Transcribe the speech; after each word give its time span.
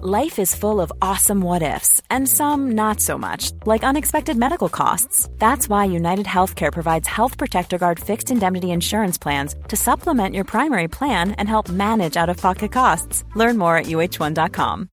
Life 0.00 0.38
is 0.38 0.54
full 0.54 0.80
of 0.80 0.92
awesome 1.02 1.40
what 1.40 1.60
ifs, 1.62 2.00
and 2.08 2.28
some 2.28 2.70
not 2.76 3.00
so 3.00 3.18
much, 3.18 3.50
like 3.66 3.82
unexpected 3.82 4.36
medical 4.36 4.68
costs. 4.68 5.28
That's 5.40 5.68
why 5.68 5.86
United 5.86 6.24
Healthcare 6.26 6.72
provides 6.72 7.08
Health 7.08 7.36
Protector 7.36 7.78
Guard 7.78 7.98
fixed 7.98 8.30
indemnity 8.30 8.70
insurance 8.70 9.18
plans 9.18 9.56
to 9.66 9.76
supplement 9.76 10.36
your 10.36 10.44
primary 10.44 10.86
plan 10.88 11.32
and 11.32 11.48
help 11.48 11.68
manage 11.68 12.16
out 12.16 12.28
of 12.28 12.36
pocket 12.36 12.70
costs. 12.70 13.24
Learn 13.34 13.58
more 13.58 13.76
at 13.76 13.86
uh1.com. 13.86 14.88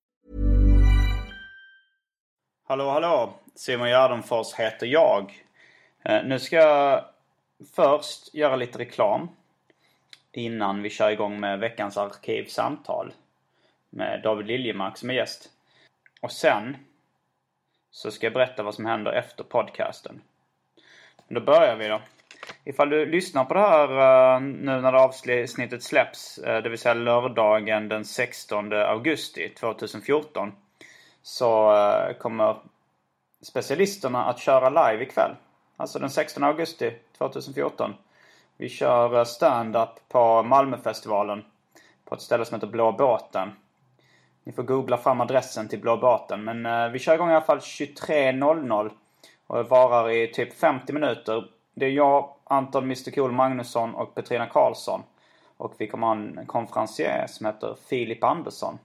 Hallå, 2.67 2.90
hallå! 2.90 3.34
Simon 3.56 3.90
Gärdenfors 3.90 4.53
heter 4.53 4.88
jag. 4.88 5.44
Eh, 6.06 6.23
Nu 6.23 6.40
ska 6.40 6.56
jag 6.56 7.03
först 7.76 8.34
göra 8.34 8.56
lite 8.56 8.80
reklam 8.80 9.30
innan 10.31 10.81
vi 10.81 10.90
kör 10.90 11.09
igång 11.09 11.40
med 11.40 11.59
veckans 11.59 11.98
arkivsamtal 11.98 13.14
med 13.95 14.21
David 14.21 14.47
Liljemark 14.47 14.97
som 14.97 15.09
är 15.09 15.13
gäst. 15.13 15.49
Och 16.21 16.31
sen 16.31 16.77
så 17.91 18.11
ska 18.11 18.25
jag 18.25 18.33
berätta 18.33 18.63
vad 18.63 18.75
som 18.75 18.85
händer 18.85 19.11
efter 19.11 19.43
podcasten. 19.43 20.21
Men 21.27 21.35
då 21.35 21.41
börjar 21.41 21.75
vi 21.75 21.88
då. 21.88 22.01
Ifall 22.63 22.89
du 22.89 23.05
lyssnar 23.05 23.45
på 23.45 23.53
det 23.53 23.59
här 23.59 23.89
eh, 24.35 24.41
nu 24.41 24.81
när 24.81 24.93
avsnittet 24.93 25.83
släpps, 25.83 26.38
eh, 26.38 26.63
det 26.63 26.69
vill 26.69 26.79
säga 26.79 26.93
lördagen 26.93 27.89
den 27.89 28.05
16 28.05 28.73
augusti 28.73 29.49
2014, 29.49 30.51
så 31.21 31.75
eh, 31.75 32.17
kommer 32.17 32.57
specialisterna 33.41 34.25
att 34.25 34.39
köra 34.39 34.69
live 34.69 35.03
ikväll. 35.03 35.31
Alltså 35.77 35.99
den 35.99 36.09
16 36.09 36.43
augusti 36.43 36.93
2014. 37.17 37.93
Vi 38.57 38.69
kör 38.69 39.23
stand-up 39.23 40.09
på 40.09 40.43
Malmöfestivalen 40.43 41.45
på 42.05 42.16
ett 42.16 42.21
ställe 42.21 42.45
som 42.45 42.55
heter 42.55 42.67
Blå 42.67 42.91
båten. 42.91 43.51
Ni 44.47 44.53
får 44.53 44.63
googla 44.63 44.97
fram 44.97 45.21
adressen 45.21 45.67
till 45.67 45.79
Blå 45.79 45.97
båten. 45.97 46.43
Men 46.43 46.65
eh, 46.65 46.89
vi 46.89 46.99
kör 46.99 47.13
igång 47.13 47.29
i 47.29 47.33
alla 47.35 47.45
fall 47.45 47.59
23.00 47.59 48.91
och 49.47 49.69
varar 49.69 50.09
i 50.09 50.27
typ 50.27 50.53
50 50.53 50.93
minuter. 50.93 51.47
Det 51.73 51.85
är 51.85 51.89
jag, 51.89 52.29
Anton 52.43 52.83
Mr 52.83 53.11
Cool 53.11 53.31
Magnusson 53.31 53.95
och 53.95 54.16
Petrina 54.16 54.45
Karlsson. 54.45 55.03
Och 55.57 55.73
vi 55.77 55.88
kommer 55.88 56.07
ha 56.07 56.16
en 56.16 56.45
konferencier 56.45 57.25
som 57.27 57.45
heter 57.45 57.75
Filip 57.89 58.23
Andersson. 58.23 58.79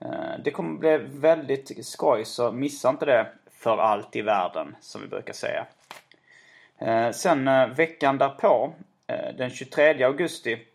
Eh, 0.00 0.42
Det 0.44 0.50
kommer 0.50 0.78
bli 0.78 0.98
väldigt 1.20 1.86
skoj 1.86 2.24
så 2.24 2.52
missa 2.52 2.88
inte 2.88 3.06
det 3.06 3.26
för 3.50 3.78
allt 3.78 4.16
i 4.16 4.22
världen 4.22 4.76
som 4.80 5.00
vi 5.00 5.06
brukar 5.06 5.32
säga. 5.32 5.66
Eh, 6.78 7.10
Sen 7.10 7.48
eh, 7.48 7.66
veckan 7.68 8.18
därpå, 8.18 8.72
eh, 9.06 9.34
den 9.36 9.50
23 9.50 10.02
augusti, 10.04 10.66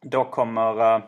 då 0.00 0.24
kommer 0.24 0.94
eh, 0.94 1.02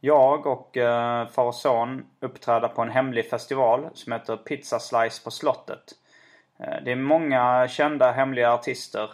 jag 0.00 0.46
och 0.46 0.76
eh, 0.76 1.28
far 1.28 1.44
och 1.44 1.54
son 1.54 2.06
uppträda 2.20 2.68
på 2.68 2.82
en 2.82 2.90
hemlig 2.90 3.30
festival 3.30 3.88
som 3.94 4.12
heter 4.12 4.36
Pizza 4.36 4.78
Slice 4.78 5.24
på 5.24 5.30
slottet. 5.30 5.92
Eh, 6.58 6.82
Det 6.84 6.92
är 6.92 6.96
många 6.96 7.68
kända 7.68 8.12
hemliga 8.12 8.52
artister 8.52 9.10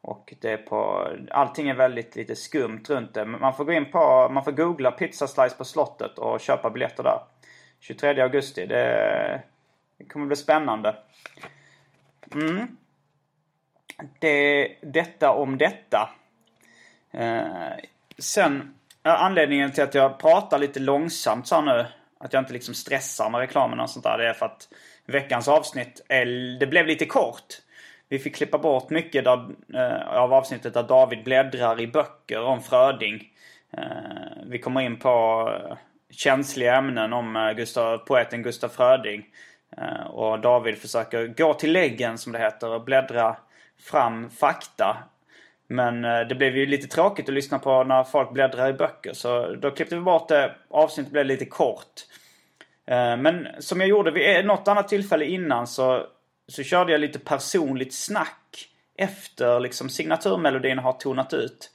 och 0.00 0.34
det 0.40 0.52
är 0.52 0.56
på, 0.56 1.08
allting 1.30 1.68
är 1.68 1.74
väldigt 1.74 2.16
lite 2.16 2.36
skumt 2.36 2.82
runt 2.88 3.14
det. 3.14 3.24
Men 3.24 3.40
Man 3.40 3.54
får 3.54 3.64
gå 3.64 3.72
in 3.72 3.90
på, 3.90 4.28
man 4.32 4.44
får 4.44 4.52
googla 4.52 4.90
Pizza 4.90 5.26
Slice 5.26 5.56
på 5.56 5.64
slottet 5.64 6.18
och 6.18 6.40
köpa 6.40 6.70
biljetter 6.70 7.02
där. 7.02 7.20
23 7.80 8.20
augusti, 8.20 8.66
det, 8.66 9.42
det 9.98 10.04
kommer 10.04 10.26
bli 10.26 10.36
spännande. 10.36 10.96
Mm. 12.34 12.76
Det, 14.18 14.76
detta 14.82 15.32
om 15.32 15.58
detta. 15.58 16.10
Eh, 17.10 17.72
sen, 18.18 18.75
anledningen 19.10 19.72
till 19.72 19.84
att 19.84 19.94
jag 19.94 20.18
pratar 20.18 20.58
lite 20.58 20.80
långsamt 20.80 21.46
så 21.46 21.54
här 21.54 21.62
nu, 21.62 21.86
att 22.20 22.32
jag 22.32 22.40
inte 22.40 22.52
liksom 22.52 22.74
stressar 22.74 23.30
med 23.30 23.40
reklamen 23.40 23.80
och 23.80 23.90
sånt 23.90 24.04
där, 24.04 24.18
det 24.18 24.28
är 24.28 24.32
för 24.32 24.46
att 24.46 24.68
veckans 25.06 25.48
avsnitt, 25.48 26.04
är, 26.08 26.58
det 26.60 26.66
blev 26.66 26.86
lite 26.86 27.06
kort. 27.06 27.60
Vi 28.08 28.18
fick 28.18 28.36
klippa 28.36 28.58
bort 28.58 28.90
mycket 28.90 29.24
där, 29.24 29.46
eh, 29.74 30.08
av 30.08 30.34
avsnittet 30.34 30.74
där 30.74 30.82
David 30.82 31.24
bläddrar 31.24 31.80
i 31.80 31.86
böcker 31.86 32.42
om 32.42 32.62
Fröding. 32.62 33.28
Eh, 33.72 34.44
vi 34.46 34.58
kommer 34.58 34.80
in 34.80 34.98
på 34.98 35.48
eh, 35.70 35.76
känsliga 36.10 36.76
ämnen 36.76 37.12
om 37.12 37.36
eh, 37.36 37.52
Gustav, 37.52 37.98
poeten 37.98 38.42
Gustaf 38.42 38.72
Fröding. 38.72 39.26
Eh, 39.76 40.06
och 40.06 40.40
David 40.40 40.78
försöker 40.78 41.26
gå 41.26 41.54
till 41.54 41.72
läggen 41.72 42.18
som 42.18 42.32
det 42.32 42.38
heter 42.38 42.68
och 42.68 42.84
bläddra 42.84 43.36
fram 43.90 44.30
fakta. 44.30 44.96
Men 45.68 46.04
eh, 46.04 46.20
det 46.20 46.34
blev 46.34 46.56
ju 46.56 46.66
lite 46.66 46.86
tråkigt 46.86 47.28
att 47.28 47.34
lyssna 47.34 47.58
på 47.58 47.84
när 47.84 48.04
folk 48.04 48.30
bläddrar 48.32 48.68
i 48.68 48.72
böcker 48.72 49.12
så 49.12 49.54
då 49.54 49.70
klippte 49.70 49.94
vi 49.94 50.00
bort 50.00 50.28
det. 50.28 50.54
Avsnittet 50.68 51.12
blev 51.12 51.26
lite 51.26 51.44
kort. 51.44 51.92
Eh, 52.86 53.16
men 53.16 53.48
som 53.58 53.80
jag 53.80 53.88
gjorde 53.88 54.10
vid 54.10 54.46
något 54.46 54.68
annat 54.68 54.88
tillfälle 54.88 55.24
innan 55.24 55.66
så, 55.66 56.06
så 56.48 56.62
körde 56.62 56.92
jag 56.92 57.00
lite 57.00 57.18
personligt 57.18 57.94
snack 57.94 58.68
efter 58.98 59.60
liksom 59.60 59.88
signaturmelodin 59.88 60.78
har 60.78 60.92
tonat 60.92 61.34
ut. 61.34 61.70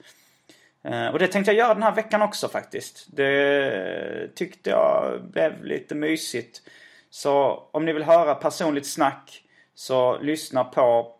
Eh, 0.83 1.07
och 1.07 1.19
det 1.19 1.27
tänkte 1.27 1.51
jag 1.51 1.57
göra 1.57 1.73
den 1.73 1.83
här 1.83 1.95
veckan 1.95 2.21
också 2.21 2.47
faktiskt. 2.47 3.07
Det 3.07 4.35
tyckte 4.35 4.69
jag 4.69 5.21
blev 5.23 5.63
lite 5.63 5.95
mysigt. 5.95 6.61
Så 7.09 7.63
om 7.71 7.85
ni 7.85 7.93
vill 7.93 8.03
höra 8.03 8.35
personligt 8.35 8.87
snack 8.87 9.43
så 9.75 10.17
lyssna 10.17 10.63
på 10.63 11.15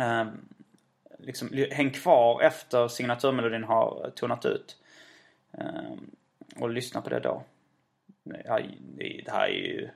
ehm, 0.00 0.28
liksom, 1.26 1.66
häng 1.70 1.90
kvar 1.90 2.42
efter 2.42 2.88
signaturmelodin 2.88 3.64
har 3.64 4.12
tonat 4.14 4.44
ut. 4.44 4.76
Eh, 5.58 5.92
och 6.60 6.70
lyssna 6.70 7.00
på 7.00 7.10
det 7.10 7.20
då. 7.20 7.42
Ja, 8.44 8.60
det 8.78 9.30
här 9.30 9.48
är 9.48 9.52
ju 9.52 9.88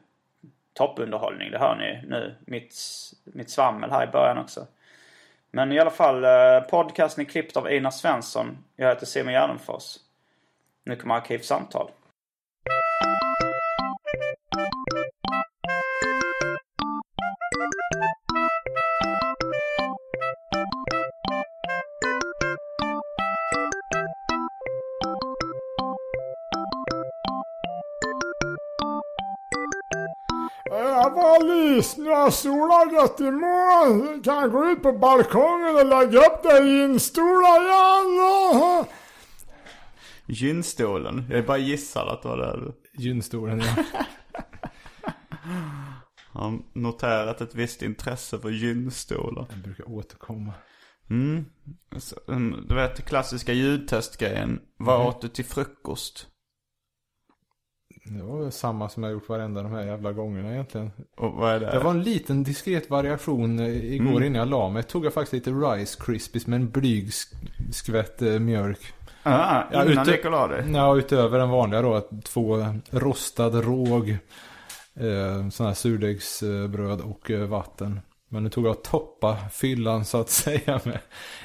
toppunderhållning, 0.72 1.50
det 1.50 1.58
hör 1.58 1.76
ni 1.76 2.08
nu. 2.08 2.34
Mitt, 2.44 2.74
mitt 3.24 3.50
svammel 3.50 3.90
här 3.90 4.08
i 4.08 4.12
början 4.12 4.38
också. 4.38 4.66
Men 5.50 5.72
i 5.72 5.78
alla 5.78 5.90
fall, 5.90 6.24
eh, 6.24 6.60
podcasten 6.70 7.24
är 7.24 7.28
klippt 7.28 7.56
av 7.56 7.66
Einar 7.66 7.90
Svensson. 7.90 8.64
Jag 8.76 8.88
heter 8.88 9.06
Simon 9.06 9.32
Gärdenfors. 9.32 9.96
Nu 10.84 10.96
kommer 10.96 11.14
Arkivsamtal. 11.14 11.90
Solen 32.30 32.94
gött 32.94 33.20
i 33.20 33.30
morgon. 33.30 34.22
Kan 34.22 34.50
gå 34.50 34.66
ut 34.70 34.82
på 34.82 34.92
balkongen 34.92 35.76
och 35.76 35.86
lägga 35.86 36.18
upp 36.26 36.42
dig 36.42 36.68
i 36.68 36.82
en 36.84 37.00
stolar 37.00 37.62
igen? 37.64 38.86
Gynstolen. 40.26 41.24
Jag 41.30 41.46
bara 41.46 41.58
gissar 41.58 42.06
att 42.06 42.22
det 42.22 42.28
var 42.28 42.36
det. 42.36 42.72
Gynstolen 43.02 43.60
ja. 43.60 43.84
Har 46.32 46.58
noterat 46.72 47.40
ett 47.40 47.54
visst 47.54 47.82
intresse 47.82 48.38
för 48.38 48.50
gynstolar. 48.50 49.46
Den 49.50 49.62
brukar 49.62 49.90
återkomma. 49.90 50.52
Mm. 51.10 51.44
Mm, 52.28 52.64
Du 52.68 52.74
vet 52.74 53.04
klassiska 53.08 53.52
ljudtestgrejen. 53.52 54.60
Vad 54.76 55.06
åt 55.06 55.22
du 55.22 55.28
till 55.28 55.44
frukost? 55.44 56.26
Det 58.04 58.22
var 58.22 58.50
samma 58.50 58.88
som 58.88 59.02
jag 59.02 59.12
gjort 59.12 59.28
varenda 59.28 59.62
de 59.62 59.72
här 59.72 59.82
jävla 59.86 60.12
gångerna 60.12 60.52
egentligen. 60.52 60.90
Och 61.16 61.32
vad 61.32 61.52
är 61.52 61.60
det? 61.60 61.66
Det 61.70 61.78
var 61.78 61.90
en 61.90 62.02
liten 62.02 62.42
diskret 62.44 62.90
variation 62.90 63.58
eh, 63.58 63.94
igår 63.94 64.10
Mm. 64.10 64.22
innan 64.22 64.38
jag 64.38 64.48
la 64.48 64.68
mig. 64.68 64.82
Tog 64.82 65.04
jag 65.04 65.14
faktiskt 65.14 65.32
lite 65.32 65.50
Rice 65.50 65.98
Krispies 66.04 66.46
med 66.46 66.56
en 66.60 66.70
blyg 66.70 67.06
sk- 67.08 67.34
skvätt 67.72 68.22
eh, 68.22 68.38
mjölk. 68.38 68.80
Ah, 69.22 69.62
Ja, 69.72 69.84
innan 69.84 70.06
la 70.30 70.46
dig? 70.46 70.64
Ja, 70.74 70.96
utöver 70.96 71.38
den 71.38 71.50
vanliga 71.50 71.82
då. 71.82 71.94
att 71.94 72.24
Två 72.24 72.66
rostad 72.90 73.64
råg. 73.64 74.10
Eh, 74.94 75.48
sån 75.48 75.66
här 75.66 75.74
surdegsbröd 75.74 77.00
och 77.00 77.30
eh, 77.30 77.46
vatten. 77.46 78.00
Men 78.28 78.42
nu 78.44 78.48
tog 78.50 78.66
jag 78.66 78.84
toppa 78.84 79.36
fyllan 79.52 80.04
så 80.04 80.20
att 80.20 80.30
säga 80.40 80.80
med 80.84 80.98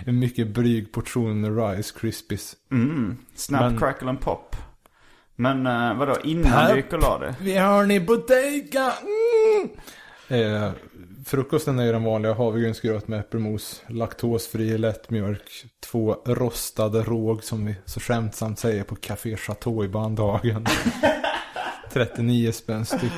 en 0.06 0.20
mycket 0.20 0.48
blyg 0.48 0.92
portion 0.94 1.58
Rice 1.68 2.00
Krispies. 2.00 2.56
Mm. 2.72 3.18
Snap, 3.36 3.62
Men- 3.62 3.78
crackle 3.80 4.10
and 4.10 4.22
pop. 4.22 4.56
Men 5.36 5.68
uh, 5.68 5.98
vadå, 5.98 6.18
innan 6.24 6.52
Pep. 6.52 6.70
du 6.70 6.76
gick 6.76 6.94
och 6.94 7.02
la 7.02 7.20
dig? 7.20 7.34
Vi 7.40 7.58
har 7.58 7.86
ni 7.86 8.00
bodega! 8.00 8.94
Mm. 9.02 9.70
Eh, 10.28 10.72
frukosten 11.26 11.80
är 11.80 11.86
ju 11.86 11.92
den 11.92 12.04
vanliga 12.04 12.34
havregrynsgröt 12.34 13.08
med 13.08 13.20
äppelmos, 13.20 13.84
laktosfri 13.88 14.78
lättmjölk, 14.78 15.66
två 15.80 16.18
rostade 16.26 17.04
råg 17.04 17.44
som 17.44 17.66
vi 17.66 17.76
så 17.86 18.00
skämtsamt 18.00 18.60
säger 18.60 18.84
på 18.84 18.96
Café 18.96 19.38
Chateau 19.38 19.84
i 19.84 19.88
Bandhagen. 19.88 20.66
39 21.94 22.52
spänn 22.52 22.86
styck. 22.86 23.12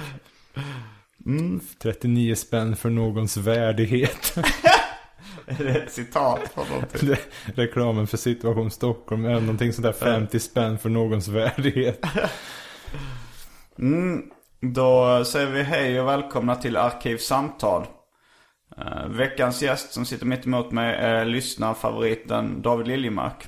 Mm. 1.26 1.60
39 1.82 2.36
spänn 2.36 2.76
för 2.76 2.90
någons 2.90 3.38
värdighet. 3.38 4.38
Är 5.48 5.64
det 5.64 5.76
ett 5.76 5.92
citat 5.92 6.40
från 6.54 6.68
någonting? 6.70 7.10
Det- 7.10 7.22
Reklamen 7.62 8.08
för 8.08 8.18
Situation 8.18 8.72
Stockholm 8.72 9.26
är 9.26 9.40
någonting 9.40 9.74
sådär 9.74 9.92
50 9.92 10.40
spänn 10.40 10.78
för 10.78 10.90
någons 10.90 11.28
värdighet. 11.28 12.00
Mm. 13.80 14.22
Då 14.62 15.24
säger 15.26 15.48
vi 15.52 15.64
hej 15.64 16.02
och 16.02 16.08
välkomna 16.08 16.56
till 16.56 16.78
Arkivsamtal. 16.78 17.86
Eh, 18.78 19.08
veckans 19.10 19.62
gäst 19.62 19.94
som 19.94 20.06
sitter 20.06 20.26
mitt 20.26 20.46
emot 20.46 20.72
mig 20.72 20.96
är 20.96 21.26
lyssnarfavoriten 21.26 22.62
David 22.62 22.88
Liljemark. 22.88 23.48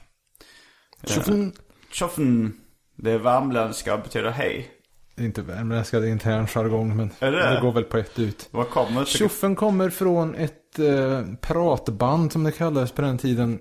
Tjoffen! 1.07 1.53
Tjoffen. 1.91 2.53
Det 2.95 3.11
är 3.11 3.17
värmländska 3.17 3.93
och 3.93 4.01
betyder 4.01 4.29
hej. 4.31 4.67
Det 5.15 5.21
är 5.21 5.25
inte 5.25 5.41
värmländska, 5.41 5.99
det 5.99 6.07
är 6.07 6.11
intern 6.11 6.47
jargong 6.47 6.97
men 6.97 7.11
Är 7.19 7.31
det? 7.31 7.49
det 7.55 7.59
går 7.61 7.71
väl 7.71 7.83
på 7.83 7.97
ett 7.97 8.19
ut. 8.19 8.47
Var 8.51 8.63
kommer? 8.63 9.05
Tjoffen 9.05 9.55
kommer 9.55 9.89
från 9.89 10.35
ett 10.35 10.58
eh, 10.79 11.21
pratband 11.41 12.31
som 12.31 12.43
det 12.43 12.51
kallades 12.51 12.91
på 12.91 13.01
den 13.01 13.17
tiden. 13.17 13.59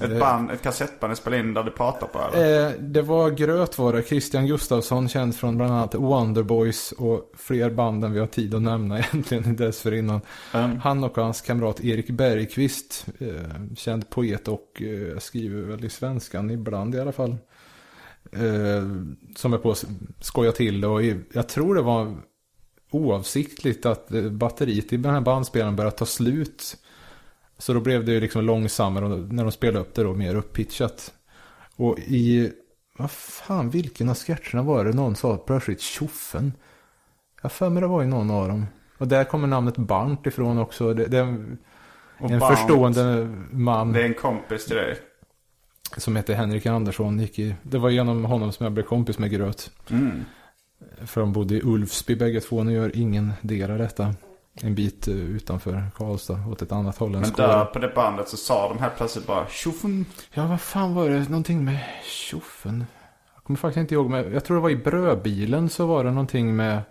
Ett 0.00 0.20
band, 0.20 0.50
ett 0.50 0.62
kassettband 0.62 1.10
ni 1.10 1.16
spelade 1.16 1.42
in 1.42 1.54
där 1.54 1.62
du 1.62 1.70
pratar 1.70 2.06
på 2.06 2.18
eller? 2.18 2.66
Eh, 2.66 2.72
det 2.78 3.02
var 3.02 3.30
grötvara 3.30 4.02
Christian 4.02 4.46
Gustafsson, 4.46 5.08
känd 5.08 5.36
från 5.36 5.56
bland 5.56 5.72
annat 5.72 5.94
Wonderboys 5.94 6.92
och 6.92 7.32
fler 7.36 7.70
band 7.70 8.04
än 8.04 8.12
vi 8.12 8.20
har 8.20 8.26
tid 8.26 8.54
att 8.54 8.62
nämna 8.62 8.98
egentligen 9.12 9.56
dessförinnan. 9.56 10.20
Mm. 10.54 10.78
Han 10.78 11.04
och 11.04 11.16
hans 11.16 11.40
kamrat 11.40 11.84
Erik 11.84 12.10
Bergqvist, 12.10 13.06
eh, 13.18 13.74
känd 13.76 14.10
poet 14.10 14.48
och 14.48 14.82
eh, 14.82 15.18
skriver 15.18 15.62
väl 15.62 15.84
i 15.84 15.90
svenskan 15.90 16.50
ibland 16.50 16.94
i 16.94 17.00
alla 17.00 17.12
fall. 17.12 17.36
Eh, 18.32 18.84
som 19.36 19.52
är 19.52 19.58
på 19.58 19.70
att 19.70 19.84
skoja 20.20 20.52
till 20.52 20.84
och 20.84 21.02
jag 21.32 21.48
tror 21.48 21.74
det 21.74 21.82
var 21.82 22.16
oavsiktligt 22.90 23.86
att 23.86 24.12
eh, 24.12 24.22
batteriet 24.22 24.92
i 24.92 24.96
den 24.96 25.14
här 25.14 25.20
bandspelaren 25.20 25.76
började 25.76 25.96
ta 25.96 26.06
slut. 26.06 26.76
Så 27.58 27.72
då 27.72 27.80
blev 27.80 28.04
det 28.04 28.12
ju 28.12 28.20
liksom 28.20 28.44
långsammare 28.44 29.08
när 29.08 29.42
de 29.42 29.52
spelade 29.52 29.78
upp 29.78 29.94
det 29.94 30.02
då 30.02 30.14
mer 30.14 30.34
uppitchat. 30.34 31.12
Och 31.76 31.98
i, 31.98 32.52
vad 32.96 33.10
fan, 33.10 33.70
vilken 33.70 34.08
av 34.08 34.14
sketcherna 34.14 34.62
var 34.62 34.84
det 34.84 34.92
någon 34.92 35.16
sa 35.16 35.36
plötsligt 35.36 35.80
tjoffen? 35.80 36.52
Jag 37.42 37.52
för 37.52 37.70
mig 37.70 37.80
det 37.80 37.86
var 37.86 38.02
i 38.02 38.06
någon 38.06 38.30
av 38.30 38.48
dem. 38.48 38.66
Och 38.98 39.08
där 39.08 39.24
kommer 39.24 39.48
namnet 39.48 39.76
Barnt 39.76 40.26
ifrån 40.26 40.58
också. 40.58 40.94
Det, 40.94 41.06
det 41.06 41.18
är 41.18 41.22
en, 41.22 41.58
en 42.18 42.38
Barnt, 42.38 42.58
förstående 42.58 43.28
man 43.50 43.92
Det 43.92 44.00
är 44.00 44.06
en 44.06 44.14
kompis 44.14 44.66
till 44.66 44.76
dig. 44.76 44.96
som 45.96 46.16
heter 46.16 46.34
Henrik 46.34 46.66
Andersson. 46.66 47.20
Gick 47.20 47.38
i, 47.38 47.54
det 47.62 47.78
var 47.78 47.90
genom 47.90 48.24
honom 48.24 48.52
som 48.52 48.64
jag 48.64 48.72
blev 48.72 48.84
kompis 48.84 49.18
med 49.18 49.30
Gröt. 49.30 49.70
Mm. 49.90 50.24
För 51.06 51.20
de 51.20 51.32
bodde 51.32 51.54
i 51.54 51.60
Ulfsby 51.64 52.16
bägge 52.16 52.40
två. 52.40 52.62
Nu 52.62 52.72
gör 52.72 52.96
ingen 52.96 53.32
del 53.42 53.70
av 53.70 53.78
detta. 53.78 54.14
En 54.62 54.74
bit 54.74 55.08
eh, 55.08 55.14
utanför 55.14 55.86
Karlstad, 55.96 56.46
åt 56.50 56.62
ett 56.62 56.72
annat 56.72 56.98
håll 56.98 57.14
än 57.14 57.20
Men 57.20 57.32
där 57.32 57.64
på 57.64 57.78
det 57.78 57.88
bandet 57.94 58.28
så 58.28 58.36
sa 58.36 58.68
de 58.68 58.78
här 58.78 58.90
plötsligt 58.96 59.26
bara 59.26 59.46
tjoffen. 59.48 60.06
Ja, 60.32 60.46
vad 60.46 60.60
fan 60.60 60.94
var 60.94 61.08
det? 61.08 61.28
Någonting 61.28 61.64
med 61.64 61.78
tjoffen. 62.04 62.84
Jag 63.34 63.44
kommer 63.44 63.58
faktiskt 63.58 63.80
inte 63.80 63.94
ihåg. 63.94 64.10
Men 64.10 64.32
jag 64.32 64.44
tror 64.44 64.56
det 64.56 64.62
var 64.62 64.70
i 64.70 64.76
brödbilen 64.76 65.68
så 65.68 65.86
var 65.86 66.04
det 66.04 66.10
någonting 66.10 66.56
med... 66.56 66.82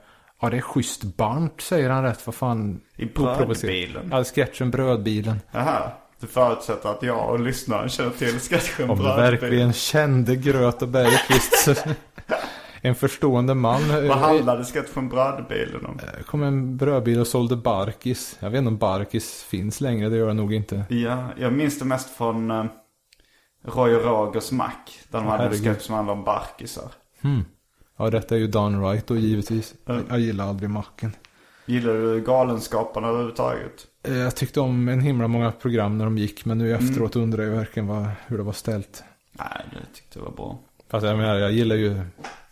Ja, 0.42 0.50
det 0.50 0.58
är 0.58 0.62
schysst 0.62 1.04
barnt, 1.04 1.62
säger 1.62 1.90
han 1.90 2.04
rätt. 2.04 2.28
Vad 2.28 2.36
fan. 2.36 2.82
I 2.96 3.06
brödbilen? 3.06 4.10
Ja, 4.12 4.24
sketchen 4.24 4.72
Brödbilen. 4.72 5.42
Jaha. 5.52 5.92
Du 6.20 6.28
förutsätter 6.28 6.90
att 6.90 7.04
jag 7.04 7.30
och 7.30 7.40
lyssnaren 7.40 7.90
känner 7.90 8.10
till 8.10 8.40
sketchen 8.40 8.90
Om 8.90 8.98
du 8.98 9.04
verkligen 9.04 9.74
kände 9.74 10.36
Gröt 10.36 10.82
och 10.82 10.88
Bergqvist. 10.88 11.68
en 12.81 12.96
förstående 12.96 13.54
man. 13.56 13.81
Vad 14.08 14.18
handlade 14.18 14.64
sketchen 14.66 15.10
brödbilen 15.10 15.86
om? 15.86 15.98
Det 15.98 16.24
kom 16.24 16.44
en 16.44 16.78
brödbil 16.78 17.20
och 17.20 17.28
sålde 17.28 17.56
Barkis. 17.56 18.38
Jag 18.40 18.50
vet 18.50 18.58
inte 18.58 18.68
om 18.68 18.78
Barkis 18.78 19.44
finns 19.44 19.81
längre, 19.81 20.10
det 20.10 20.18
gör 20.18 20.28
det 20.28 20.34
nog 20.34 20.54
inte. 20.54 20.84
Ja, 20.90 21.28
jag 21.38 21.54
minns 21.54 21.80
det 21.80 21.86
mest 21.86 22.10
från 22.10 22.52
uh, 22.52 22.66
Roy 23.64 23.96
och 23.96 24.04
Rogers 24.06 24.52
mack. 24.52 25.00
Där 25.10 25.20
de 25.20 25.28
hade 25.28 25.44
en 25.44 25.54
sketch 25.54 25.81
som 25.81 25.96
handlade 25.96 26.20
om 26.20 26.26
barkisar. 26.26 26.92
Ja, 27.98 28.10
detta 28.10 28.36
är 28.36 28.40
ju 28.40 28.48
done 28.48 28.92
right 28.92 29.08
då 29.08 29.16
givetvis. 29.16 29.74
Mm. 29.86 30.04
Jag 30.10 30.20
gillar 30.20 30.48
aldrig 30.48 30.70
macken. 30.70 31.16
Gillar 31.66 31.94
du 31.94 32.22
Galenskaparna 32.22 33.08
överhuvudtaget? 33.08 33.88
Eh, 34.04 34.18
Jag 34.18 34.36
tyckte 34.36 34.60
om 34.60 34.88
en 34.88 35.00
himla 35.00 35.28
många 35.28 35.52
program 35.52 35.98
när 35.98 36.06
de 36.06 36.18
gick. 36.18 36.46
Men 36.46 36.58
nu 36.58 36.76
efteråt 36.76 37.16
undrar 37.16 37.44
jag 37.44 37.52
verkligen 37.52 37.88
vad, 37.88 38.06
hur 38.28 38.38
det 38.38 38.44
var 38.44 38.54
ställt. 38.54 39.04
Nej, 39.31 39.66
det 39.72 39.96
tyckte 39.96 40.20
jag 40.20 40.26
var 40.26 40.31
bra. 40.31 40.60
Fast 40.90 41.06
jag 41.06 41.18
menar, 41.18 41.36
jag 41.36 41.52
gillar 41.52 41.76
ju 41.76 42.02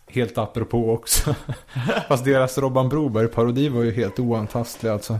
helt 0.08 0.38
apropå 0.38 0.92
också. 0.92 1.34
Fast 2.08 2.24
deras 2.24 2.58
Robban 2.58 2.88
Broberg-parodi 2.88 3.68
var 3.68 3.82
ju 3.82 3.92
helt 3.92 4.18
oantastlig 4.18 4.90
alltså. 4.90 5.18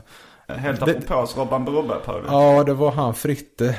Helt 0.49 0.83
apropå 0.83 1.27
så 1.27 1.41
Robban 1.41 1.65
Broberg 1.65 2.01
på 2.05 2.13
det. 2.13 2.23
Ja, 2.27 2.65
det 2.65 2.75
var 2.75 2.91
han 2.91 3.15
Fritte. 3.15 3.79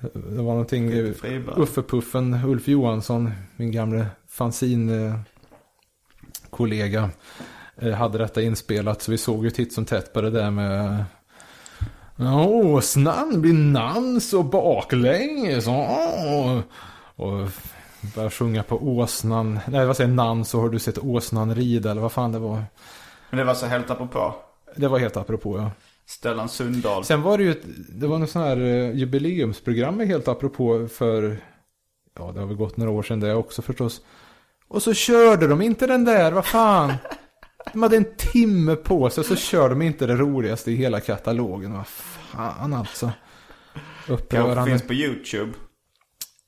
Det 0.00 0.42
var 0.42 0.52
någonting... 0.52 0.92
eh. 0.92 1.12
Uffe-puffen 1.56 2.44
Ulf 2.46 2.68
Johansson, 2.68 3.32
min 3.56 3.72
gamle 3.72 4.06
fanzine-kollega, 4.28 7.10
eh, 7.80 7.92
hade 7.92 8.18
detta 8.18 8.42
inspelat. 8.42 9.02
Så 9.02 9.10
vi 9.10 9.18
såg 9.18 9.44
ju 9.44 9.50
titt 9.50 9.72
som 9.72 9.84
tätt 9.84 10.12
på 10.12 10.20
det 10.20 10.30
där 10.30 10.50
med 10.50 11.04
Åsnan 12.48 13.40
blir 13.40 13.52
nans 13.52 14.32
och 14.32 14.44
baklänges. 14.44 15.66
Åh. 15.66 16.58
Och 17.16 17.48
började 18.00 18.30
sjunga 18.30 18.62
på 18.62 18.76
åsnan. 18.76 19.60
Nej, 19.68 19.86
vad 19.86 19.96
säger 19.96 20.10
nan 20.10 20.44
så 20.44 20.60
har 20.60 20.68
du 20.68 20.78
sett 20.78 20.98
åsnan 20.98 21.54
rida 21.54 21.90
eller 21.90 22.02
vad 22.02 22.12
fan 22.12 22.32
det 22.32 22.38
var. 22.38 22.64
Men 23.30 23.38
det 23.38 23.44
var 23.44 23.54
så 23.54 23.66
helt 23.66 23.90
apropå. 23.90 24.34
Det 24.76 24.88
var 24.88 24.98
helt 24.98 25.16
apropå 25.16 25.58
ja. 25.58 25.70
Stellan 26.06 26.48
Sundahl. 26.48 27.04
Sen 27.04 27.22
var 27.22 27.38
det 27.38 27.44
ju 27.44 27.50
ett, 27.50 27.62
det 27.88 28.06
var 28.06 28.18
något 28.18 28.30
sån 28.30 28.42
här 28.42 28.56
eh, 28.56 28.96
jubileumsprogram 28.96 30.00
helt 30.00 30.28
apropå 30.28 30.88
för, 30.92 31.38
ja 32.18 32.32
det 32.32 32.40
har 32.40 32.46
väl 32.46 32.56
gått 32.56 32.76
några 32.76 32.92
år 32.92 33.02
sedan 33.02 33.20
det 33.20 33.34
också 33.34 33.62
förstås. 33.62 34.00
Och 34.68 34.82
så 34.82 34.94
körde 34.94 35.46
de 35.46 35.62
inte 35.62 35.86
den 35.86 36.04
där, 36.04 36.32
vad 36.32 36.46
fan. 36.46 36.92
De 37.72 37.82
hade 37.82 37.96
en 37.96 38.16
timme 38.16 38.76
på 38.76 39.10
sig 39.10 39.24
så 39.24 39.36
körde 39.36 39.74
de 39.74 39.82
inte 39.82 40.06
det 40.06 40.16
roligaste 40.16 40.70
i 40.70 40.74
hela 40.74 41.00
katalogen. 41.00 41.72
Vad 41.72 41.86
fan 41.86 42.74
alltså. 42.74 43.12
Kanske 44.06 44.12
Upprörande. 44.12 44.70
finns 44.70 44.82
på 44.82 44.94
YouTube. 44.94 45.52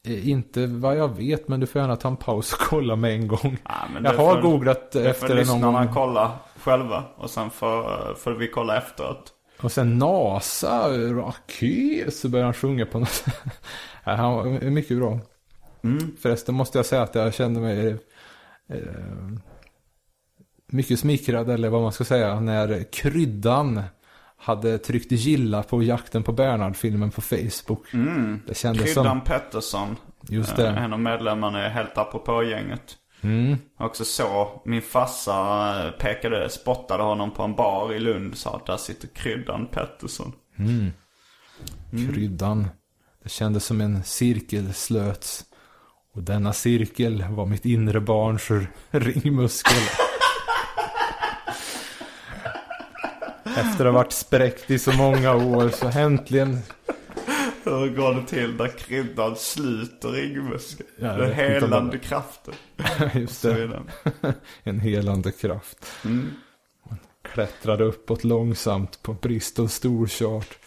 Eh, 0.09 0.29
Inte 0.29 0.67
vad 0.67 0.97
jag 0.97 1.17
vet, 1.17 1.49
men 1.49 1.61
du 1.61 1.67
får 1.67 1.81
gärna 1.81 1.97
ta 1.97 2.09
en 2.09 2.17
paus 2.17 2.53
och 2.53 2.59
kolla 2.59 2.97
med 2.97 3.13
en 3.15 3.29
gång. 3.29 3.57
Ja, 3.65 3.75
jag 3.95 4.03
det 4.03 4.09
har 4.09 4.35
får- 4.35 4.43
googlat 4.43 4.93
Det 4.93 5.03
får 5.03 5.09
efter 5.11 5.35
det 5.37 5.45
någon 5.47 5.61
gång. 5.75 5.89
kolla 5.95 6.39
själva. 6.59 7.05
Och 7.17 7.31
sen 7.31 7.51
får, 7.51 8.15
får 8.15 8.31
vi 8.33 8.49
kolla 8.49 8.77
efteråt. 8.79 9.33
Och 9.63 9.73
sen 9.73 9.99
NASA, 9.99 10.89
Raket, 11.15 12.15
så 12.15 12.29
börjar 12.29 12.45
han 12.45 12.55
sjunga 12.55 12.87
på 12.87 12.99
något. 12.99 13.25
Nej, 14.07 14.17
han 14.17 14.33
var 14.35 14.45
mycket 14.71 14.99
bra. 14.99 15.19
Mm. 15.85 16.17
Förresten 16.23 16.55
måste 16.55 16.79
jag 16.79 16.87
säga 16.87 17.03
att 17.03 17.15
jag 17.15 17.35
kände 17.35 17.61
mig 17.61 17.89
eh, 18.69 18.79
mycket 20.67 20.99
smickrad, 20.99 21.51
eller 21.51 21.69
vad 21.69 21.83
man 21.83 21.93
ska 21.93 22.05
säga, 22.05 22.41
när 22.41 22.93
Kryddan 22.93 23.83
hade 24.43 24.79
tryckt 24.79 25.13
gilla 25.13 25.63
på 25.63 25.83
jakten 25.83 26.23
på 26.23 26.33
Bernhard-filmen 26.33 27.11
på 27.11 27.21
Facebook. 27.21 27.87
Det 28.47 28.57
kändes 28.57 28.85
Kryddan 28.85 29.05
som... 29.05 29.21
Pettersson. 29.21 29.97
Just 30.29 30.51
eh, 30.51 30.57
det. 30.57 30.69
En 30.69 30.93
av 30.93 31.01
medlemmarna 31.01 31.67
är 31.67 31.71
helt 31.71 31.99
apropå-gänget. 31.99 32.97
Mm. 33.21 33.57
Också 33.79 34.05
så, 34.05 34.63
min 34.65 34.83
farsa 34.83 35.35
eh, 35.85 35.91
pekade, 35.91 36.51
spottade 36.51 37.03
honom 37.03 37.31
på 37.31 37.43
en 37.43 37.55
bar 37.55 37.93
i 37.93 37.99
Lund. 37.99 38.37
Sa 38.37 38.57
att 38.57 38.67
där 38.67 38.77
sitter 38.77 39.09
Kryddan 39.09 39.67
Pettersson. 39.67 40.33
Kryddan. 41.91 42.69
Det 43.23 43.29
kändes 43.29 43.65
som 43.65 43.81
en 43.81 44.05
cirkel 44.05 44.75
slöts. 44.75 45.45
Och 46.15 46.23
denna 46.23 46.53
cirkel 46.53 47.25
var 47.31 47.47
mitt 47.47 47.65
inre 47.65 48.01
barns 48.01 48.51
ringmuskel. 48.91 50.12
Efter 53.57 53.87
att 53.87 53.93
ha 53.93 53.99
varit 54.03 54.13
spräckt 54.13 54.71
i 54.71 54.79
så 54.79 54.93
många 54.93 55.35
år 55.35 55.69
så 55.69 55.99
äntligen 55.99 56.59
Hur 57.65 57.97
går 57.97 58.15
det 58.15 58.27
till 58.27 58.55
när 58.57 58.79
kryddan 58.79 59.37
sluter 59.37 60.09
ringmuskeln? 60.09 60.89
Den 60.99 61.33
helande 61.33 61.93
det- 61.93 61.99
kraften. 61.99 62.55
Just 63.15 63.43
det. 63.43 63.83
En 64.63 64.81
helande 64.81 65.33
kraft. 65.33 65.87
Mm. 66.05 66.31
klättrade 67.23 67.85
uppåt 67.85 68.25
långsamt 68.25 69.03
på 69.03 69.13
Bristol 69.13 69.69
storchart. 69.69 70.59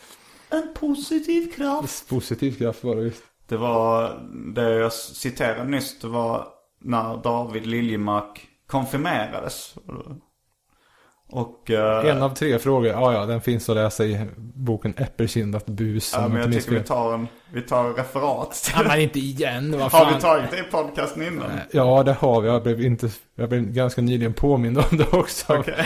En 0.50 0.74
positiv 0.80 1.51
kraft. 1.54 2.10
Positiv 2.10 2.58
kraft 2.58 2.84
var 2.84 2.96
det 2.96 3.01
visst. 3.01 3.24
Det 3.48 3.58
var 3.58 4.20
det 4.56 4.74
jag 4.74 4.94
citerade 4.94 5.70
nyss. 5.70 6.00
Det 6.00 6.08
var 6.08 6.48
när 6.82 7.18
David 7.24 7.65
Liljemark 7.65 8.48
konfirmerades. 8.68 9.75
Och... 11.29 11.72
eh, 11.72 12.05
En 12.10 12.22
av 12.24 12.29
tre 12.29 12.60
frågor, 12.60 12.88
ja 12.91 13.13
ja, 13.13 13.25
den 13.25 13.41
finns 13.41 13.70
att 13.70 13.75
läsa 13.75 14.05
i 14.05 14.20
boken 14.38 14.94
Äppelkindat 14.98 15.65
bus. 15.65 16.13
ja, 16.17 16.27
men 16.27 16.41
jag 16.41 16.53
tycker 16.53 16.72
vi 16.72 16.84
tar 16.84 17.13
en, 17.13 17.27
vi 17.53 17.62
tar 17.62 17.94
referat. 17.94 18.72
Ja, 18.75 18.84
men 18.88 19.00
inte 19.01 19.20
igen, 19.20 19.72
vad 19.72 19.82
Har 19.82 19.89
fan. 19.89 20.13
vi 20.15 20.22
tagit 20.22 20.51
det 20.51 20.58
i 20.60 20.63
podcasten 20.63 21.24
innan? 21.24 21.51
Ja, 21.72 22.03
det 22.03 22.13
har 22.13 22.41
vi. 22.41 22.48
Jag 22.48 22.63
blev, 22.63 22.82
inte, 22.82 23.10
jag 23.36 23.50
blev 23.50 23.62
ganska 23.62 24.01
nyligen 24.01 24.34
påmind 24.34 24.77
om 24.77 24.98
det 24.98 25.08
också. 25.13 25.53
Okej. 25.58 25.86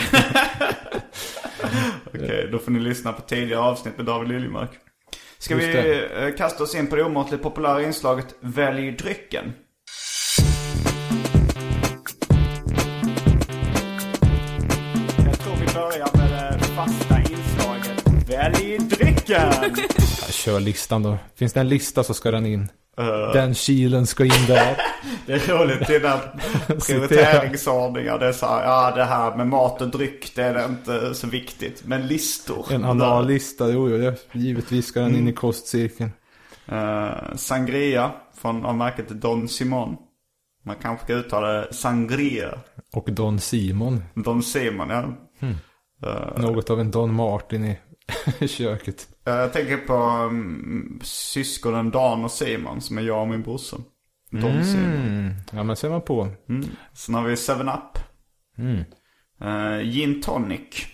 Okej, 2.14 2.48
då 2.52 2.58
får 2.58 2.70
ni 2.70 2.80
lyssna 2.80 3.12
på 3.12 3.22
tidigare 3.22 3.60
avsnitt 3.62 3.96
med 3.96 4.06
David 4.06 4.28
Liljemark. 4.28 4.70
Ska 5.38 5.54
Just 5.54 5.66
vi 5.66 6.02
eh, 6.24 6.34
kasta 6.38 6.62
oss 6.64 6.74
in 6.74 6.86
på 6.86 6.96
det 6.96 7.02
omåttligt 7.04 7.42
populära 7.42 7.82
inslaget 7.82 8.34
Välj 8.40 8.90
drycken? 8.90 9.52
Jag 20.26 20.32
kör 20.34 20.60
listan 20.60 21.02
då. 21.02 21.16
Finns 21.34 21.52
det 21.52 21.60
en 21.60 21.68
lista 21.68 22.04
så 22.04 22.14
ska 22.14 22.30
den 22.30 22.46
in. 22.46 22.68
Eh, 22.98 23.32
Den 23.32 23.54
kilen 23.54 24.06
ska 24.06 24.24
in 24.24 24.46
där. 24.48 24.76
Det 25.26 25.32
är 25.32 25.58
roligt 25.58 25.86
dina 25.86 26.20
prioriteringsordningar. 26.86 28.18
Det 28.18 28.26
är 28.26 28.32
så 28.32 28.46
här, 28.46 28.64
ja 28.64 28.92
det 28.96 29.04
här 29.04 29.36
med 29.36 29.46
mat 29.46 29.82
och 29.82 29.88
dryck 29.88 30.32
det 30.34 30.42
är 30.42 30.64
inte 30.68 31.14
så 31.14 31.26
viktigt. 31.26 31.82
Men 31.84 32.06
listor. 32.06 32.66
En 32.72 32.84
anal 32.84 33.26
lista, 33.26 33.68
jo, 33.70 33.88
jo, 33.88 34.12
givetvis 34.32 34.86
ska 34.86 35.00
den 35.00 35.16
in 35.16 35.28
i 35.28 35.32
kostcirkeln. 35.32 36.10
Eh, 36.66 37.34
sangria 37.36 38.10
från 38.36 38.64
av 38.66 38.76
märket 38.76 39.08
Don 39.08 39.48
Simon. 39.48 39.96
Man 40.64 40.76
kanske 40.82 41.04
ska 41.04 41.14
uttala 41.14 41.48
det 41.48 41.72
sangria. 41.74 42.58
Och 42.92 43.12
Don 43.12 43.40
Simon. 43.40 44.02
Don 44.14 44.42
Simon, 44.42 44.90
ja. 44.90 45.04
Eh, 46.08 46.42
Något 46.42 46.70
av 46.70 46.80
en 46.80 46.90
Don 46.90 47.14
Martin 47.14 47.64
i 47.64 47.78
köket. 48.48 49.08
eh, 49.26 49.34
jag 49.34 49.52
tänker 49.52 49.76
på 49.76 49.94
um, 49.94 51.00
syskonen 51.02 51.90
Dan 51.90 52.24
och 52.24 52.30
Simon 52.30 52.80
som 52.80 52.98
är 52.98 53.02
jag 53.02 53.20
och 53.20 53.28
min 53.28 53.42
brorsa. 53.42 53.76
Don 54.30 54.64
Simon. 54.64 54.94
Mm. 54.94 55.32
Ja, 55.52 55.62
men 55.62 55.76
ser 55.76 55.90
man 55.90 56.00
på. 56.02 56.28
Mm. 56.48 56.66
Sen 56.94 57.14
har 57.14 57.22
vi 57.22 57.34
7-Up. 57.34 57.98
Mm. 58.58 58.84
Uh, 59.42 59.82
gin 59.90 60.22
tonic. 60.22 60.86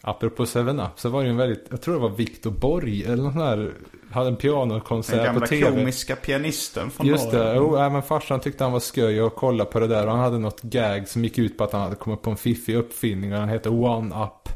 Apropå 0.00 0.44
7-Up 0.44 1.00
så 1.00 1.08
var 1.08 1.20
det 1.20 1.26
ju 1.26 1.30
en 1.30 1.36
väldigt, 1.36 1.66
jag 1.70 1.80
tror 1.80 1.94
det 1.94 2.00
var 2.00 2.08
Victor 2.16 2.50
Borg 2.50 3.04
eller 3.04 3.22
någon 3.22 3.32
sån 3.32 3.42
här, 3.42 3.72
hade 4.10 4.26
en 4.26 4.32
Den 4.34 4.40
pianokonsert 4.40 5.18
på 5.18 5.24
gamla 5.24 5.46
tv. 5.46 5.70
komiska 5.70 6.16
pianisten 6.16 6.90
från 6.90 7.06
Just 7.06 7.32
Norge. 7.32 7.52
det, 7.52 7.60
nej, 7.80 7.90
men 7.90 8.02
farsan 8.02 8.40
tyckte 8.40 8.64
han 8.64 8.72
var 8.72 8.80
sköj 8.80 9.22
och 9.22 9.34
kolla 9.34 9.64
på 9.64 9.80
det 9.80 9.86
där. 9.86 10.06
Och 10.06 10.12
han 10.12 10.20
hade 10.20 10.38
något 10.38 10.62
gag 10.62 11.08
som 11.08 11.24
gick 11.24 11.38
ut 11.38 11.58
på 11.58 11.64
att 11.64 11.72
han 11.72 11.82
hade 11.82 11.96
kommit 11.96 12.22
på 12.22 12.30
en 12.30 12.36
fiffig 12.36 12.74
uppfinning 12.76 13.32
och 13.32 13.38
han 13.38 13.48
hette 13.48 13.68
One 13.68 14.14
Up. 14.24 14.48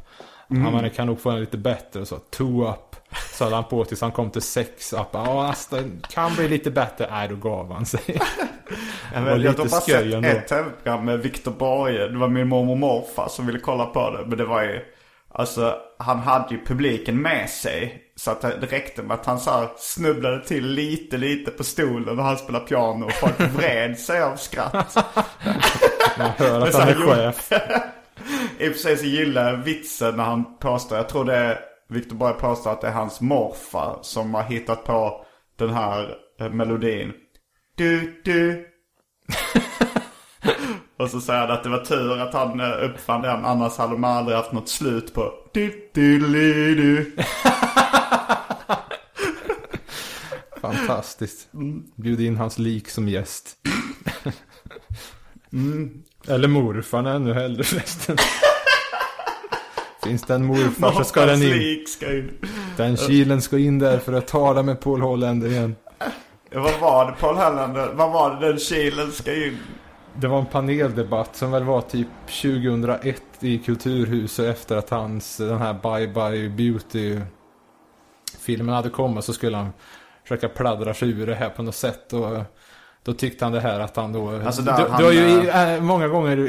Mm. 0.51 0.63
Han 0.63 0.73
bara, 0.73 0.89
kan 0.89 1.07
nog 1.07 1.21
få 1.21 1.31
en 1.31 1.41
lite 1.41 1.59
bättre 1.59 2.01
och 2.01 2.09
så 2.09 2.17
Two 2.17 2.63
Up. 2.69 2.97
Så 3.33 3.45
hade 3.45 3.57
han 3.57 3.65
på 3.65 3.85
tills 3.85 4.01
han 4.01 4.13
kom 4.13 4.31
till 4.31 4.43
Sex 4.43 4.93
Up. 4.93 5.07
Ja, 5.13 5.55
den 5.71 6.03
kan 6.11 6.35
bli 6.35 6.49
lite 6.49 6.71
bättre. 6.71 7.09
Nej, 7.11 7.29
då 7.29 7.37
gav 7.37 7.73
han 7.73 7.87
sig. 7.87 8.01
Jag, 9.15 9.21
var 9.21 9.27
vet, 9.27 9.45
jag 9.45 9.51
lite 9.51 9.63
har 9.63 9.69
bara 9.69 9.81
sett 9.81 10.15
ändå. 10.15 10.29
ett 10.29 10.49
tv-program 10.49 11.05
med 11.05 11.19
Viktor 11.19 11.51
Borge. 11.51 12.09
Det 12.09 12.19
var 12.19 12.29
min 12.29 12.49
mormor 12.49 12.73
och 12.73 12.79
morfar 12.79 13.29
som 13.29 13.47
ville 13.47 13.59
kolla 13.59 13.87
på 13.87 14.11
det. 14.11 14.27
Men 14.27 14.39
det 14.39 14.45
var 14.45 14.63
ju, 14.63 14.81
alltså 15.33 15.77
han 15.99 16.19
hade 16.19 16.55
ju 16.55 16.65
publiken 16.65 17.23
med 17.23 17.51
sig. 17.51 18.03
Så 18.17 18.31
att 18.31 18.41
det 18.41 18.57
det 18.61 18.67
räckte 18.67 19.03
med 19.03 19.15
att 19.15 19.27
han 19.27 19.41
så 19.41 19.51
här 19.51 19.69
snubblade 19.77 20.45
till 20.45 20.67
lite, 20.67 21.17
lite 21.19 21.51
på 21.51 21.65
stolen 21.65 22.17
när 22.17 22.23
han 22.23 22.37
spelade 22.37 22.67
piano. 22.67 23.07
Och 23.07 23.13
folk 23.13 23.41
vred 23.41 23.99
sig 23.99 24.23
av 24.23 24.37
skratt. 24.37 24.97
Man 26.19 26.31
hör 26.37 26.61
att 26.61 26.75
han 26.75 26.89
är 26.89 26.95
chef. 26.95 27.53
I 28.59 28.69
och 28.69 28.73
för 28.73 28.79
sig 28.79 28.97
så 28.97 29.07
gillar 29.07 29.51
jag 29.51 29.57
vitsen 29.57 30.17
när 30.17 30.25
han 30.25 30.59
påstår, 30.59 30.99
jag 30.99 31.09
tror 31.09 31.25
det 31.25 31.37
är 31.37 31.59
Viktor 31.89 32.17
Borg 32.17 32.35
påstår 32.35 32.73
att 32.73 32.81
det 32.81 32.89
är 32.89 32.93
hans 32.93 33.21
morfar 33.21 33.99
som 34.03 34.35
har 34.35 34.43
hittat 34.43 34.85
på 34.85 35.27
den 35.59 35.71
här 35.71 36.17
eh, 36.41 36.51
melodin. 36.51 37.13
Du, 37.77 38.21
du. 38.25 38.69
Och 40.97 41.11
så 41.11 41.21
säger 41.21 41.41
han 41.41 41.51
att 41.51 41.63
det 41.63 41.69
var 41.69 41.85
tur 41.85 42.19
att 42.19 42.35
han 42.35 42.61
eh, 42.61 42.85
uppfann 42.85 43.23
den, 43.23 43.45
annars 43.45 43.77
hade 43.77 43.93
de 43.93 44.05
aldrig 44.05 44.37
haft 44.37 44.53
något 44.53 44.69
slut 44.69 45.15
på 45.15 45.33
du, 45.53 45.91
du, 45.95 46.19
du, 46.19 46.75
du. 46.75 47.17
Fantastiskt. 50.61 51.49
Bjud 51.97 52.21
in 52.21 52.37
hans 52.37 52.59
lik 52.59 52.89
som 52.89 53.09
gäst. 53.09 53.57
Eller 56.29 56.49
morfar 56.49 57.05
ännu 57.05 57.33
hellre 57.33 57.65
förresten. 57.65 58.17
Finns 60.05 60.23
det 60.23 60.35
en 60.35 60.45
morfar 60.45 60.93
så 60.93 61.05
ska 61.05 61.27
den 61.27 61.43
in. 61.43 61.87
ska 61.87 62.13
in. 62.13 62.31
Den 62.77 62.97
kilen 62.97 63.43
ska 63.43 63.59
in 63.59 63.79
där 63.79 63.99
för 63.99 64.13
att 64.13 64.27
tala 64.27 64.63
med 64.63 64.81
Paul 64.81 65.01
Hollander 65.01 65.49
igen. 65.49 65.77
Vad 66.55 66.81
var 66.81 67.07
det 67.07 67.17
Paul 67.21 67.37
Hellander, 67.37 67.93
vad 67.95 68.13
var 68.13 68.41
det 68.41 68.49
den 68.49 68.59
kilen 68.59 69.13
ska 69.13 69.35
in? 69.35 69.59
Det 70.15 70.29
var 70.29 70.39
en 70.39 70.47
paneldebatt 70.47 71.37
som 71.37 71.51
väl 71.51 71.65
var 71.65 71.81
typ 71.81 72.09
2001 72.43 73.23
i 73.41 73.59
Kulturhuset 73.59 74.47
efter 74.47 74.77
att 74.77 74.91
hans, 74.91 75.37
den 75.37 75.59
här 75.59 75.75
Bye 75.75 76.09
Bye 76.09 76.49
Beauty 76.49 77.21
filmen 78.39 78.75
hade 78.75 78.91
kommit 78.91 79.25
så 79.25 79.33
skulle 79.33 79.57
han 79.57 79.73
försöka 80.23 80.49
pladdra 80.49 80.95
sig 80.95 81.11
ur 81.11 81.27
det 81.27 81.35
här 81.35 81.49
på 81.49 81.63
något 81.63 81.75
sätt 81.75 82.13
och 82.13 82.39
då 83.05 83.13
tyckte 83.13 83.45
han 83.45 83.53
det 83.53 83.61
här 83.61 83.81
att 83.81 83.97
han 83.97 84.13
då... 84.13 84.41
Alltså 84.47 84.63
där 84.63 84.77
du, 84.77 84.89
han, 84.89 85.01
du 85.01 85.05
har 85.05 85.13
ju 85.13 85.49
eh, 85.49 85.75
äh, 85.75 85.83
många 85.83 86.09
gånger 86.09 86.49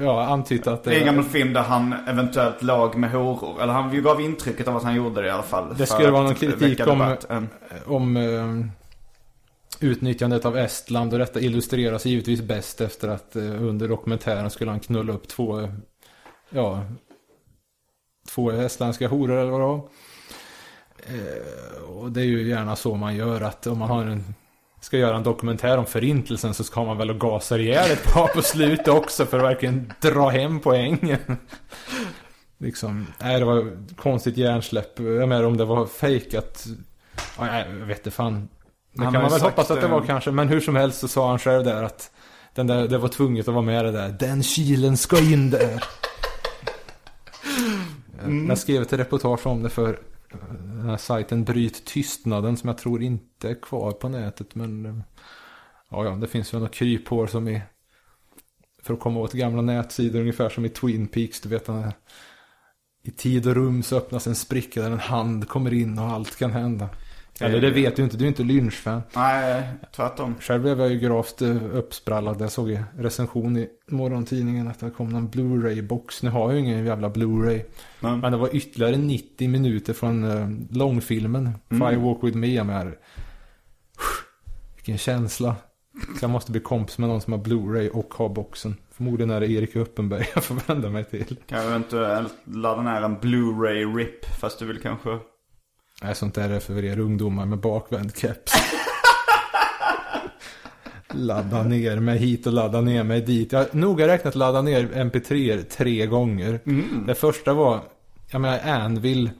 ja, 0.00 0.24
antytt 0.24 0.66
att 0.66 0.84
Det 0.84 0.94
är 0.94 1.00
en 1.00 1.06
gammal 1.06 1.24
film 1.24 1.52
där 1.52 1.62
han 1.62 1.94
eventuellt 2.08 2.62
låg 2.62 2.94
med 2.94 3.10
horor. 3.10 3.62
Eller 3.62 3.72
han 3.72 4.02
gav 4.02 4.20
intrycket 4.20 4.68
av 4.68 4.76
att 4.76 4.82
han 4.82 4.94
gjorde 4.94 5.22
det 5.22 5.28
i 5.28 5.30
alla 5.30 5.42
fall. 5.42 5.74
Det 5.78 5.86
skulle 5.86 6.10
vara 6.10 6.22
någon 6.22 6.34
kritik 6.34 6.86
om-. 6.86 7.16
Mm. 7.28 7.48
om 7.86 8.16
eh, 8.16 8.66
utnyttjandet 9.80 10.44
av 10.44 10.56
Estland 10.56 11.12
och 11.12 11.18
detta 11.18 11.40
illustreras 11.40 12.06
givetvis 12.06 12.42
bäst 12.42 12.80
efter 12.80 13.08
att 13.08 13.36
eh, 13.36 13.62
under 13.62 13.88
dokumentären 13.88 14.50
skulle 14.50 14.70
han 14.70 14.80
knulla 14.80 15.12
upp 15.12 15.28
två, 15.28 15.60
eh, 15.60 15.68
ja, 16.50 16.84
två 18.34 18.50
estländska 18.50 19.08
horor 19.08 19.36
eller 19.36 19.50
vad 19.50 19.60
det 19.60 19.66
var. 19.66 19.88
Eh, 21.06 21.82
och 21.82 22.12
det 22.12 22.20
är 22.20 22.24
ju 22.24 22.48
gärna 22.48 22.76
så 22.76 22.94
man 22.94 23.16
gör 23.16 23.40
att 23.40 23.66
om 23.66 23.78
man 23.78 23.88
har 23.88 24.04
en, 24.04 24.34
ska 24.86 24.98
göra 24.98 25.16
en 25.16 25.22
dokumentär 25.22 25.78
om 25.78 25.86
förintelsen 25.86 26.54
så 26.54 26.64
ska 26.64 26.84
man 26.84 26.98
väl 26.98 27.10
och 27.10 27.20
gasa 27.20 27.58
ihjäl 27.58 27.90
ett 27.90 28.12
par 28.12 28.28
på 28.28 28.42
slutet 28.42 28.88
också 28.88 29.26
för 29.26 29.38
att 29.38 29.44
verkligen 29.44 29.92
dra 30.00 30.28
hem 30.28 30.60
poängen. 30.60 31.18
liksom, 32.58 33.06
nej 33.18 33.38
det 33.38 33.44
var 33.44 33.86
konstigt 33.96 34.36
hjärnsläpp. 34.36 34.98
Jag 34.98 35.28
menar 35.28 35.44
om 35.44 35.56
det 35.56 35.64
var 35.64 35.86
fejkat. 35.86 36.66
Jag 37.38 37.86
vet 37.86 37.98
inte 37.98 38.10
fan. 38.10 38.48
Det 38.92 39.04
Han 39.04 39.12
kan 39.12 39.22
man 39.22 39.30
väl 39.30 39.40
hoppas 39.40 39.70
att 39.70 39.80
det 39.80 39.88
var 39.88 40.00
eh, 40.00 40.06
kanske. 40.06 40.30
Men 40.30 40.48
hur 40.48 40.60
som 40.60 40.76
helst 40.76 40.98
så 40.98 41.08
sa 41.08 41.28
han 41.28 41.38
själv 41.38 41.64
där 41.64 41.82
att 41.82 42.10
den 42.54 42.66
där, 42.66 42.88
det 42.88 42.98
var 42.98 43.08
tvunget 43.08 43.48
att 43.48 43.54
vara 43.54 43.64
med 43.64 43.84
det 43.84 43.92
där. 43.92 44.08
Den 44.08 44.42
kilen 44.42 44.96
ska 44.96 45.18
in 45.18 45.50
där. 45.50 45.84
Mm. 48.24 48.48
Jag 48.48 48.58
skrev 48.58 48.82
ett 48.82 48.92
reportage 48.92 49.46
om 49.46 49.62
det 49.62 49.70
för 49.70 49.98
den 50.30 50.88
här 50.88 50.96
sajten 50.96 51.44
Bryt 51.44 51.84
Tystnaden 51.84 52.56
som 52.56 52.68
jag 52.68 52.78
tror 52.78 53.02
inte 53.02 53.50
är 53.50 53.62
kvar 53.62 53.92
på 53.92 54.08
nätet. 54.08 54.54
Men 54.54 54.86
eh, 54.86 54.96
ja, 55.90 56.04
ja, 56.04 56.10
det 56.10 56.26
finns 56.26 56.54
väl 56.54 56.60
något 56.60 56.74
kryphår 56.74 57.26
som 57.26 57.48
är 57.48 57.62
för 58.82 58.94
att 58.94 59.00
komma 59.00 59.20
åt 59.20 59.32
gamla 59.32 59.62
nätsidor 59.62 60.20
ungefär 60.20 60.48
som 60.48 60.64
i 60.64 60.68
Twin 60.68 61.06
Peaks. 61.06 61.40
Du 61.40 61.48
vet 61.48 61.66
den 61.66 61.82
här, 61.82 61.92
i 63.02 63.10
tid 63.10 63.46
och 63.46 63.54
rum 63.54 63.82
så 63.82 63.96
öppnas 63.96 64.26
en 64.26 64.34
spricka 64.34 64.82
där 64.82 64.90
en 64.90 64.98
hand 64.98 65.48
kommer 65.48 65.72
in 65.74 65.98
och 65.98 66.06
allt 66.06 66.36
kan 66.36 66.50
hända. 66.50 66.88
Eller 67.40 67.60
det 67.60 67.70
vet 67.70 67.96
du 67.96 68.02
inte, 68.02 68.16
du 68.16 68.24
är 68.24 68.28
inte 68.28 68.42
lynchfan. 68.42 69.02
Nej, 69.16 69.62
tvärtom. 69.96 70.34
Själv 70.40 70.62
blev 70.62 70.80
jag 70.80 70.90
ju 70.90 70.98
gravt 70.98 71.42
eh, 71.42 71.76
uppsprallad. 71.76 72.40
Jag 72.40 72.52
såg 72.52 72.70
i 72.70 72.80
recension 72.98 73.56
i 73.56 73.68
morgontidningen 73.88 74.68
att 74.68 74.80
det 74.80 74.90
kom 74.90 75.08
någon 75.08 75.28
Blu-ray-box. 75.30 76.22
Nu 76.22 76.30
har 76.30 76.50
jag 76.50 76.52
ju 76.52 76.58
ingen 76.58 76.84
jävla 76.84 77.08
Blu-ray. 77.08 77.62
Men, 78.00 78.20
Men 78.20 78.32
det 78.32 78.38
var 78.38 78.56
ytterligare 78.56 78.96
90 78.96 79.48
minuter 79.48 79.92
från 79.92 80.24
uh, 80.24 80.48
långfilmen. 80.70 81.50
Fire 81.68 81.96
Walk 81.96 82.18
With 82.24 82.36
Me. 82.36 82.46
Jag 82.46 82.66
menar, 82.66 82.98
vilken 84.74 84.98
känsla. 84.98 85.56
Så 86.18 86.24
jag 86.24 86.30
måste 86.30 86.52
bli 86.52 86.60
kompis 86.60 86.98
med 86.98 87.08
någon 87.08 87.20
som 87.20 87.32
har 87.32 87.40
Blu-ray 87.40 87.88
och 87.88 88.14
har 88.14 88.28
boxen. 88.28 88.76
Förmodligen 88.92 89.30
är 89.30 89.40
det 89.40 89.46
Erik 89.46 89.76
Uppenberg 89.76 90.26
jag 90.34 90.44
får 90.44 90.68
vända 90.68 90.90
mig 90.90 91.04
till. 91.04 91.36
kan 91.46 91.58
jag 91.58 91.66
eventuellt 91.66 92.34
ladda 92.44 92.82
ner 92.82 93.02
en 93.02 93.16
Blu-ray 93.20 93.96
RIP. 93.96 94.24
Fast 94.40 94.58
du 94.58 94.66
vill 94.66 94.80
kanske... 94.80 95.18
Nej, 96.02 96.14
sånt 96.14 96.34
där 96.34 96.50
är 96.50 96.60
för 96.60 96.84
er 96.84 96.98
ungdomar 96.98 97.46
med 97.46 97.58
bakvänd 97.58 98.16
keps. 98.16 98.52
ladda 101.12 101.62
ner 101.62 102.00
mig 102.00 102.18
hit 102.18 102.46
och 102.46 102.52
ladda 102.52 102.80
ner 102.80 103.02
mig 103.04 103.20
dit. 103.20 103.52
Jag 103.52 103.58
har 103.58 103.68
noga 103.72 104.06
räknat 104.08 104.34
ladda 104.34 104.62
ner 104.62 104.86
MP3 104.86 105.62
tre 105.62 106.06
gånger. 106.06 106.60
Det 107.06 107.14
första 107.14 107.54
var, 107.54 107.80
jag 108.30 108.40
menar 108.40 108.58
Anvil. 108.64 109.30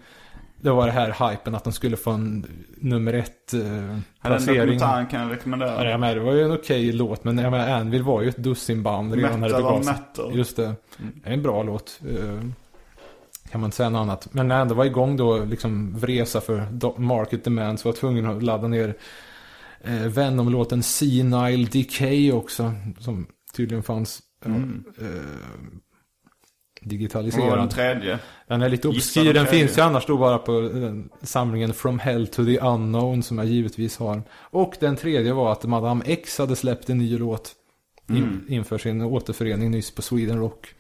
Det 0.61 0.71
var 0.71 0.87
det 0.87 0.93
här 0.93 1.31
hypen 1.31 1.55
att 1.55 1.65
de 1.65 1.73
skulle 1.73 1.97
få 1.97 2.11
en 2.11 2.47
nummer 2.77 3.13
ett 3.13 3.55
eh, 3.55 3.61
Den 3.61 4.03
placering. 4.23 4.59
dokumentären 4.59 5.07
kan 5.07 5.21
jag 5.23 5.33
rekommendera. 5.33 5.85
Ja, 5.85 5.91
jag 5.91 6.01
menar, 6.01 6.15
det 6.15 6.21
var 6.21 6.33
ju 6.33 6.43
en 6.45 6.53
okej 6.53 6.93
låt, 6.93 7.25
men 7.25 7.39
jag 7.39 7.51
menar, 7.51 7.69
Anvil 7.81 8.03
var 8.03 8.23
ju 8.23 8.29
ett 8.29 8.37
dussinband 8.37 9.15
redan 9.15 9.41
när 9.41 9.49
det 9.49 9.55
Metal 9.55 9.63
begav 9.63 9.83
sig. 9.83 9.93
metal. 9.93 10.37
Just 10.39 10.57
det. 10.57 10.75
Det 10.97 11.29
är 11.31 11.33
en 11.35 11.43
bra 11.43 11.63
låt. 11.63 12.01
eh, 12.09 12.41
Kan 13.51 13.61
man 13.61 13.69
inte 13.69 13.77
säga 13.77 13.89
något 13.91 13.99
annat. 14.01 14.29
Men 14.35 14.49
när 14.49 14.55
jag 14.55 14.63
ändå 14.63 14.75
var 14.75 14.85
igång 14.85 15.17
då, 15.17 15.45
liksom 15.45 15.99
vresa 15.99 16.41
för 16.41 16.67
market 17.01 17.45
demand, 17.45 17.81
så 17.81 17.89
var 17.89 17.93
jag 17.93 18.01
tvungen 18.01 18.27
att 18.27 18.43
ladda 18.43 18.69
ner 18.69 18.95
eh, 19.81 19.95
Venom-låten 20.03 20.83
Senile 20.83 21.69
Decay 21.73 22.33
också. 22.33 22.73
Som 22.99 23.27
tydligen 23.57 23.83
fanns 23.83 24.23
eh, 24.45 24.51
Mm. 24.55 24.85
eh, 24.99 25.05
var 25.05 25.11
den 26.81 26.99
digitaliserad. 26.99 27.71
tredje? 27.71 28.19
Den 28.49 28.63
är 28.63 28.69
lite 28.69 28.89
obskyr. 28.89 29.33
den 29.35 29.47
finns 29.47 29.79
ju 29.79 29.83
annars 29.83 30.07
då 30.07 30.17
bara 30.17 30.39
på 30.39 30.61
den 30.61 31.09
samlingen 31.23 31.73
From 31.75 31.99
Hell 31.99 32.27
to 32.27 32.45
the 32.45 32.59
Unknown 32.59 33.23
som 33.23 33.39
jag 33.39 33.47
givetvis 33.47 33.99
har. 33.99 34.23
Och 34.39 34.75
den 34.81 34.97
tredje 34.97 35.33
var 35.33 35.53
att 35.53 35.65
Madame 35.65 36.05
X 36.07 36.39
hade 36.39 36.57
släppt 36.57 36.91
en 36.91 36.99
ny 36.99 37.19
låt. 37.19 37.53
Mm. 38.09 38.45
Inför 38.49 38.79
sin 38.79 39.03
återförening 39.03 39.71
nyss 39.71 39.95
på 39.95 40.03
Sweden 40.03 40.39
Rock. 40.39 40.75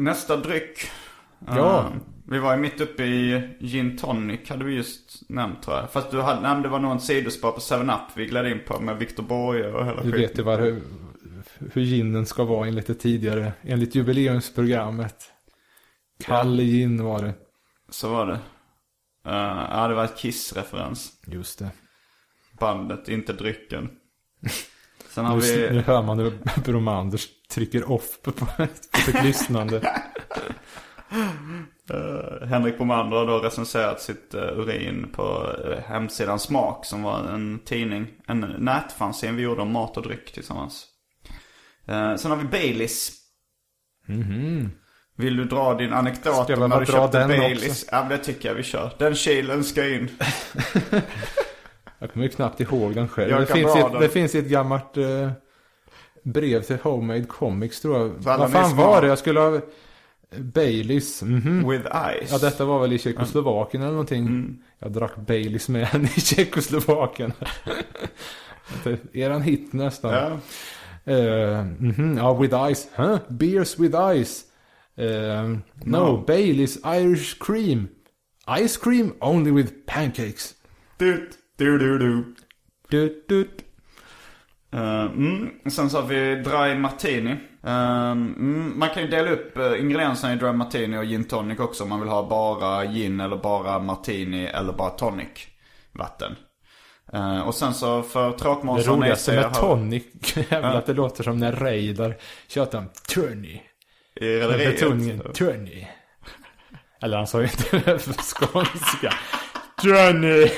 Nästa 0.00 0.36
dryck. 0.36 0.90
Ja. 1.46 1.78
Eh, 1.78 1.92
vi 2.24 2.38
var 2.38 2.54
ju 2.54 2.60
mitt 2.60 2.80
uppe 2.80 3.04
i 3.04 3.48
gin 3.60 3.96
tonic 3.96 4.48
hade 4.48 4.64
vi 4.64 4.74
just 4.74 5.22
nämnt 5.28 5.62
tror 5.62 5.76
jag. 5.76 5.90
Fast 5.90 6.10
du 6.10 6.20
hade, 6.20 6.40
nej, 6.40 6.62
det 6.62 6.68
var 6.68 6.78
nog 6.78 6.92
en 6.92 7.00
sidospår 7.00 7.52
på 7.52 7.60
7-Up 7.60 8.16
vi 8.16 8.26
gled 8.26 8.46
in 8.46 8.60
på 8.66 8.80
med 8.80 8.98
Victor 8.98 9.22
Borge 9.22 9.72
och 9.72 9.86
hela 9.86 10.02
Du 10.02 10.10
vet 10.10 10.38
ju 10.38 10.42
vad, 10.42 10.60
hur, 10.60 10.82
hur 11.72 11.82
ginen 11.82 12.26
ska 12.26 12.44
vara 12.44 12.68
enligt 12.68 12.86
det 12.86 12.94
tidigare, 12.94 13.52
enligt 13.62 13.94
jubileumsprogrammet. 13.94 15.32
Kall 16.24 16.60
gin 16.60 17.04
var 17.04 17.22
det. 17.22 17.34
Så 17.88 18.08
var 18.08 18.26
det. 18.26 18.38
Eh, 19.26 19.66
ja, 19.70 19.88
det 19.88 19.94
var 19.94 20.04
ett 20.04 20.18
Kiss-referens. 20.18 21.12
Just 21.26 21.58
det. 21.58 21.70
Bandet, 22.58 23.08
inte 23.08 23.32
drycken. 23.32 23.90
Sen 25.10 25.24
har 25.24 25.36
Nu, 25.36 25.40
vi... 25.40 25.70
nu 25.74 25.80
hör 25.80 26.02
man 26.02 26.18
hur 26.18 26.32
Bromanders 26.64 27.28
trycker 27.50 27.90
off 27.90 28.22
på, 28.22 28.32
på, 28.32 28.46
på 28.90 29.00
sitt 29.00 29.24
lyssnande. 29.24 29.76
Uh, 31.90 32.46
Henrik 32.48 32.78
Bomander 32.78 33.16
har 33.16 33.26
då 33.26 33.38
recenserat 33.38 34.00
sitt 34.00 34.34
eh, 34.34 34.42
urin 34.42 35.12
på 35.12 35.52
eh, 35.64 35.84
hemsidan 35.84 36.38
Smak 36.38 36.86
som 36.86 37.02
var 37.02 37.18
en 37.18 37.58
tidning, 37.64 38.06
en 38.26 38.40
nätfanzine 38.40 39.36
vi 39.36 39.42
gjorde 39.42 39.62
om 39.62 39.72
mat 39.72 39.96
och 39.96 40.02
dryck 40.02 40.32
tillsammans. 40.32 40.86
Uh, 41.88 42.16
sen 42.16 42.30
har 42.30 42.38
vi 42.38 42.44
Baileys. 42.44 43.16
Vill 45.16 45.36
du 45.36 45.44
dra 45.44 45.74
din 45.74 45.92
anekdot 45.92 46.50
om 46.50 46.70
när 46.70 46.80
du 46.80 46.86
köpte 46.86 47.26
Baileys? 47.26 47.82
också? 47.82 47.86
Ja 47.92 48.00
men 48.00 48.08
det 48.08 48.18
tycker 48.18 48.48
jag 48.48 48.56
vi 48.56 48.62
kör. 48.62 48.92
Den 48.98 49.14
kilen 49.14 49.64
ska 49.64 49.88
in. 49.88 50.08
Jag 52.00 52.12
kommer 52.12 52.26
ju 52.26 52.30
knappt 52.32 52.60
ihåg 52.60 52.94
den 52.94 53.08
själv. 53.08 53.40
Det 53.40 53.46
finns, 53.46 53.76
ett, 53.76 54.00
det 54.00 54.08
finns 54.08 54.34
ett 54.34 54.48
gammalt 54.48 54.96
eh, 54.96 55.30
brev 56.22 56.62
till 56.62 56.76
Homemade 56.82 57.24
Comics 57.24 57.80
tror 57.80 57.98
jag. 57.98 58.08
Vad 58.08 58.52
fan 58.52 58.76
var 58.76 59.02
det? 59.02 59.08
Jag 59.08 59.18
skulle 59.18 59.40
ha... 59.40 59.60
Baileys. 60.38 61.22
mhm. 61.22 61.68
With 61.68 61.86
ice. 61.86 62.32
Ja, 62.32 62.38
detta 62.38 62.64
var 62.64 62.80
väl 62.80 62.92
i 62.92 62.98
Tjeckoslovakien 62.98 63.82
eller 63.82 63.92
någonting. 63.92 64.26
Mm. 64.26 64.58
Jag 64.78 64.92
drack 64.92 65.16
Baileys 65.16 65.68
med 65.68 65.86
henne 65.86 66.08
i 66.16 66.20
Tjeckoslovakien. 66.20 67.32
En 69.12 69.42
hit 69.42 69.72
nästan. 69.72 70.12
Ja. 70.14 70.38
Eh, 71.12 71.64
mhm, 71.64 72.18
ja, 72.18 72.34
with 72.34 72.56
ice. 72.72 72.88
Huh? 72.96 73.18
Beers 73.28 73.78
with 73.78 73.96
ice. 74.14 74.44
Eh, 74.96 75.48
no, 75.48 75.58
No. 75.84 76.24
Baileys 76.26 76.78
Irish 76.84 77.36
cream. 77.40 77.88
Ice 78.64 78.76
cream 78.76 79.12
only 79.20 79.50
with 79.50 79.72
pancakes. 79.86 80.54
Du, 80.96 81.30
du, 81.60 81.78
du, 81.78 81.98
du. 81.98 82.34
Du, 82.88 83.24
du. 83.28 83.48
Eh, 84.72 85.00
mm. 85.02 85.50
Sen 85.70 85.90
så 85.90 86.00
har 86.00 86.06
vi 86.08 86.34
Dry 86.42 86.74
Martini. 86.78 87.30
Eh, 87.66 88.10
mm, 88.10 88.72
man 88.78 88.88
kan 88.90 89.02
ju 89.02 89.08
dela 89.08 89.30
upp 89.30 89.56
uh, 89.58 89.80
ingredienserna 89.80 90.32
i 90.32 90.36
Dry 90.36 90.52
Martini 90.52 90.98
och 90.98 91.04
gin 91.04 91.24
tonic 91.24 91.58
också 91.58 91.82
om 91.82 91.88
man 91.88 92.00
vill 92.00 92.08
ha 92.08 92.28
bara 92.28 92.84
gin 92.86 93.20
eller 93.20 93.36
bara 93.36 93.78
martini 93.78 94.44
eller 94.46 94.72
bara 94.72 94.90
tonic 94.90 95.28
vatten. 95.92 96.36
Eh, 97.12 97.40
och 97.40 97.54
sen 97.54 97.74
så 97.74 98.02
för 98.02 98.30
Det 98.30 98.38
tråkmånsar 98.38 98.90
och 98.92 98.96
roligaste 98.98 99.32
med 99.32 99.44
har- 99.44 99.60
tonic 99.60 100.02
Ja. 100.50 100.58
att 100.58 100.86
det 100.86 100.94
låter 100.94 101.24
som 101.24 101.38
när 101.38 101.52
Reidar 101.52 102.16
tjötar 102.48 102.78
om 102.78 102.88
Turney. 103.14 103.60
i 104.20 104.26
rederiet. 104.26 104.80
betoningen 104.80 105.22
Turney. 105.34 105.86
Eller 107.02 107.16
han 107.16 107.26
sa 107.26 107.40
ju 107.40 107.44
inte 107.44 107.78
det 107.78 107.98
på 108.06 108.12
skånska. 108.12 109.12
Turney! 109.82 110.50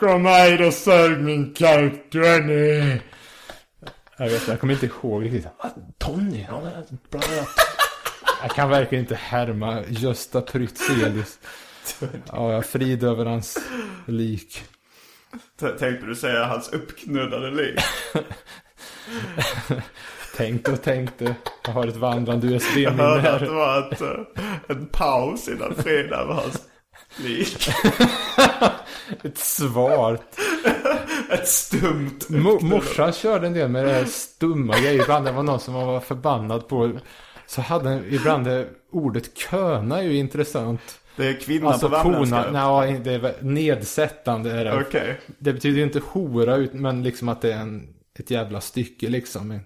Kom 0.00 0.24
här 0.26 0.66
och 0.66 0.74
sörj 0.74 1.16
min 1.16 1.54
kalk, 1.54 2.10
Turney! 2.10 3.00
Jag 4.16 4.26
vet 4.30 4.48
jag 4.48 4.60
kommer 4.60 4.72
inte 4.74 4.86
ihåg 4.86 5.24
riktigt. 5.24 5.46
Ah, 5.58 5.68
Tony? 5.98 6.46
Ja, 6.50 6.60
det 6.64 6.68
är 6.68 7.18
bra. 7.18 7.46
Jag 8.42 8.50
kan 8.50 8.70
verkligen 8.70 9.04
inte 9.04 9.14
härma 9.14 9.82
Gösta 9.88 10.40
Prytzelius. 10.40 11.38
Ja, 12.32 12.52
jag 12.52 12.66
frid 12.66 13.04
över 13.04 13.24
hans 13.26 13.58
lik. 14.06 14.64
T- 15.60 15.68
Tänkte 15.78 16.06
du 16.06 16.14
säga 16.14 16.44
hans 16.44 16.68
uppknullade 16.72 17.50
liv? 17.50 17.76
Tänkte 20.36 20.72
och 20.72 20.82
tänkte. 20.82 21.34
Jag 21.66 21.72
har 21.72 21.86
ett 21.86 21.96
vandrande 21.96 22.46
Jag 22.46 22.54
USB-minne 22.56 23.02
hörde 23.02 23.32
att 23.32 23.40
det 23.40 23.46
här. 23.46 23.52
var 23.54 23.92
ett, 23.92 24.00
eh, 24.00 24.42
en 24.68 24.86
paus 24.86 25.48
innan 25.48 25.74
Frida 25.74 26.16
över 26.16 26.34
hans 26.34 26.62
liv. 27.16 27.46
Ett 29.24 29.38
svar. 29.38 30.18
Ett 31.30 31.48
stumt 31.48 32.18
Mo- 32.28 32.62
morsan 32.62 33.12
körde 33.12 33.46
en 33.46 33.52
del 33.52 33.68
med 33.68 33.84
det 33.84 33.92
här 33.92 34.04
stumma 34.04 34.78
grejer. 34.78 35.02
Ibland 35.02 35.24
det 35.24 35.32
var 35.32 35.42
någon 35.42 35.60
som 35.60 35.74
man 35.74 35.86
var 35.86 36.00
förbannad 36.00 36.68
på. 36.68 36.92
Så 37.46 37.60
hade 37.60 38.02
ibland 38.10 38.44
det, 38.44 38.68
ordet 38.92 39.38
köna 39.38 39.98
är 39.98 40.02
ju 40.02 40.16
intressant. 40.16 40.80
Det 41.16 41.26
är 41.26 41.40
kvinnan 41.40 41.72
Alltså 41.72 41.88
på 41.88 41.96
värmländska. 41.96 42.44
nej 42.52 43.00
det 43.04 43.12
är 43.12 43.34
nedsättande 43.42 44.50
är 44.52 44.64
det. 44.64 44.80
Okej. 44.80 45.20
Det 45.38 45.52
betyder 45.52 45.76
ju 45.78 45.82
inte 45.82 46.00
hora 46.10 46.66
men 46.72 47.02
liksom 47.02 47.28
att 47.28 47.40
det 47.42 47.52
är 47.52 47.58
en, 47.58 47.88
ett 48.18 48.30
jävla 48.30 48.60
stycke 48.60 49.08
liksom. 49.08 49.60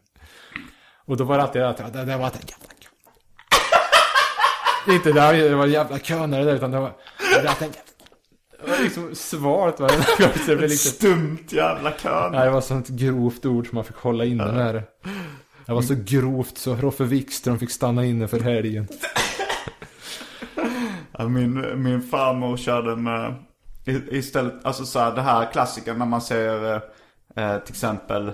Och 1.06 1.16
då 1.16 1.24
var 1.24 1.36
det 1.36 1.42
alltid 1.42 1.62
att 1.62 1.92
det, 1.92 2.04
det 2.04 2.16
var 2.16 2.26
att 2.26 2.34
jävla 2.50 2.66
kö- 2.80 2.86
Inte 4.92 5.12
där 5.12 5.32
det 5.50 5.54
var 5.54 5.66
jävla 5.66 5.98
könare 5.98 6.44
där, 6.44 6.54
utan 6.54 6.70
det 6.70 6.80
var, 6.80 6.92
det 7.36 7.42
var, 7.42 7.50
att 7.50 7.60
det 8.64 8.70
var 8.70 8.78
liksom 8.82 9.14
svart 9.14 9.80
varje 9.80 9.96
gång. 9.96 10.06
Det 10.46 10.56
blev 10.56 10.70
liksom, 10.70 10.92
stumt 10.92 11.52
jävla 11.52 11.92
kön. 11.92 12.32
nej, 12.32 12.44
det 12.44 12.50
var 12.50 12.60
sånt 12.60 12.88
grovt 12.88 13.46
ord 13.46 13.66
som 13.66 13.74
man 13.74 13.84
fick 13.84 13.96
hålla 13.96 14.24
inne 14.24 14.52
med 14.52 14.74
det. 14.74 14.82
Det 15.66 15.72
var 15.72 15.82
så 15.82 15.94
grovt 16.04 16.58
så 16.58 16.74
Roffe 16.74 17.04
Wikström 17.04 17.58
fick 17.58 17.70
stanna 17.70 18.04
inne 18.04 18.28
för 18.28 18.40
helgen. 18.40 18.88
Ja, 21.18 21.28
min, 21.28 21.82
min 21.82 22.02
farmor 22.02 22.56
körde 22.56 22.96
med 22.96 23.34
istället, 24.10 24.54
alltså 24.64 24.84
så 24.84 24.98
här, 24.98 25.14
det 25.14 25.22
här 25.22 25.52
klassiken 25.52 25.98
när 25.98 26.06
man 26.06 26.20
ser 26.20 26.74
eh, 27.36 27.58
till 27.58 27.72
exempel 27.72 28.32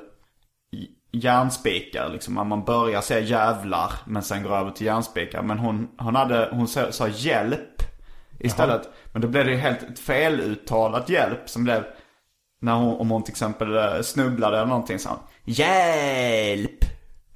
järnspikar 1.12 2.08
liksom. 2.08 2.48
Man 2.48 2.64
börjar 2.64 3.00
säga 3.00 3.20
jävlar 3.20 3.92
men 4.04 4.22
sen 4.22 4.42
går 4.42 4.56
över 4.56 4.70
till 4.70 4.86
järnspikar. 4.86 5.42
Men 5.42 5.58
hon, 5.58 5.88
hon 5.98 6.14
hade, 6.14 6.48
hon 6.52 6.68
sa, 6.68 6.92
sa 6.92 7.08
hjälp 7.08 7.75
istället. 8.38 8.82
Men 9.12 9.22
då 9.22 9.28
blev 9.28 9.44
det 9.44 9.50
ju 9.50 9.56
helt 9.58 9.82
ett 9.82 9.98
feluttalat 9.98 11.08
hjälp 11.08 11.48
som 11.48 11.64
blev 11.64 11.84
när 12.60 12.74
hon, 12.74 12.96
om 13.00 13.10
hon 13.10 13.22
till 13.22 13.32
exempel 13.32 13.76
eh, 13.76 14.00
snubblade 14.02 14.56
eller 14.56 14.66
någonting 14.68 14.98
så 14.98 15.08
Hjälp! 15.44 16.84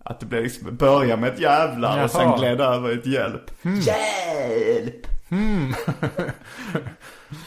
Att 0.05 0.21
det 0.21 0.27
blev 0.27 0.43
liksom, 0.43 0.77
börja 0.77 1.17
med 1.17 1.33
ett 1.33 1.41
jävlar 1.41 2.05
och 2.05 2.11
sen 2.11 2.21
Jaha. 2.21 2.39
gled 2.39 2.61
över 2.61 2.93
ett 2.99 3.07
hjälp. 3.07 3.51
Hjälp! 3.63 5.07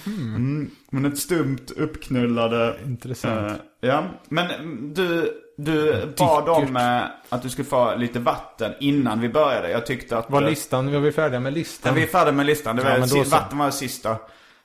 Mm, 0.05 0.69
men 0.93 1.05
ett 1.11 1.17
stumt 1.19 1.71
uppknullade... 1.77 2.75
Intressant. 2.85 3.51
eh, 3.51 3.55
ja, 3.89 4.03
men 4.29 4.47
du, 4.93 5.31
du 5.57 6.05
bad 6.17 6.49
om 6.49 6.75
eh, 6.77 7.01
att 7.29 7.41
du 7.41 7.49
skulle 7.49 7.65
få 7.67 7.95
lite 7.95 8.19
vatten 8.19 8.71
innan 8.79 9.21
vi 9.21 9.29
började. 9.29 9.69
Jag 9.71 9.85
tyckte 9.85 10.17
att... 10.17 10.29
Var 10.29 10.41
eh, 10.41 10.49
listan, 10.49 10.93
var 10.93 10.99
vi 10.99 11.11
färdiga 11.11 11.39
med 11.39 11.51
Ja, 11.51 11.55
listan? 11.55 11.95
vi 11.95 12.03
är 12.03 12.07
färdiga 12.07 12.31
med 12.33 12.45
listan. 12.45 12.75
Det 12.75 12.83
var 12.83 12.89
Ja, 12.91 12.97
men 12.99 13.09
då 13.09 13.15
si- 13.15 13.23
så. 13.25 13.29
vatten 13.35 13.57
var 13.57 13.65
det 13.65 13.71
sista. 13.71 14.17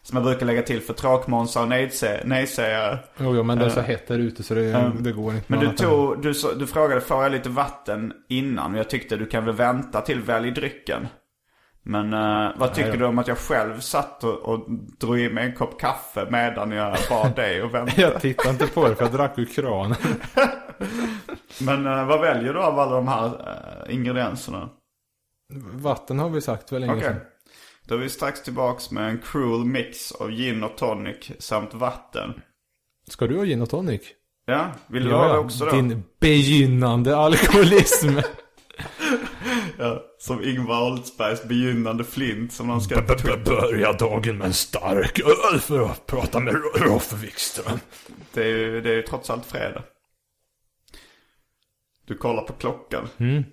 Som 0.02 0.16
jag 0.16 0.24
brukar 0.24 0.46
lägga 0.46 0.62
till 0.62 0.80
för 0.80 0.94
tråkmånsar 0.94 1.62
och 1.62 1.68
nejsägare. 2.24 2.98
Jo, 3.18 3.36
jo, 3.36 3.42
men 3.42 3.58
det 3.58 3.64
är 3.64 3.68
så 3.70 3.80
hett 3.80 4.08
där 4.08 4.18
ute 4.18 4.42
så 4.42 4.54
det, 4.54 4.64
Mm. 4.74 5.02
det 5.02 5.12
går 5.12 5.32
inte. 5.34 5.44
Men 5.46 5.60
du 5.60 5.66
annat 5.66 5.80
än- 5.80 5.86
tog, 5.88 6.22
du, 6.22 6.32
du 6.58 6.66
frågade 6.66 7.00
får 7.00 7.22
jag 7.22 7.32
lite 7.32 7.48
vatten 7.48 8.12
innan? 8.28 8.70
Men 8.70 8.78
jag 8.78 8.90
tyckte 8.90 9.16
du 9.16 9.26
kan 9.26 9.44
väl 9.44 9.54
vänta 9.54 10.00
till 10.00 10.20
välj 10.20 10.50
drycken. 10.50 11.06
Men 11.90 12.12
eh, 12.12 12.52
vad 12.56 12.74
tycker 12.74 12.96
du 12.96 13.04
om 13.04 13.18
att 13.18 13.28
jag 13.28 13.38
själv 13.38 13.80
satt 13.80 14.24
och, 14.24 14.38
och 14.38 14.70
drog 14.98 15.18
i 15.18 15.28
mig 15.28 15.44
en 15.44 15.54
kopp 15.54 15.80
kaffe 15.80 16.26
medan 16.30 16.72
jag 16.72 16.96
bad 17.10 17.36
dig 17.36 17.62
och 17.62 17.74
väntade? 17.74 18.02
Jag 18.12 18.20
tittade 18.20 18.50
inte 18.50 18.66
på 18.66 18.88
det 18.88 18.96
för 18.96 19.04
jag 19.04 19.12
drack 19.12 19.38
ur 19.38 19.44
kranen. 19.44 19.96
Men 21.60 21.86
eh, 21.86 22.06
vad 22.06 22.20
väljer 22.20 22.54
du 22.54 22.60
av 22.60 22.78
alla 22.78 22.94
de 22.94 23.08
här 23.08 23.26
eh, 23.26 23.94
ingredienserna? 23.94 24.68
Vatten 25.72 26.18
har 26.18 26.28
vi 26.28 26.40
sagt 26.40 26.72
väl 26.72 26.80
länge 26.80 26.92
Okej. 26.92 27.04
sedan. 27.04 27.20
Då 27.86 27.94
är 27.94 27.98
vi 27.98 28.08
strax 28.08 28.42
tillbaks 28.42 28.90
med 28.90 29.08
en 29.08 29.18
cruel 29.18 29.64
mix 29.64 30.12
av 30.12 30.30
gin 30.30 30.64
och 30.64 30.76
tonic 30.76 31.30
samt 31.38 31.74
vatten. 31.74 32.42
Ska 33.08 33.26
du 33.26 33.36
ha 33.36 33.44
gin 33.44 33.62
och 33.62 33.70
tonic? 33.70 34.02
Ja, 34.46 34.72
vill 34.86 35.04
du 35.04 35.14
ha 35.14 35.32
det 35.32 35.38
också 35.38 35.64
då? 35.64 35.70
Din 35.70 36.04
begynnande 36.20 37.16
alkoholism. 37.16 38.08
Ja, 39.78 40.02
som 40.18 40.44
Ingvar 40.44 40.90
Oldsbergs 40.90 41.42
begynnande 41.44 42.04
flint 42.04 42.52
som 42.52 42.68
han 42.68 42.80
skrev 42.80 43.06
på 43.06 43.14
Twitter. 43.14 43.44
Börja 43.44 43.92
dagen 43.92 44.38
med 44.38 44.46
en 44.46 44.52
stark 44.52 45.20
öl 45.20 45.60
för 45.60 45.84
att 45.84 46.06
prata 46.06 46.40
med 46.40 46.54
Roffe 46.74 47.16
Wikström. 47.16 47.78
Det 48.32 48.42
är 48.42 48.46
ju 48.46 48.80
det 48.80 48.90
är 48.90 48.94
ju 48.94 49.02
trots 49.02 49.30
allt 49.30 49.46
fredag. 49.46 49.82
Du 52.06 52.14
kollar 52.14 52.42
på 52.42 52.52
klockan. 52.52 53.08
Mm. 53.18 53.44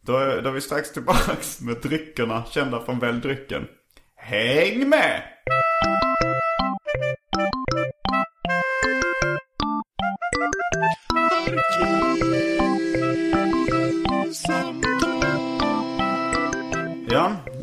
Då, 0.00 0.16
är, 0.16 0.42
då 0.42 0.48
är 0.48 0.52
vi 0.52 0.60
strax 0.60 0.92
tillbaks 0.92 1.60
med 1.60 1.76
dryckerna 1.82 2.44
kända 2.50 2.84
från 2.84 2.98
Välj 2.98 3.20
drycken. 3.20 3.66
Häng 4.16 4.88
med! 4.88 5.22
Ja, 11.80 12.49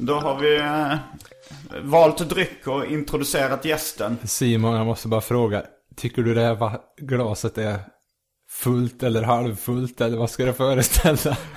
då 0.08 0.14
har 0.14 0.40
vi 0.40 0.58
eh, 0.58 0.98
valt 1.84 2.30
dryck 2.30 2.68
och 2.68 2.86
introducerat 2.86 3.66
gästen. 3.66 4.18
Simon, 4.24 4.76
jag 4.76 4.86
måste 4.86 5.08
bara 5.08 5.22
fråga. 5.22 5.64
Tycker 5.96 6.24
du 6.24 6.34
det 6.34 6.42
här 6.42 6.80
glaset 7.02 7.58
är 7.58 7.80
fullt 8.50 9.04
eller 9.04 9.24
halvfullt 9.24 10.02
eller 10.02 10.18
vad 10.18 10.30
ska 10.30 10.46
det 10.46 10.54
föreställa? 10.54 11.38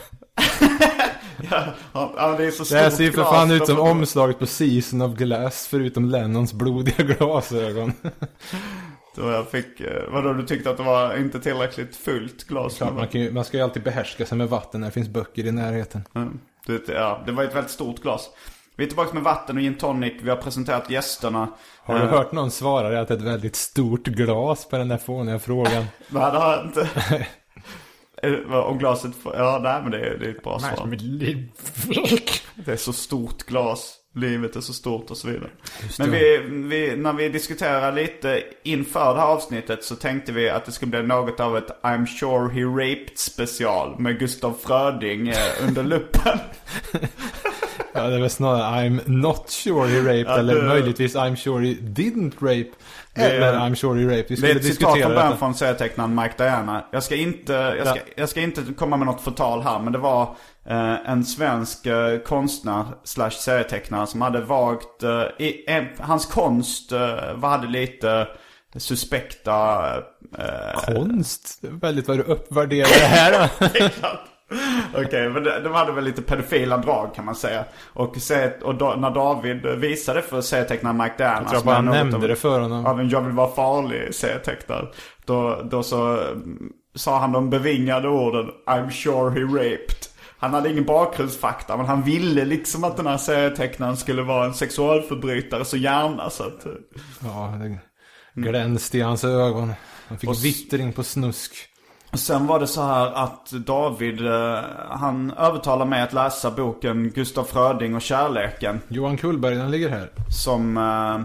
Ja, 1.51 2.13
ja, 2.17 2.35
det 2.39 2.45
är 2.45 2.51
så 2.51 2.65
stort 2.65 2.79
Det 2.79 2.83
här 2.83 2.91
ser 2.91 3.11
för 3.11 3.25
fan 3.25 3.51
ut 3.51 3.67
som 3.67 3.79
omslaget 3.79 4.39
på 4.39 4.47
Season 4.47 5.03
of 5.03 5.17
Glass 5.17 5.67
förutom 5.71 6.05
Lennons 6.05 6.53
blodiga 6.53 7.05
glasögon. 7.05 7.93
Då 9.17 9.31
jag 9.31 9.51
fick, 9.51 9.81
eh, 9.81 10.13
vadå 10.13 10.33
du 10.33 10.47
tyckte 10.47 10.71
att 10.71 10.77
det 10.77 10.83
var 10.83 11.17
inte 11.17 11.41
tillräckligt 11.41 11.97
fullt 11.97 12.45
glas? 12.45 12.77
Klart, 12.77 12.95
man, 12.95 13.09
kan 13.09 13.21
ju, 13.21 13.33
man 13.33 13.45
ska 13.45 13.57
ju 13.57 13.63
alltid 13.63 13.83
behärska 13.83 14.27
sig 14.27 14.39
med 14.39 14.49
vatten 14.49 14.81
när 14.81 14.89
det 14.89 14.93
finns 14.93 15.09
böcker 15.09 15.47
i 15.47 15.53
närheten. 15.53 16.05
Mm. 16.15 16.39
Det, 16.67 16.89
ja, 16.89 17.23
det 17.27 17.33
var 17.33 17.45
ett 17.45 17.55
väldigt 17.55 17.71
stort 17.73 18.03
glas. 18.03 18.31
Vi 18.77 18.85
är 18.85 18.89
tillbaka 18.89 19.15
med 19.15 19.23
vatten 19.23 19.57
och 19.57 19.63
gin 19.63 19.79
tonic. 19.79 20.13
Vi 20.23 20.31
har 20.31 20.37
presenterat 20.37 20.91
gästerna. 20.91 21.49
Har 21.83 21.95
du 21.95 22.01
Eh, 22.05 22.09
hört 22.09 22.33
någon 22.33 22.51
svara 22.51 22.89
det 22.89 23.01
att 23.01 23.09
det 23.09 23.15
är 23.15 23.19
ett 23.19 23.25
väldigt 23.25 23.57
stort 23.57 24.05
glas 24.05 24.65
på 24.69 24.77
den 24.79 24.89
där 24.89 24.99
fåniga 24.99 25.39
frågan? 25.39 25.85
Nej, 26.09 26.33
det 26.33 26.39
har 26.39 26.53
jag 26.57 26.65
inte. 26.67 26.89
Eh, 28.23 28.53
Om 28.53 28.79
glaset 28.79 29.13
ja 29.25 29.61
nej 29.63 29.83
men 29.83 29.91
det 29.91 29.99
är, 30.01 30.19
det 30.19 30.27
är 30.27 30.31
ett 30.31 30.43
bra 30.43 30.59
svar. 30.59 30.87
Det 32.55 32.73
är 32.73 32.77
så 32.77 32.93
stort 32.93 33.43
glas. 33.43 33.95
Livet 34.15 34.57
är 34.57 34.61
så 34.61 34.73
stort 34.73 35.11
och 35.11 35.17
så 35.17 35.29
vidare. 35.29 35.51
Men 35.99 36.11
vi, 36.11 36.39
vi, 36.49 36.97
när 36.97 37.13
vi 37.13 37.29
diskuterar 37.29 37.93
lite 37.93 38.43
inför 38.63 39.15
det 39.15 39.21
här 39.21 39.27
avsnittet 39.27 39.85
så 39.85 39.97
tänkte 39.97 40.33
vi 40.33 40.51
att 40.51 40.65
det 40.65 40.73
skulle 40.73 40.91
bli 40.91 41.03
något 41.03 41.41
av 41.41 41.57
ett 41.57 41.81
I'm 41.83 42.07
sure 42.07 42.53
he 42.55 42.61
raped 42.63 43.19
special 43.19 44.01
med 44.01 44.19
Gustav 44.19 44.57
Fröding 44.63 45.29
eh, 45.29 45.37
under 45.69 45.83
luppen. 45.83 46.39
Ja, 47.93 48.03
det 48.03 48.21
väl 48.21 48.31
snarare 48.31 48.63
I'm 48.89 49.01
not 49.07 49.51
sure 49.51 49.89
he 49.89 49.99
raped 50.01 50.27
Ja, 50.27 50.39
eller 50.39 50.55
det- 50.55 50.63
möjligtvis 50.69 51.17
I'm 51.17 51.37
sure 51.37 51.67
he 51.67 51.73
didn't 51.81 52.33
rape. 52.41 52.71
Eller 53.15 53.53
I'm 53.55 53.75
sure 53.75 54.01
he 54.01 54.07
raped. 54.07 54.27
Vi 54.29 54.35
Det 54.37 54.51
är 54.51 54.55
skulle 54.55 54.71
ett 54.71 54.77
citat 54.77 54.99
från 55.01 55.15
början 55.15 55.39
från 55.39 55.55
serietecknaren 55.55 56.15
Mike 56.15 56.35
Diana. 56.37 56.85
Jag 56.91 57.03
ska 57.03 57.15
inte, 57.15 57.53
jag 57.53 57.87
ska, 57.89 57.99
jag 58.17 58.29
ska 58.29 58.41
inte 58.41 58.63
komma 58.77 58.97
med 58.97 59.07
något 59.07 59.21
förtal 59.21 59.63
här 59.63 59.79
men 59.79 59.93
det 59.93 59.99
var 59.99 60.37
eh, 60.67 61.11
en 61.11 61.25
svensk 61.25 61.87
eh, 61.87 62.19
konstnär 62.19 62.85
slash 63.05 63.31
serietecknare 63.31 64.07
som 64.07 64.23
hade 64.23 64.41
vagt, 64.41 65.03
eh, 65.03 65.23
i, 65.47 65.65
hans 65.99 66.27
konst 66.27 66.93
eh, 66.93 66.99
var- 67.35 67.49
hade 67.51 67.67
lite 67.69 68.27
suspekta 68.77 69.85
eh, 70.39 70.95
Konst? 70.95 71.59
Väldigt 71.63 72.09
vad 72.09 72.17
du 72.19 72.23
uppvärderar 72.23 72.89
det 72.89 73.07
här. 73.07 73.51
Okej, 75.07 75.29
men 75.29 75.45
de, 75.45 75.51
de 75.65 75.73
hade 75.75 75.93
väl 75.93 76.05
lite 76.05 76.23
pedofila 76.23 76.77
drag 76.77 77.15
kan 77.15 77.25
man 77.25 77.35
säga. 77.35 77.65
Och, 77.93 78.17
se, 78.17 78.51
och 78.63 78.75
då, 78.75 78.95
när 78.99 79.11
David 79.11 79.67
visade 79.67 80.23
för 80.23 80.41
serietecknaren 80.41 80.97
Mike 80.97 81.15
Diana. 81.19 81.41
Jag 81.41 81.49
tror 81.51 81.63
bara 81.63 81.81
något 81.81 81.95
nämnde 81.95 82.17
av- 82.17 82.23
det 82.29 82.37
för 82.37 82.61
honom. 82.61 82.87
Av 82.87 83.01
en 83.01 83.09
Jag 83.09 83.21
vill 83.21 83.33
vara 83.35 83.49
farlig 83.51 84.15
serietecknare. 84.15 84.87
Då, 85.25 85.63
då 85.71 85.83
så 85.83 86.21
mm, 86.21 86.73
sa 86.95 87.19
han 87.19 87.33
de 87.33 87.51
bevingade 87.51 88.09
orden 88.09 88.51
I'm 88.67 88.91
sure 88.91 89.31
he 89.31 89.41
raped. 89.41 89.97
Han 90.41 90.55
hade 90.55 90.71
ingen 90.71 90.85
bakgrundsfakta 90.85 91.77
men 91.77 91.87
han 91.87 92.03
ville 92.03 92.45
liksom 92.45 92.85
att 92.85 92.97
den 92.97 93.07
här 93.07 93.17
serietecknaren 93.17 93.97
skulle 93.97 94.23
vara 94.23 94.45
en 94.45 94.55
sexualförbrytare 94.55 95.65
så 95.65 95.77
gärna 95.77 96.31
så 96.31 96.43
att... 96.43 96.67
eh, 96.67 96.73
Ja, 97.25 97.55
det 97.61 97.79
glänste 98.41 98.99
i 98.99 99.01
hans 99.01 99.25
ögon. 99.25 99.73
Han 100.09 100.19
fick 100.19 100.31
Och 100.31 100.45
vittring 100.45 100.93
på 100.93 101.03
snusk. 101.03 101.53
Sen 102.13 102.47
var 102.47 102.61
det 102.61 102.67
så 102.67 102.83
här 102.83 103.13
att 103.13 103.51
David, 103.51 104.27
eh, 104.27 104.59
han 104.91 105.31
övertalade 105.31 105.91
mig 105.91 106.03
att 106.03 106.13
läsa 106.13 106.51
boken 106.51 107.11
Gustav 107.11 107.45
Fröding 107.45 107.95
och 107.95 108.03
kärleken. 108.03 108.81
Johan 108.89 109.17
Kullberg, 109.17 109.55
den 109.55 109.71
ligger 109.71 109.89
här. 109.89 110.11
Som 110.29 110.77
eh, 110.77 111.21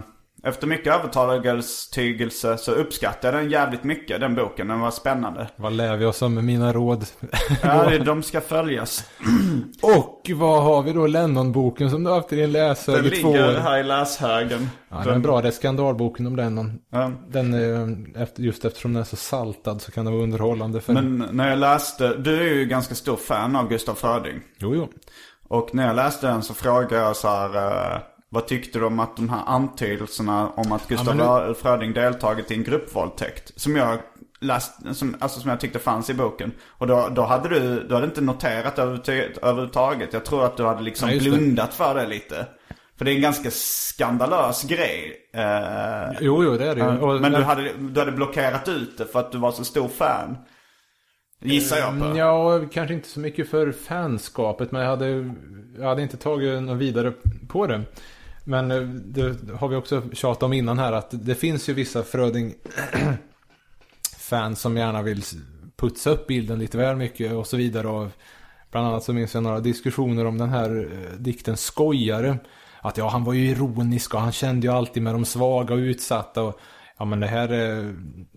efter 0.46 0.66
mycket 0.66 0.94
övertygelse 0.94 2.58
så 2.58 2.72
uppskattade 2.72 3.36
jag 3.36 3.44
den 3.44 3.52
jävligt 3.52 3.84
mycket, 3.84 4.20
den 4.20 4.34
boken. 4.34 4.68
Den 4.68 4.80
var 4.80 4.90
spännande. 4.90 5.48
Vad 5.56 5.72
lär 5.72 5.96
vi 5.96 6.04
oss 6.04 6.22
om 6.22 6.46
mina 6.46 6.72
råd? 6.72 7.06
Ja, 7.62 7.90
det, 7.90 7.98
de 8.04 8.22
ska 8.22 8.40
följas. 8.40 9.04
Och 9.82 10.30
vad 10.34 10.62
har 10.62 10.82
vi 10.82 10.92
då? 10.92 11.06
Lennon-boken 11.06 11.90
som 11.90 12.04
du 12.04 12.10
har 12.10 12.16
haft 12.16 12.32
i 12.32 12.36
din 12.36 12.52
läshög 12.52 12.96
Den 12.96 13.12
i 13.12 13.16
två 13.16 13.32
ligger 13.32 13.48
år. 13.48 13.60
här 13.60 13.78
i 13.78 13.82
läshögen. 13.82 14.70
Ja, 14.88 15.02
den 15.04 15.14
är 15.14 15.18
bra. 15.18 15.42
Det 15.42 15.48
är 15.48 15.52
skandalboken 15.52 16.26
om 16.26 16.36
Lennon. 16.36 16.78
Ja. 16.90 17.12
Den, 17.28 17.54
eh, 18.14 18.22
efter, 18.22 18.42
just 18.42 18.64
eftersom 18.64 18.92
den 18.92 19.00
är 19.00 19.06
så 19.06 19.16
saltad 19.16 19.82
så 19.82 19.92
kan 19.92 20.04
den 20.04 20.14
vara 20.14 20.24
underhållande 20.24 20.80
för... 20.80 20.92
Men 20.92 21.28
när 21.32 21.48
jag 21.50 21.58
läste, 21.58 22.16
du 22.16 22.40
är 22.40 22.54
ju 22.54 22.64
ganska 22.64 22.94
stor 22.94 23.16
fan 23.16 23.56
av 23.56 23.68
Gustav 23.68 23.94
Fröding. 23.94 24.40
Jo, 24.58 24.74
jo. 24.74 24.88
Och 25.48 25.74
när 25.74 25.86
jag 25.86 25.96
läste 25.96 26.26
den 26.26 26.42
så 26.42 26.54
frågade 26.54 26.96
jag 26.96 27.16
så 27.16 27.28
här, 27.28 27.56
eh, 27.94 28.00
vad 28.30 28.46
tyckte 28.46 28.78
du 28.78 28.84
om 28.84 29.00
att 29.00 29.16
de 29.16 29.28
här 29.30 29.42
antydelserna 29.46 30.48
om 30.48 30.72
att 30.72 30.88
Gustav 30.88 31.16
men 31.16 31.54
Fröding 31.54 31.92
deltagit 31.92 32.50
i 32.50 32.54
en 32.54 32.64
gruppvåldtäkt? 32.64 33.60
Som 33.60 33.76
jag 33.76 33.98
läst, 34.40 34.96
som, 34.96 35.16
alltså 35.18 35.40
som 35.40 35.50
jag 35.50 35.60
tyckte 35.60 35.78
fanns 35.78 36.10
i 36.10 36.14
boken. 36.14 36.52
Och 36.68 36.86
då, 36.86 37.08
då 37.14 37.22
hade 37.22 37.48
du, 37.48 37.86
du 37.88 37.94
hade 37.94 38.06
inte 38.06 38.20
noterat 38.20 38.78
överhuvudtaget. 38.78 40.12
Jag 40.12 40.24
tror 40.24 40.44
att 40.44 40.56
du 40.56 40.64
hade 40.64 40.82
liksom 40.82 41.08
det. 41.10 41.18
blundat 41.20 41.74
för 41.74 41.94
det 41.94 42.06
lite. 42.06 42.46
För 42.98 43.04
det 43.04 43.10
är 43.12 43.14
en 43.14 43.22
ganska 43.22 43.50
skandalös 43.52 44.62
grej. 44.64 45.12
Eh, 45.34 46.16
Jo, 46.20 46.44
jo, 46.44 46.56
det 46.56 46.66
är 46.66 46.74
det 46.74 46.80
ju. 46.80 46.98
Och- 46.98 47.20
men 47.20 47.32
du 47.32 47.42
hade, 47.42 47.72
du 47.78 48.00
hade 48.00 48.12
blockerat 48.12 48.68
ut 48.68 48.98
det 48.98 49.04
för 49.04 49.20
att 49.20 49.32
du 49.32 49.38
var 49.38 49.52
så 49.52 49.64
stor 49.64 49.88
fan. 49.88 50.36
Gissar 51.42 51.76
jag 51.76 51.98
på. 51.98 52.04
Mm, 52.04 52.16
Ja, 52.16 52.60
kanske 52.72 52.94
inte 52.94 53.08
så 53.08 53.20
mycket 53.20 53.50
för 53.50 53.72
fanskapet, 53.72 54.72
men 54.72 54.82
jag 54.82 54.88
hade, 54.88 55.34
jag 55.78 55.86
hade 55.88 56.02
inte 56.02 56.16
tagit 56.16 56.62
något 56.62 56.76
vidare 56.78 57.12
på 57.48 57.66
det. 57.66 57.82
Men 58.48 58.70
eh, 58.70 58.80
det 58.80 59.52
har 59.58 59.68
vi 59.68 59.76
också 59.76 60.02
tjatat 60.12 60.42
om 60.42 60.52
innan 60.52 60.78
här, 60.78 60.92
att 60.92 61.08
det 61.10 61.34
finns 61.34 61.68
ju 61.68 61.72
vissa 61.72 62.02
Fröding 62.02 62.54
fans 64.18 64.60
som 64.60 64.76
gärna 64.76 65.02
vill 65.02 65.22
putsa 65.76 66.10
upp 66.10 66.26
bilden 66.26 66.58
lite 66.58 66.78
väl 66.78 66.96
mycket 66.96 67.32
och 67.32 67.46
så 67.46 67.56
vidare. 67.56 67.88
Och 67.88 68.08
bland 68.70 68.86
annat 68.86 69.04
så 69.04 69.12
minns 69.12 69.34
jag 69.34 69.42
några 69.42 69.60
diskussioner 69.60 70.24
om 70.24 70.38
den 70.38 70.48
här 70.48 70.88
eh, 70.92 71.18
dikten 71.18 71.56
Skojare. 71.56 72.38
Att 72.80 72.96
ja, 72.96 73.08
han 73.08 73.24
var 73.24 73.32
ju 73.32 73.50
ironisk 73.50 74.14
och 74.14 74.20
han 74.20 74.32
kände 74.32 74.66
ju 74.66 74.72
alltid 74.72 75.02
med 75.02 75.14
de 75.14 75.24
svaga 75.24 75.74
och 75.74 75.78
utsatta. 75.78 76.42
Och, 76.42 76.60
ja, 76.98 77.04
men 77.04 77.20
det 77.20 77.26
här... 77.26 77.52
eh, 77.52 77.90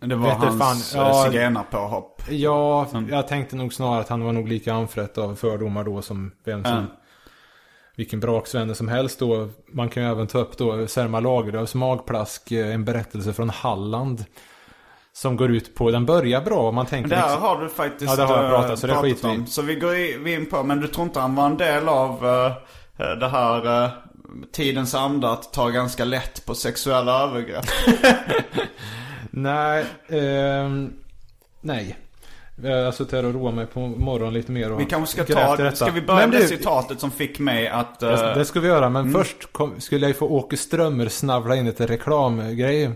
Det 0.07 0.15
var 0.15 0.29
hans 0.29 0.91
fan, 0.93 1.01
ja, 1.05 1.25
zigenarpåhopp. 1.31 2.21
Ja, 2.29 2.87
jag 3.09 3.27
tänkte 3.27 3.55
nog 3.55 3.73
snarare 3.73 4.01
att 4.01 4.09
han 4.09 4.23
var 4.23 4.33
nog 4.33 4.47
lika 4.47 4.73
anfrätt 4.73 5.17
av 5.17 5.35
fördomar 5.35 5.83
då 5.83 6.01
som 6.01 6.31
vem 6.45 6.63
som... 6.63 6.73
Ja. 6.73 6.85
Vilken 7.99 8.19
braksvänner 8.19 8.73
som 8.73 8.87
helst 8.87 9.19
då. 9.19 9.49
Man 9.71 9.89
kan 9.89 10.03
ju 10.03 10.09
även 10.09 10.27
ta 10.27 10.39
upp 10.39 10.57
då 10.57 10.87
Selma 10.87 11.19
Lagerlöfs 11.19 11.75
magplask, 11.75 12.51
eh, 12.51 12.73
en 12.73 12.85
berättelse 12.85 13.33
från 13.33 13.49
Halland. 13.49 14.25
Som 15.13 15.35
går 15.35 15.51
ut 15.51 15.75
på, 15.75 15.91
den 15.91 16.05
börjar 16.05 16.41
bra 16.41 16.67
och 16.67 16.73
man 16.73 16.85
tänker... 16.85 17.09
Där 17.09 17.21
liksom- 17.21 17.41
har 17.41 17.61
du 17.61 17.69
faktiskt 17.69 18.11
Ja, 18.11 18.15
det 18.15 18.23
har 18.23 18.43
jag 18.43 18.53
eh, 18.53 18.59
pratat, 18.59 18.79
så 18.79 18.87
det 18.87 18.93
pratat 18.93 19.23
om. 19.23 19.47
Så 19.47 19.61
vi 19.61 19.75
går 19.75 19.95
in 20.27 20.45
på, 20.45 20.63
men 20.63 20.79
du 20.81 20.87
tror 20.87 21.07
inte 21.07 21.19
han 21.19 21.35
var 21.35 21.45
en 21.45 21.57
del 21.57 21.87
av 21.87 22.25
eh, 22.25 23.17
det 23.19 23.27
här 23.27 23.83
eh, 23.83 23.89
tidens 24.51 24.95
anda 24.95 25.31
att 25.31 25.53
ta 25.53 25.69
ganska 25.69 26.05
lätt 26.05 26.45
på 26.45 26.55
sexuella 26.55 27.23
övergrepp? 27.23 27.65
Nej, 29.31 29.85
ehm, 30.09 30.93
nej. 31.61 31.97
Jag 32.63 32.85
har 32.85 32.91
suttit 32.91 33.13
här 33.13 33.25
och 33.25 33.33
roat 33.33 33.53
mig 33.53 33.65
på 33.65 33.79
morgonen 33.79 34.33
lite 34.33 34.51
mer 34.51 34.71
och 34.71 34.79
Vi 34.79 34.85
kanske 34.85 35.23
ska 35.23 35.33
ta, 35.35 35.55
detta. 35.55 35.75
ska 35.75 35.91
vi 35.91 36.01
börja 36.01 36.19
Men 36.19 36.29
med 36.29 36.41
du, 36.41 36.47
citatet 36.47 36.99
som 36.99 37.11
fick 37.11 37.39
mig 37.39 37.67
att... 37.67 38.03
eh, 38.03 38.09
Det, 38.09 38.33
det 38.33 38.45
ska 38.45 38.59
vi 38.59 38.67
göra, 38.67 38.89
men 38.89 39.11
först 39.13 39.51
kom, 39.53 39.79
skulle 39.81 40.01
jag 40.01 40.07
ju 40.07 40.13
få 40.13 40.27
Åke 40.27 40.57
Strömmer 40.57 41.07
snavla 41.07 41.55
in 41.55 41.65
lite 41.65 41.85
reklamgrej. 41.87 42.91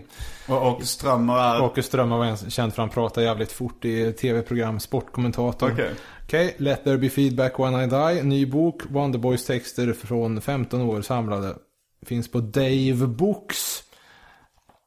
och, 0.48 0.72
och 0.76 0.82
Strömmer 0.84 1.38
är... 1.38 1.62
Åke 1.62 1.82
Strömmer 1.82 2.16
var 2.16 2.24
en 2.24 2.36
känd 2.36 2.74
för 2.74 2.82
han 2.82 2.88
pratar 2.90 3.22
jävligt 3.22 3.52
fort 3.52 3.84
i 3.84 4.12
tv-program, 4.12 4.80
sportkommentator. 4.80 5.70
Okej. 5.72 5.90
Okej, 6.24 6.54
Let 6.58 6.84
There 6.84 6.98
Be 6.98 7.08
Feedback 7.10 7.58
When 7.58 7.74
I 7.80 7.86
Die, 7.86 8.22
ny 8.22 8.46
bok, 8.46 8.82
Wonderboys 8.88 9.46
texter 9.46 9.92
från 9.92 10.40
15 10.40 10.80
år 10.82 11.02
samlade. 11.02 11.54
Finns 12.06 12.30
på 12.30 12.40
Dave 12.40 13.06
Books. 13.06 13.82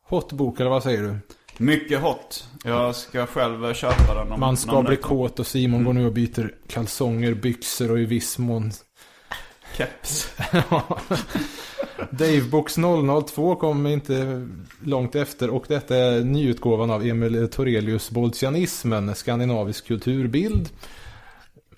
Hot 0.10 0.32
bok, 0.32 0.60
eller 0.60 0.70
vad 0.70 0.84
säger 0.84 1.02
du? 1.04 1.16
Mycket 1.60 2.02
hot. 2.02 2.48
Jag 2.64 2.96
ska 2.96 3.26
själv 3.26 3.74
köpa 3.74 4.14
den 4.14 4.32
om 4.32 4.40
Man 4.40 4.58
ska 4.58 4.82
bli 4.82 4.96
vecka. 4.96 5.08
kåt 5.08 5.40
och 5.40 5.48
Simon 5.48 5.84
går 5.84 5.94
nu 5.94 6.06
och 6.06 6.14
byter 6.14 6.54
kalsonger, 6.68 7.34
byxor 7.34 7.92
och 7.92 8.00
i 8.00 8.06
viss 8.06 8.38
mån 8.38 8.72
Keps. 9.78 10.30
Dave 12.12 12.42
Books 12.42 12.76
002 13.28 13.56
kom 13.56 13.88
inte 13.88 14.48
långt 14.84 15.16
efter 15.16 15.50
och 15.50 15.66
detta 15.68 15.96
är 15.96 16.24
nyutgåvan 16.24 16.92
av 16.92 17.06
Emil 17.06 17.50
Torelius 17.52 18.12
Boltianismen, 18.12 19.16
skandinavisk 19.16 19.88
kulturbild. 19.88 20.70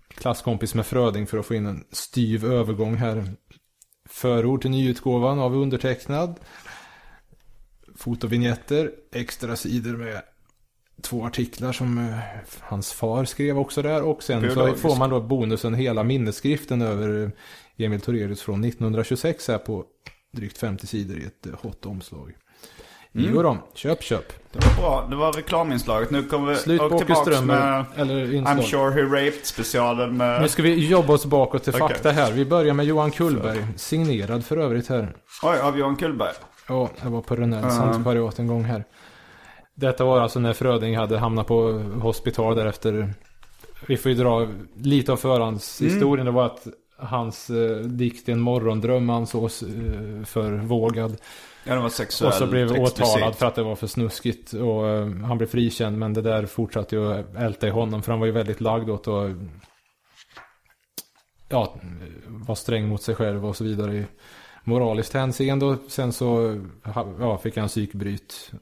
Klasskompis 0.07 0.75
med 0.75 0.85
Fröding 0.85 1.27
för 1.27 1.37
att 1.37 1.45
få 1.45 1.53
in 1.53 1.65
en 1.65 1.83
styv 1.91 2.45
övergång 2.45 2.95
här. 2.95 3.33
Förord 4.09 4.61
till 4.61 4.71
nyutgåvan 4.71 5.39
av 5.39 5.55
undertecknad. 5.55 6.39
Fotovinjetter, 7.99 8.91
extra 9.11 9.55
sidor 9.55 9.97
med 9.97 10.21
två 11.01 11.25
artiklar 11.25 11.71
som 11.71 11.97
eh, 11.97 12.17
hans 12.59 12.93
far 12.93 13.25
skrev 13.25 13.59
också 13.59 13.81
där. 13.81 14.03
Och 14.03 14.23
sen 14.23 14.53
så 14.53 14.75
får 14.75 14.95
man 14.95 15.09
då 15.09 15.21
bonusen 15.21 15.73
hela 15.73 16.03
minnesskriften 16.03 16.81
över 16.81 17.23
eh, 17.77 17.85
Emil 17.85 18.01
Torelius 18.01 18.41
från 18.41 18.63
1926 18.63 19.47
här 19.47 19.57
på 19.57 19.85
drygt 20.33 20.57
50 20.57 20.87
sidor 20.87 21.17
i 21.17 21.25
ett 21.25 21.45
eh, 21.45 21.53
hot 21.61 21.85
omslag. 21.85 22.33
Mm. 23.15 23.31
Jo 23.33 23.43
då, 23.43 23.57
köp 23.73 24.03
köp. 24.03 24.33
Det 24.51 24.65
var 24.65 24.81
bra. 24.81 25.07
Det 25.09 25.15
var 25.15 25.33
reklaminslaget. 25.33 26.11
Nu 26.11 26.23
kommer 26.23 26.49
vi 26.49 26.55
Slut 26.55 26.79
på 26.79 27.15
Strömmer, 27.15 27.45
med 27.45 27.85
eller 27.95 28.25
I'm 28.25 28.35
inslag. 28.35 28.63
sure 28.63 28.91
he 28.91 29.01
raped 29.01 29.45
specialen 29.45 30.17
med... 30.17 30.41
Nu 30.41 30.47
ska 30.47 30.63
vi 30.63 30.87
jobba 30.87 31.13
oss 31.13 31.25
bakåt 31.25 31.63
till 31.63 31.75
Okej. 31.75 31.87
fakta 31.87 32.11
här. 32.11 32.31
Vi 32.31 32.45
börjar 32.45 32.73
med 32.73 32.85
Johan 32.85 33.11
Kullberg, 33.11 33.65
signerad 33.77 34.45
för 34.45 34.57
övrigt 34.57 34.87
här. 34.87 35.15
Oj, 35.43 35.59
av 35.59 35.79
Johan 35.79 35.95
Kullberg. 35.95 36.33
Ja, 36.69 36.89
jag 37.03 37.09
var 37.09 37.21
på 37.21 37.35
Rönnells 37.35 37.75
Ja. 37.77 37.81
antikvariat 37.83 38.39
en 38.39 38.47
gång 38.47 38.63
här. 38.63 38.83
Detta 39.75 40.05
var 40.05 40.19
alltså 40.21 40.39
när 40.39 40.53
Fröding 40.53 40.97
hade 40.97 41.17
hamnat 41.17 41.47
på 41.47 41.71
hospital 42.01 42.55
därefter. 42.55 43.13
Vi 43.87 43.97
får 43.97 44.11
ju 44.11 44.17
dra 44.17 44.47
lite 44.75 45.11
av 45.11 45.17
förhandshistorien. 45.17 46.25
Det 46.25 46.31
var 46.31 46.45
att 46.45 46.67
hans 46.97 47.49
eh, 47.49 47.77
dikt 47.77 48.29
En 48.29 48.39
morgondröm 48.39 49.09
ansågs 49.09 49.63
eh, 49.63 50.23
för 50.25 50.51
vågad. 50.51 51.17
Ja, 51.63 51.75
det 51.75 51.81
var 51.81 51.89
sexuellt 51.89 52.33
Och 52.33 52.37
så 52.39 52.47
blev 52.47 52.71
explicit. 52.71 53.01
åtalad 53.01 53.35
för 53.35 53.45
att 53.45 53.55
det 53.55 53.63
var 53.63 53.75
för 53.75 53.87
snuskigt. 53.87 54.53
Och 54.53 54.87
eh, 54.87 55.07
han 55.15 55.37
blev 55.37 55.47
frikänd. 55.47 55.97
Men 55.97 56.13
det 56.13 56.21
där 56.21 56.45
fortsatte 56.45 56.95
ju 56.95 57.13
att 57.13 57.35
älta 57.35 57.67
i 57.67 57.69
honom. 57.69 58.01
För 58.01 58.11
han 58.11 58.19
var 58.19 58.25
ju 58.27 58.31
väldigt 58.33 58.61
lagd 58.61 58.89
åt 58.89 59.07
att 59.07 59.31
ja, 61.49 61.75
vara 62.27 62.55
sträng 62.55 62.87
mot 62.87 63.01
sig 63.01 63.15
själv 63.15 63.45
och 63.45 63.55
så 63.55 63.63
vidare 63.63 64.03
moraliskt 64.69 65.13
hänseende. 65.13 65.65
Och 65.65 65.77
sen 65.87 66.13
så 66.13 66.59
ja, 67.19 67.37
fick 67.37 67.57
han 67.57 67.67
psykbryt 67.67 68.51
eh, 68.53 68.59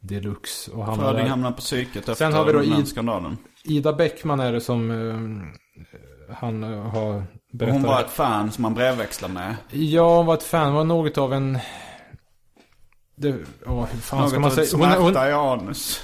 deluxe. 0.00 0.70
Och 0.70 0.84
hamnade 0.84 1.10
Fröding 1.10 1.30
hamnade 1.30 1.54
på 1.54 1.60
psyket 1.60 1.96
efter 1.96 2.14
Sen 2.14 2.32
har 2.32 2.44
vi 2.44 2.52
då 2.52 2.58
den 2.58 2.86
skandalen. 2.86 3.36
Ida 3.64 3.92
Bäckman 3.92 4.40
är 4.40 4.52
det 4.52 4.60
som 4.60 4.90
eh, 4.90 6.34
han 6.34 6.64
eh, 6.64 6.80
har 6.80 7.22
berättat. 7.52 7.74
hon 7.74 7.82
var 7.82 8.00
ett 8.00 8.10
fan 8.10 8.52
som 8.52 8.62
man 8.62 8.74
brevväxlade 8.74 9.34
med. 9.34 9.56
Ja, 9.70 10.16
hon 10.16 10.26
var 10.26 10.34
ett 10.34 10.42
fan. 10.42 10.66
Hon 10.66 10.74
var 10.74 10.84
något 10.84 11.18
av 11.18 11.32
en... 11.32 11.58
Det, 13.16 13.28
ja, 13.66 13.88
hur 13.92 14.00
fan 14.00 14.20
Något 14.20 14.30
ska 14.30 14.40
man 14.40 14.50
säga? 14.50 14.66
Hon, 14.96 15.02
hon, 15.02 15.28
i 15.28 15.32
anus. 15.32 16.02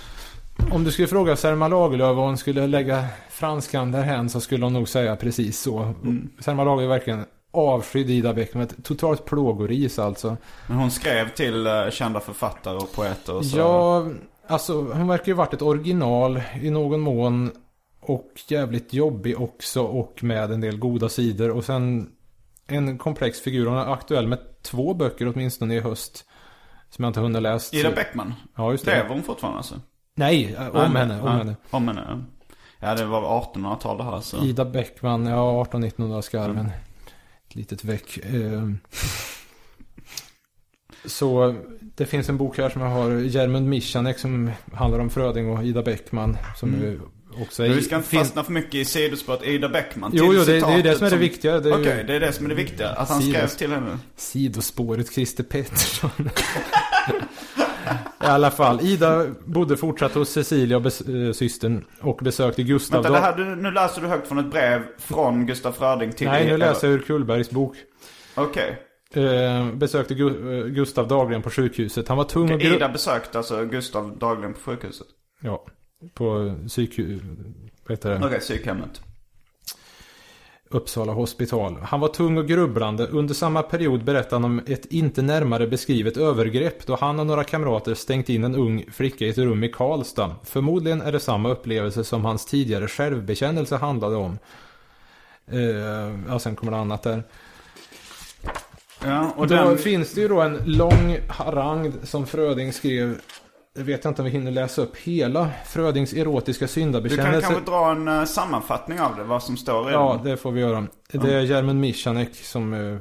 om 0.73 0.85
du 0.85 0.93
skulle 0.93 1.09
fråga 1.09 1.37
Selma 1.37 1.69
Lagerlöf 1.69 2.17
vad 2.17 2.27
hon 2.27 2.39
skulle 2.39 2.67
lägga 2.67 3.05
franskan 3.31 3.93
därhän 3.93 4.31
så 4.31 4.41
skulle 4.41 4.65
hon 4.65 4.73
nog 4.73 4.89
säga 4.89 5.17
precis 5.17 5.61
så. 5.61 5.83
Mm. 5.83 6.31
Selma 6.41 6.65
Lagerlöf 6.65 6.85
är 6.85 6.89
verkligen 6.89 7.25
avskydd 7.57 8.11
Ida 8.11 8.35
Bäckman. 8.35 8.63
Ett 8.63 8.85
totalt 8.85 9.25
plågoris 9.25 9.99
alltså. 9.99 10.37
Men 10.67 10.77
hon 10.77 10.91
skrev 10.91 11.29
till 11.29 11.67
eh, 11.67 11.91
kända 11.91 12.21
författare 12.21 12.77
och 12.77 12.93
poeter 12.93 13.35
och 13.35 13.47
så. 13.47 13.59
Ja, 13.59 14.07
alltså 14.47 14.83
hon 14.83 15.09
verkar 15.09 15.27
ju 15.27 15.33
varit 15.33 15.55
ett 15.55 15.63
original 15.63 16.43
i 16.61 16.71
någon 16.71 17.01
mån. 17.01 17.51
Och 18.01 18.31
jävligt 18.49 18.93
jobbig 18.93 19.41
också 19.41 19.83
och 19.83 20.23
med 20.23 20.53
en 20.53 20.61
del 20.61 20.79
goda 20.79 21.09
sidor. 21.09 21.51
Och 21.51 21.65
sen 21.65 22.09
en 22.67 22.99
komplex 22.99 23.41
figur. 23.41 23.67
Hon 23.67 23.79
är 23.79 23.93
aktuell 23.93 24.27
med 24.27 24.39
två 24.63 24.95
böcker 24.95 25.33
åtminstone 25.35 25.75
i 25.75 25.81
höst. 25.81 26.25
Som 26.91 27.05
jag 27.05 27.11
inte 27.11 27.21
hunnit 27.21 27.43
läst. 27.43 27.75
Ida 27.75 27.91
Bäckman. 27.91 28.35
Ja, 28.57 28.71
just 28.71 28.85
det. 28.85 28.97
Lever 28.97 29.09
hon 29.09 29.23
fortfarande 29.23 29.59
alltså? 29.59 29.75
Nej, 30.15 30.57
om 30.73 30.93
Nej, 30.93 31.03
henne. 31.03 31.21
Om 31.21 31.27
ja, 31.27 31.33
henne. 31.33 31.57
Om 31.71 31.89
henne, 31.89 32.05
ja. 32.09 32.19
Ja, 32.79 32.95
det 32.95 33.05
var 33.05 33.41
1800-tal 33.55 33.99
det 33.99 34.05
här 34.05 34.21
så. 34.21 34.45
Ida 34.45 34.65
Bäckman, 34.65 35.27
ja 35.27 35.65
18-1900 35.71 36.21
skarven. 36.21 36.71
Litet 37.57 37.85
väck. 37.85 38.19
Eh, 38.19 38.71
Så 41.05 41.55
det 41.81 42.07
finns 42.07 42.29
en 42.29 42.37
bok 42.37 42.59
här 42.59 42.71
som 42.71 42.83
jag 42.83 42.89
har, 42.89 43.11
Jermund 43.11 43.69
Michanek 43.69 44.19
som 44.19 44.51
handlar 44.73 44.99
om 45.01 45.11
Fröding 45.11 45.51
och 45.51 45.65
Ida 45.65 45.83
Bäckman. 45.83 46.37
Som 46.57 46.71
ju 46.75 47.01
också 47.43 47.65
är... 47.65 47.69
Men 47.69 47.77
vi 47.77 47.83
ska 47.85 47.97
inte 47.97 48.09
fastna 48.09 48.45
för 48.45 48.53
mycket 48.53 48.75
i 48.75 48.85
sidospåret 48.85 49.43
Ida 49.45 49.69
Bäckman. 49.69 50.11
Jo, 50.15 50.35
jo, 50.35 50.45
det, 50.45 50.61
det 50.61 50.67
är 50.73 50.83
det 50.83 50.95
som 50.99 51.07
är 51.07 51.11
det 51.11 51.17
viktiga. 51.17 51.61
Det 51.61 51.69
är 51.71 51.81
Okej, 51.81 51.97
ju 51.99 52.03
det 52.03 52.15
är 52.15 52.21
det 52.21 52.33
som 52.33 52.45
är 52.45 52.49
det 52.49 52.55
viktiga. 52.55 52.89
Att 52.89 53.09
han 53.09 53.21
Sidos- 53.23 53.31
skrev 53.33 53.47
till 53.69 53.73
henne. 53.73 53.99
sidospåret 54.17 55.13
Christer 55.13 55.45
Pettersson. 55.45 56.11
I 58.23 58.27
alla 58.27 58.51
fall, 58.51 58.81
Ida 58.81 59.27
bodde 59.45 59.77
fortsatt 59.77 60.15
hos 60.15 60.29
Cecilia 60.31 60.79
bes- 60.79 61.27
eh, 61.27 61.33
systern 61.33 61.85
och 62.01 62.19
besökte 62.23 62.63
Gustav 62.63 63.03
Vänta, 63.03 63.19
det 63.19 63.25
här, 63.25 63.37
du, 63.37 63.57
nu 63.57 63.71
läser 63.71 64.01
du 64.03 64.07
högt 64.09 64.29
från 64.29 64.39
ett 64.39 64.51
brev 64.51 64.83
från 64.99 65.47
Gustaf 65.47 65.77
Fröding 65.77 66.13
till 66.13 66.27
Nej, 66.27 66.47
nu 66.47 66.57
läser 66.57 66.87
jag 66.89 66.95
ur 66.95 66.99
Kullbergs 67.03 67.51
bok. 67.51 67.77
Okej. 68.35 68.83
Eh, 69.15 69.73
besökte 69.73 70.15
Gu- 70.15 70.61
eh, 70.61 70.67
Gustav 70.67 71.09
dagligen 71.09 71.43
på 71.43 71.51
sjukhuset. 71.51 72.09
Han 72.09 72.17
var 72.17 72.25
tung 72.25 72.53
och 72.55 72.61
gru- 72.61 72.77
Ida 72.77 72.89
besökte 72.89 73.39
alltså 73.39 73.65
Gustav 73.65 74.19
dagligen 74.19 74.55
på 74.55 74.61
sjukhuset. 74.61 75.07
Ja, 75.41 75.65
på 76.15 76.55
psyk... 76.69 76.99
Vad 77.87 77.99
heter 77.99 78.11
det? 78.19 78.27
Okej, 78.27 78.41
psykhemmet. 78.41 79.01
Uppsala 80.69 81.13
hospital. 81.13 81.79
Han 81.83 82.01
var 82.01 82.09
tung 82.09 82.39
och 82.39 82.49
grubblande. 82.49 83.07
Under 83.07 83.35
samma 83.35 83.63
period 83.63 84.05
berättade 84.05 84.35
han 84.35 84.45
om 84.45 84.61
ett 84.67 84.87
inte 84.87 85.23
närmare 85.23 85.67
beskrivet 85.67 86.17
övergrepp 86.17 86.87
då 86.87 86.97
han 86.97 87.21
och 87.21 87.27
några 87.27 87.45
kamrater 87.45 87.95
stängt 87.95 88.29
in 88.29 88.45
en 88.45 88.55
ung 88.55 88.85
flicka 88.93 89.25
i 89.25 89.29
ett 89.29 89.39
rum 89.39 89.65
i 89.65 89.69
Karlstad. 89.69 90.35
Förmodligen 90.45 91.01
är 91.01 91.13
det 91.13 91.21
samma 91.21 91.49
upplevelse 91.49 92.05
som 92.05 92.25
hans 92.25 92.47
tidigare 92.47 92.89
självbekännelse 92.89 93.77
handlade 93.77 94.17
om. 94.17 94.39
Eh, 95.51 95.61
ja, 96.29 96.39
sen 96.39 96.57
kommer 96.57 96.73
det 96.73 96.79
annat 96.79 97.03
där. 97.03 97.23
Ja, 99.05 99.33
och 99.37 99.39
Och 99.39 99.49
då 99.49 99.55
den... 99.55 99.79
finns 99.79 100.13
det 100.15 100.21
ju 100.21 100.29
då 100.29 100.41
en 100.41 100.61
lång 100.65 101.19
harang 101.29 101.93
som 102.03 102.27
Fröding 102.27 102.73
skrev. 102.73 103.21
Jag 103.77 103.85
vet 103.85 104.05
inte 104.05 104.23
om 104.23 104.25
vi 104.27 104.31
hinner 104.31 104.51
läsa 104.51 104.83
upp 104.83 104.97
hela 104.97 105.51
Frödings 105.67 106.13
erotiska 106.13 106.65
Du 106.65 106.67
kan 106.69 106.73
syndabekännelse. 106.75 107.41
kanske 107.49 107.71
dra 107.71 107.91
en 107.91 108.09
eh, 108.09 108.25
sammanfattning 108.25 109.01
av 109.01 109.17
det, 109.17 109.25
vad 109.25 109.43
som 109.43 109.57
står 109.57 109.91
i 109.91 109.93
Ja, 109.93 110.15
den. 110.23 110.31
det 110.31 110.37
får 110.37 110.53
vi 110.53 110.61
göra. 110.61 110.87
Det 111.13 111.35
är 111.35 111.41
Jermund 111.41 111.81
Michanek 111.81 112.35
som... 112.35 112.73
eh, 112.75 112.97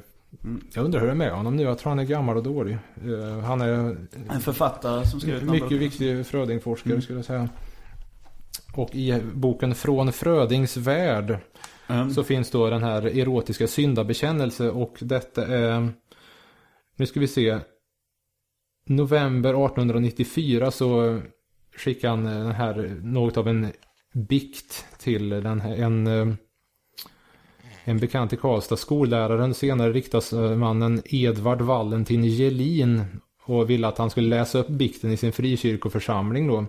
Jag 0.73 0.85
undrar 0.85 0.99
hur 0.99 1.07
det 1.07 1.13
är 1.13 1.15
med 1.17 1.31
honom 1.31 1.55
nu. 1.55 1.63
Jag 1.63 1.77
tror 1.77 1.89
han 1.89 1.99
är 1.99 2.03
gammal 2.03 2.37
och 2.37 2.43
dålig. 2.43 2.77
Eh, 3.05 3.39
Han 3.39 3.61
är 3.61 3.97
En 4.29 4.41
författare 4.41 5.05
som 5.05 5.19
skrivit 5.19 5.43
mycket 5.43 5.71
viktig 5.71 6.25
Frödingforskare 6.25 7.01
skulle 7.01 7.17
jag 7.19 7.25
säga. 7.25 7.49
Och 8.75 8.95
i 8.95 9.21
boken 9.33 9.75
Från 9.75 10.11
Frödings 10.13 10.77
värld 10.77 11.37
Mm. 11.87 12.09
så 12.13 12.23
finns 12.23 12.51
då 12.51 12.69
den 12.69 12.83
här 12.83 13.05
erotiska 13.19 13.67
syndabekännelse 13.67 14.69
och 14.69 14.95
detta 14.99 15.45
är... 15.47 15.89
Nu 16.95 17.05
ska 17.05 17.19
vi 17.19 17.27
se. 17.27 17.59
November 18.85 19.49
1894 19.49 20.71
så 20.71 21.21
skickade 21.77 22.11
han 22.11 22.23
den 22.23 22.51
här, 22.51 22.99
något 23.03 23.37
av 23.37 23.47
en 23.47 23.71
bikt 24.13 24.85
till 24.97 25.29
den 25.29 25.61
här, 25.61 25.75
en, 25.75 26.07
eh, 26.07 26.27
en 27.83 27.99
bekant 27.99 28.33
i 28.33 28.37
Karlstad, 28.37 28.77
skolläraren, 28.77 29.53
senare 29.53 29.91
riksdagsmannen 29.91 31.01
Edvard 31.05 31.61
Valentin 31.61 32.23
Gelin 32.23 33.03
och 33.45 33.69
ville 33.69 33.87
att 33.87 33.97
han 33.97 34.09
skulle 34.09 34.27
läsa 34.27 34.59
upp 34.59 34.67
bikten 34.67 35.11
i 35.11 35.17
sin 35.17 35.31
frikyrkoförsamling 35.31 36.47
då. 36.47 36.65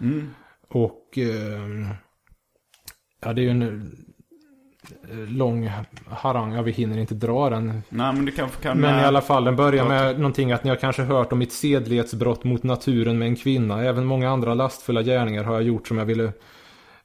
Mm. 0.00 0.30
Och 0.68 1.18
eh, 1.18 1.88
ja, 3.20 3.32
det 3.32 3.40
är 3.40 3.44
ju 3.44 3.50
en 3.50 3.62
eh, 3.62 3.82
lång 5.28 5.70
harang. 6.08 6.52
Ja, 6.52 6.62
vi 6.62 6.72
hinner 6.72 6.98
inte 6.98 7.14
dra 7.14 7.50
den. 7.50 7.82
Nej, 7.88 8.12
men 8.12 8.32
kanske 8.32 8.62
kan... 8.62 8.78
Men 8.78 8.98
i 8.98 9.02
eh, 9.02 9.08
alla 9.08 9.20
fall, 9.20 9.44
den 9.44 9.56
börjar 9.56 9.88
med 9.88 10.16
någonting 10.16 10.52
att 10.52 10.64
ni 10.64 10.70
har 10.70 10.76
kanske 10.76 11.02
hört 11.02 11.32
om 11.32 11.38
mitt 11.38 11.52
sedlighetsbrott 11.52 12.44
mot 12.44 12.62
naturen 12.62 13.18
med 13.18 13.28
en 13.28 13.36
kvinna. 13.36 13.84
Även 13.84 14.04
många 14.04 14.30
andra 14.30 14.54
lastfulla 14.54 15.02
gärningar 15.02 15.44
har 15.44 15.54
jag 15.54 15.62
gjort 15.62 15.88
som 15.88 15.98
jag 15.98 16.04
ville 16.04 16.32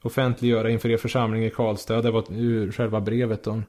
offentliggöra 0.02 0.70
inför 0.70 0.90
er 0.90 0.98
församling 0.98 1.46
i 1.46 1.50
Karlstad. 1.50 2.02
Det 2.02 2.12
var 2.12 2.24
ur 2.30 2.72
själva 2.72 3.02
brevet 3.02 3.44
då. 3.44 3.62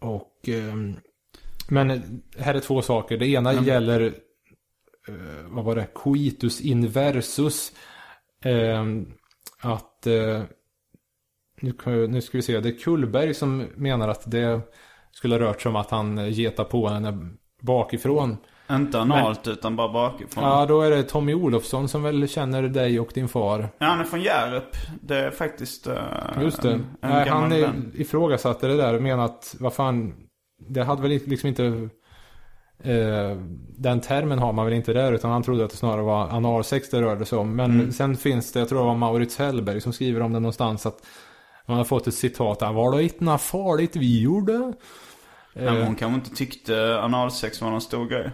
Och... 0.00 0.48
ehm, 0.48 0.96
men 1.68 2.22
här 2.38 2.54
är 2.54 2.60
två 2.60 2.82
saker. 2.82 3.16
Det 3.16 3.26
ena 3.26 3.52
gäller... 3.52 4.00
eh, 5.08 5.14
vad 5.46 5.64
var 5.64 5.76
det? 5.76 5.86
Coitus 5.94 6.60
inversus. 6.60 7.72
Ehm, 8.44 9.12
att... 9.60 10.06
nu, 11.60 12.20
ska 12.20 12.38
vi 12.38 12.42
se. 12.42 12.60
Det 12.60 12.68
är 12.68 12.78
Kullberg 12.78 13.34
som 13.34 13.64
menar 13.76 14.08
att 14.08 14.30
det 14.30 14.60
skulle 15.12 15.34
ha 15.34 15.40
rört 15.40 15.60
sig 15.62 15.68
om 15.70 15.76
att 15.76 15.90
han 15.90 16.30
getar 16.30 16.64
på 16.64 16.88
henne 16.88 17.28
bakifrån. 17.60 18.36
Inte 18.70 19.00
analt 19.00 19.48
utan 19.48 19.76
bara 19.76 19.92
bakifrån. 19.92 20.44
Ja, 20.44 20.66
då 20.66 20.80
är 20.82 20.90
det 20.90 21.02
Tommy 21.02 21.34
Olofsson 21.34 21.88
som 21.88 22.02
väl 22.02 22.28
känner 22.28 22.62
dig 22.62 23.00
och 23.00 23.10
din 23.14 23.28
far. 23.28 23.68
Ja, 23.78 23.86
han 23.86 24.00
är 24.00 24.04
från 24.04 24.20
Hjärup. 24.22 24.76
Det 25.02 25.16
är 25.16 25.30
faktiskt 25.30 25.86
uh, 25.88 25.94
Just 26.42 26.62
det. 26.62 26.68
en, 26.72 26.74
en 27.00 27.10
Nej, 27.10 27.28
han 27.28 27.52
är, 27.52 27.60
vän. 27.60 27.92
ifrågasatte 27.94 28.68
det 28.68 28.76
där 28.76 28.94
och 28.94 29.02
menade 29.02 29.24
att, 29.24 29.56
vad 29.60 29.72
fan, 29.74 30.14
det 30.68 30.84
hade 30.84 31.02
väl 31.02 31.10
liksom 31.10 31.48
inte, 31.48 31.88
eh, 32.82 33.36
den 33.78 34.00
termen 34.00 34.38
har 34.38 34.52
man 34.52 34.64
väl 34.64 34.74
inte 34.74 34.92
där, 34.92 35.12
utan 35.12 35.30
han 35.30 35.42
trodde 35.42 35.64
att 35.64 35.70
det 35.70 35.76
snarare 35.76 36.02
var 36.02 36.28
analsex 36.28 36.90
det 36.90 37.02
rörde 37.02 37.24
sig 37.24 37.38
om. 37.38 37.56
Men 37.56 37.70
Mm. 37.70 37.92
sen 37.92 38.16
finns 38.16 38.52
det, 38.52 38.58
jag 38.58 38.68
tror 38.68 38.78
det 38.78 38.84
var 38.86 38.94
Maurits 38.94 39.38
Hellberg 39.38 39.80
som 39.80 39.92
skriver 39.92 40.20
om 40.22 40.32
det 40.32 40.40
någonstans, 40.40 40.86
att 40.86 41.06
man 41.68 41.76
har 41.76 41.84
fått 41.84 42.06
ett 42.06 42.14
citat 42.14 42.58
där, 42.58 42.72
var 42.72 42.96
det 42.96 43.02
inte 43.02 43.24
något 43.24 43.40
farligt 43.40 43.96
vi 43.96 44.20
gjorde? 44.22 44.72
Men 45.54 45.76
Eh, 45.76 45.84
hon 45.84 45.94
kanske 45.94 46.14
inte 46.14 46.36
tyckte 46.36 47.00
analsex 47.02 47.60
var 47.60 47.70
någon 47.70 47.80
stor 47.80 48.06
grej. 48.06 48.30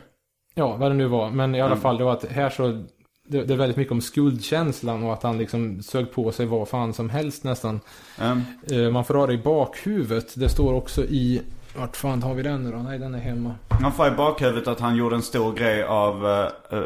Ja, 0.55 0.77
vad 0.77 0.91
det 0.91 0.95
nu 0.95 1.07
var. 1.07 1.31
Men 1.31 1.55
i 1.55 1.61
alla 1.61 1.71
Mm. 1.71 1.81
fall, 1.83 1.99
det 1.99 2.05
var 2.05 2.13
att 2.13 2.25
här 2.25 2.51
så... 2.51 2.85
Det, 3.29 3.45
det 3.45 3.55
är 3.55 3.59
väldigt 3.59 3.77
mycket 3.77 3.93
om 3.93 4.01
skuldkänslan 4.01 5.03
och 5.05 5.13
att 5.13 5.23
han 5.23 5.39
liksom 5.39 5.83
sög 5.83 6.13
på 6.13 6.33
sig 6.33 6.47
vad 6.47 6.69
fan 6.69 6.93
som 6.93 7.11
helst 7.11 7.45
nästan. 7.45 7.81
Um, 8.21 8.43
Eh, 8.71 8.91
man 8.91 9.05
får 9.05 9.15
ha 9.15 9.27
det 9.27 9.33
i 9.33 9.39
bakhuvudet. 9.39 10.35
Det 10.37 10.49
står 10.49 10.73
också 10.75 11.05
i... 11.05 11.43
Vart 11.77 11.97
fan 11.97 12.23
har 12.23 12.35
vi 12.35 12.43
den 12.43 12.65
nu 12.65 12.71
då? 12.73 12.79
Nej, 12.79 12.99
den 12.99 13.15
är 13.15 13.19
hemma. 13.19 13.55
han 13.69 13.93
får 13.93 14.07
i 14.09 14.11
bakhuvudet 14.11 14.69
att 14.69 14.81
han 14.81 14.97
gjorde 14.97 15.17
en 15.17 15.23
stor 15.23 15.53
grej 15.55 15.83
av 15.83 16.27
eh, 16.71 16.83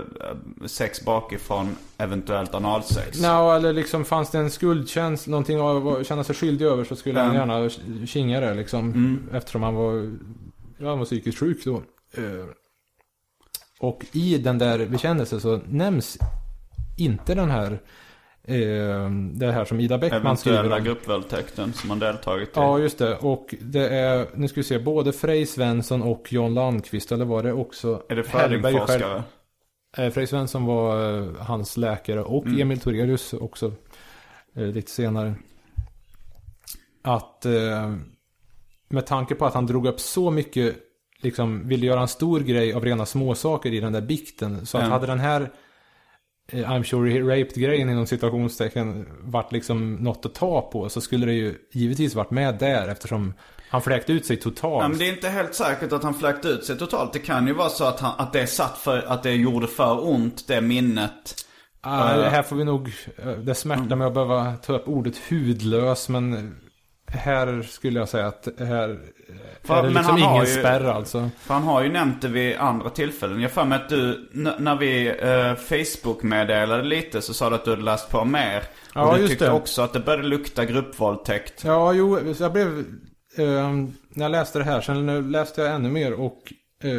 sex 0.66 1.05
bakifrån, 1.05 1.77
eventuellt 1.98 2.55
analsex. 2.55 3.20
Nå, 3.22 3.53
eller 3.53 3.72
liksom 3.72 4.05
fanns 4.05 4.31
det 4.31 4.38
en 4.38 4.51
skuldkänsla, 4.51 5.31
någonting 5.31 5.61
av 5.61 5.88
att 5.88 6.07
känna 6.07 6.24
sig 6.24 6.35
skyldig 6.35 6.66
över 6.66 6.85
så 6.85 6.96
skulle 6.96 7.20
han 7.20 7.37
Mm. 7.37 7.48
gärna 7.51 7.70
kinga 8.07 8.40
det 8.40 8.55
liksom. 8.55 8.81
Mm. 8.92 9.29
Eftersom 9.33 9.62
han 9.62 9.74
var, 9.74 10.16
ja, 10.79 10.88
han 10.88 10.98
var 10.98 11.05
psykiskt 11.07 11.38
sjuk 11.38 11.64
då. 11.64 11.77
Eh, 12.12 12.46
och 13.81 14.05
i 14.12 14.38
den 14.38 14.59
där 14.59 14.87
bekännelsen 14.87 15.40
så 15.40 15.61
nämns 15.68 16.18
inte 16.98 17.35
den 17.35 17.51
här, 17.51 17.79
det 19.32 19.52
här 19.52 19.64
som 19.64 19.80
Ida 19.80 19.98
Bäckman 19.98 20.37
skriver 20.37 20.58
Eventuella 20.58 20.76
om. 20.76 20.84
gruppvåldtäkten 20.84 21.72
som 21.72 21.90
han 21.90 21.98
deltagit 21.98 22.48
i. 22.48 22.52
Ja, 22.54 22.78
just 22.78 22.98
det. 22.98 23.16
Och 23.16 23.54
det 23.61 23.88
är, 23.88 24.26
nu 24.34 24.48
ska 24.48 24.61
vi 24.61 24.64
se, 24.64 24.78
både 24.78 25.12
Frej 25.12 25.46
Svensson 25.46 26.02
och 26.02 26.32
John 26.32 26.54
Landqvist, 26.54 27.12
eller 27.12 27.24
var 27.24 27.42
det 27.42 27.52
också 27.52 28.02
Är 28.08 28.16
det? 28.16 28.24
Frödingforskare? 28.24 29.22
Eh, 29.96 30.11
Frej 30.11 30.26
Svensson 30.26 30.64
var 30.64 31.18
eh, 31.18 31.34
hans 31.38 31.76
läkare 31.76 32.22
och 32.22 32.46
Mm. 32.46 32.61
Emil 32.61 32.80
Torelius 32.80 33.32
också 33.32 33.72
eh, 34.56 34.62
lite 34.66 34.90
senare. 34.90 35.34
Att 37.02 37.46
med 38.88 39.06
tanke 39.06 39.34
på 39.34 39.46
att 39.46 39.54
han 39.54 39.66
drog 39.66 39.87
upp 39.87 40.00
så 40.00 40.30
mycket, 40.30 40.76
liksom 41.22 41.68
ville 41.68 41.87
göra 41.87 42.00
en 42.00 42.08
stor 42.08 42.40
grej 42.40 42.72
av 42.72 42.84
rena 42.84 43.06
småsaker 43.06 43.72
i 43.72 43.80
den 43.80 43.92
där 43.92 44.00
bikten. 44.00 44.66
Så 44.66 44.78
att 44.78 44.84
Ja. 44.84 44.90
hade 44.90 45.06
den 45.06 45.18
här 45.20 45.50
I'm 46.52 46.82
sure 46.84 47.11
he 47.11 47.20
raped-grejen 47.20 47.90
inom 47.90 48.06
situationstecken 48.06 49.06
varit 49.20 49.52
liksom 49.52 49.94
något 49.94 50.26
att 50.26 50.34
ta 50.34 50.62
på 50.62 50.88
så 50.88 51.00
skulle 51.00 51.26
det 51.26 51.32
ju 51.32 51.54
givetvis 51.72 52.14
varit 52.14 52.30
med 52.30 52.58
där 52.58 52.88
eftersom 52.88 53.34
han 53.70 53.82
fläkte 53.82 54.12
ut 54.12 54.26
sig 54.26 54.37
totalt. 54.37 54.82
Ja, 54.82 54.88
men 54.88 54.98
det 54.98 55.08
är 55.08 55.12
inte 55.12 55.28
helt 55.28 55.54
säkert 55.54 55.92
att 55.92 56.02
han 56.02 56.14
fläkte 56.14 56.48
ut 56.48 56.64
sig 56.64 56.78
totalt. 56.78 57.12
Det 57.12 57.18
kan 57.18 57.46
ju 57.46 57.52
vara 57.52 57.68
så 57.68 57.84
att, 57.84 58.00
han, 58.00 58.12
att 58.18 58.32
det 58.32 58.46
satt 58.46 58.78
för, 58.78 58.98
att 58.98 59.22
det 59.22 59.32
gjorde 59.34 59.66
för 59.66 60.08
ont, 60.08 60.48
det 60.48 60.61
minnet. 60.61 61.34
Ah, 61.80 62.14
Eh. 62.14 62.30
här 62.30 62.42
får 62.42 62.56
vi 62.56 62.64
nog, 62.64 62.92
eh, 63.16 63.30
det 63.30 63.54
smärtar 63.54 63.96
mig 63.96 64.06
att 64.06 64.14
behöva 64.14 64.56
ta 64.56 64.72
upp 64.72 64.88
ordet 64.88 65.16
hudlös, 65.30 66.08
men 66.08 66.56
här 67.09 67.62
skulle 67.62 67.99
jag 67.99 68.09
säga 68.09 68.27
att 68.27 68.49
här 68.59 68.99
För- 69.64 69.75
är 69.79 69.83
det 69.83 69.90
men 69.90 69.92
liksom 69.94 70.18
ingen 70.18 70.44
ju- 70.44 70.47
spärr 70.47 70.85
alltså. 70.85 71.31
För 71.40 71.55
han 71.55 71.62
har 71.62 71.83
ju 71.83 71.92
nämnt 71.92 72.23
det 72.23 72.29
vid 72.29 72.57
andra 72.57 72.90
tillfällen. 72.90 73.40
Jag 73.40 73.51
för 73.51 73.64
mig 73.64 73.77
att 73.77 73.88
du, 73.88 74.29
när 74.59 74.77
vi 74.77 75.07
eh, 75.09 75.55
Facebook-meddelade 75.55 76.83
lite 76.83 77.23
så 77.23 77.35
sa 77.35 77.49
du 77.51 77.55
att 77.57 77.64
du 77.64 77.71
hade 77.71 77.83
läst 77.83 78.11
på 78.11 78.25
mer. 78.25 78.62
Ja, 78.94 79.09
och 79.09 79.14
du 79.14 79.21
just 79.21 79.31
tyckte 79.31 79.44
det. 79.44 79.53
också 79.53 79.83
att 79.83 79.92
det 79.92 80.01
började 80.01 80.29
lukta 80.29 80.64
gruppvåldtäkt. 80.64 81.64
Ja, 81.64 81.92
jo, 81.92 82.18
jag 82.40 82.53
blev, 82.53 82.66
eh, 83.38 83.71
när 84.09 84.25
jag 84.25 84.31
läste 84.31 84.59
det 84.59 84.64
här, 84.64 84.81
sen 84.81 85.31
läste 85.33 85.61
jag 85.62 85.75
ännu 85.75 85.88
mer 85.90 86.12
och, 86.12 86.53
eh, 86.85 86.90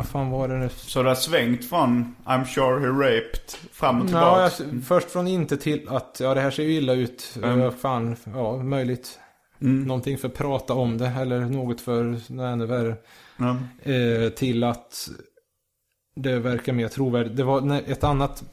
vad 0.00 0.08
fan 0.08 0.30
var 0.30 0.48
det 0.48 0.54
nu? 0.58 0.68
Så 0.68 1.02
det 1.02 1.08
har 1.08 1.14
svängt 1.14 1.68
från 1.68 2.14
I'm 2.24 2.44
sure 2.44 2.80
he 2.80 2.86
raped 2.86 3.40
fram 3.72 4.00
och 4.00 4.08
Ja, 4.10 4.48
tillbaks. 4.48 4.60
jag, 4.74 4.84
först 4.84 5.10
från 5.10 5.26
inte 5.28 5.56
till 5.56 5.88
att, 5.88 6.18
ja 6.20 6.34
det 6.34 6.40
här 6.40 6.50
ser 6.50 6.62
ju 6.62 6.72
illa 6.72 6.92
ut, 6.92 7.38
Mm. 7.42 7.72
Fan, 7.72 8.16
ja 8.34 8.56
möjligt. 8.56 9.18
Mm. 9.60 9.82
Någonting 9.84 10.18
för 10.18 10.28
att 10.28 10.34
prata 10.34 10.74
om 10.74 10.98
det, 10.98 11.06
eller 11.06 11.40
något 11.40 11.80
för, 11.80 12.20
ännu 12.42 12.66
värre. 12.66 12.96
Ja. 13.36 13.56
eh, 13.92 14.28
till 14.30 14.64
att 14.64 15.08
det 16.16 16.38
verkar 16.38 16.72
mer 16.72 16.88
trovärdigt. 16.88 17.36
Det 17.36 17.44
var 17.44 17.80
ett 17.90 18.04
annat... 18.04 18.44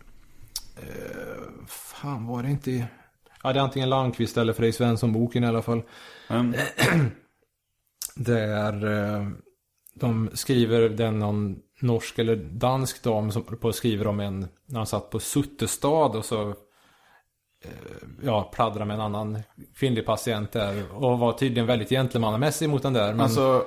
Eh, 0.78 1.44
fan 1.68 2.28
var 2.28 2.44
det 2.44 2.50
inte. 2.50 2.86
Ja, 3.44 3.54
det 3.54 3.60
är 3.60 3.64
antingen 3.64 3.90
Landqvist 3.90 4.38
eller 4.38 4.54
Frej 4.54 4.72
Svensson-boken 4.72 5.44
i 5.44 5.48
alla 5.48 5.62
fall. 5.62 5.82
Mm. 6.30 6.54
Där 8.16 8.86
eh, 8.86 9.28
de 10.00 10.30
skriver, 10.34 10.90
den 10.90 11.20
någon 11.20 11.60
norsk 11.82 12.20
eller 12.20 12.36
dansk 12.36 13.04
dam 13.04 13.32
som 13.32 13.44
på 13.44 13.74
skriver 13.74 14.08
om 14.08 14.20
en, 14.20 14.48
när 14.66 14.78
han 14.78 14.88
satt 14.88 15.10
på 15.10 15.20
Suttestad 15.20 16.16
och 16.16 16.26
så 16.26 16.50
eh, 16.50 17.72
ja, 18.24 18.52
pladdra 18.54 18.86
med 18.86 18.94
en 18.94 19.02
annan 19.02 19.40
kvinnlig 19.76 20.06
patient 20.06 20.52
där. 20.52 20.84
Och 20.94 21.20
var 21.20 21.34
tydligen 21.34 21.66
väldigt 21.66 21.90
gentlemannamässig 21.90 22.70
mot 22.70 22.84
den 22.84 22.94
där. 22.94 23.12
Men, 23.12 23.22
Alltså, 23.22 23.66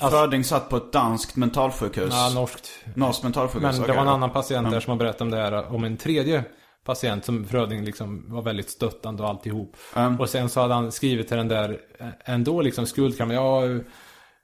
Fröding 0.00 0.44
satt 0.44 0.68
på 0.68 0.76
ett 0.76 0.92
danskt 0.92 1.36
mentalsjukhus. 1.36 2.12
ja, 2.12 2.32
norskt. 2.34 2.70
Norskt 2.94 3.22
mentalsjukhus. 3.22 3.78
Men 3.78 3.86
det 3.86 3.92
var 3.92 4.02
en 4.02 4.08
annan 4.08 4.30
patient 4.30 4.70
där 4.70 4.80
som 4.80 4.90
har 4.90 4.98
berättat 4.98 5.20
om 5.20 5.30
det 5.30 5.36
här. 5.36 5.74
Om 5.74 5.84
en 5.84 5.96
tredje 5.96 6.44
patient 6.84 7.24
som 7.24 7.44
Fröding 7.44 7.84
liksom 7.84 8.24
var 8.32 8.42
väldigt 8.42 8.70
stöttande 8.70 9.22
och 9.22 9.28
alltihop. 9.28 9.76
Mm. 9.96 10.20
Och 10.20 10.28
sen 10.28 10.48
så 10.48 10.60
hade 10.60 10.74
han 10.74 10.92
skrivit 10.92 11.28
till 11.28 11.36
den 11.36 11.48
där 11.48 11.80
eh, 11.98 12.06
ändå 12.24 12.60
liksom 12.60 12.86
skuldkammaren. 12.86 13.42
Ja, 13.42 13.80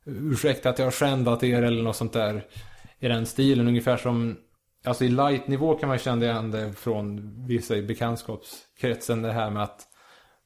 ursäkta 0.09 0.71
att 0.71 0.79
jag 0.79 0.87
har 0.87 0.91
skändat 0.91 1.43
er 1.43 1.63
eller 1.63 1.83
något 1.83 1.97
sånt 1.97 2.13
där. 2.13 2.45
I 3.01 3.09
den 3.09 3.27
stilen 3.27 3.69
ungefär 3.69 3.97
som 3.97 4.37
Alltså 4.85 5.05
i 5.05 5.09
light-nivå 5.09 5.75
kan 5.75 5.89
man 5.89 5.99
känna 5.99 6.25
igen 6.25 6.51
det 6.51 6.73
från 6.73 7.35
vissa 7.47 7.77
i 7.77 7.83
bekantskapskretsen. 7.83 9.23
Det 9.23 9.33
här 9.33 9.51
med 9.51 9.63
att 9.63 9.87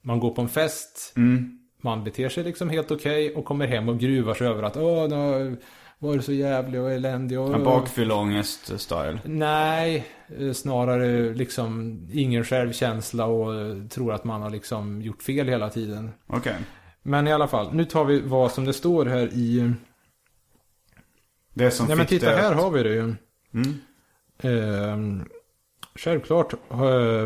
man 0.02 0.20
går 0.20 0.30
på 0.30 0.42
en 0.42 0.48
fest. 0.48 1.12
Mm. 1.16 1.58
Man 1.82 2.04
beter 2.04 2.28
sig 2.28 2.44
liksom 2.44 2.70
helt 2.70 2.90
okej 2.90 3.34
och 3.34 3.44
kommer 3.44 3.66
hem 3.66 3.88
och 3.88 3.98
gruvar 3.98 4.34
sig 4.34 4.46
över 4.46 4.62
att 4.62 4.76
åh, 4.76 5.08
nu 5.08 5.56
var 5.98 6.16
det 6.16 6.22
så 6.22 6.32
jävlig 6.32 6.80
och 6.80 6.90
eländig. 6.90 7.40
Och, 7.40 7.54
En 7.54 7.64
bakfylleångest-style. 7.64 9.18
Nej, 9.24 10.06
eh, 10.38 10.52
snarare 10.52 11.34
liksom 11.34 12.00
ingen 12.12 12.44
självkänsla 12.44 13.26
och 13.26 13.60
eh, 13.60 13.76
tror 13.88 14.12
att 14.12 14.24
man 14.24 14.42
har 14.42 14.50
liksom 14.50 15.02
gjort 15.02 15.22
fel 15.22 15.48
hela 15.48 15.70
tiden. 15.70 16.10
Okej. 16.26 16.56
Men 17.02 17.28
i 17.28 17.32
alla 17.32 17.48
fall, 17.48 17.74
nu 17.74 17.84
tar 17.84 18.04
vi 18.04 18.20
vad 18.20 18.52
som 18.52 18.64
det 18.64 18.72
står 18.72 19.06
här 19.06 19.26
i... 19.26 19.72
Det 21.54 21.70
som 21.70 21.86
Nej 21.86 21.96
men 21.96 22.06
titta 22.06 22.30
det 22.30 22.36
här 22.36 22.54
har 22.54 22.70
vi 22.70 22.82
det 22.82 22.94
ju. 22.94 23.14
Mm. 23.54 23.74
Ehm, 24.42 25.24
självklart, 25.94 26.52
eh, 26.52 26.78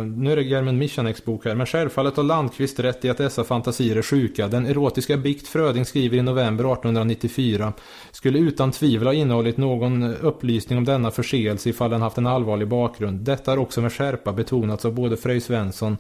nu 0.05 0.33
är 0.33 0.37
det 0.37 0.43
Germen 0.43 0.79
Michaneks 0.79 1.25
bok 1.25 1.45
här, 1.45 1.55
men 1.55 1.67
självfallet 1.67 2.17
har 2.17 2.25
Landqvist 2.25 2.81
rätt 2.81 3.05
i 3.05 3.11
att 3.11 3.19
dessa 3.19 3.45
fantasier 3.45 3.97
är 3.97 4.03
sjuka. 4.03 4.49
Den 4.49 4.67
erotiska 4.67 5.17
bikt 5.17 5.49
Fröding 5.49 5.85
skriver 5.85 6.17
i 6.17 6.23
november 6.23 6.65
1894 6.73 7.73
skulle 8.11 8.39
utan 8.39 8.73
tvivel 8.73 9.07
ha 9.07 9.15
innehållit 9.15 9.57
någon 9.57 10.15
upplysning 10.15 10.79
om 10.79 10.85
denna 10.85 11.11
förseelse 11.11 11.69
ifall 11.69 11.91
den 11.91 12.03
haft 12.03 12.19
en 12.19 12.27
allvarlig 12.27 12.69
bakgrund. 12.69 13.21
Detta 13.21 13.51
har 13.51 13.59
också 13.59 13.81
med 13.81 13.93
skärpa 13.93 14.33
betonats 14.33 14.85
av 14.85 14.95
både 14.95 15.17
Frej 15.17 15.41
Svensson 15.41 15.97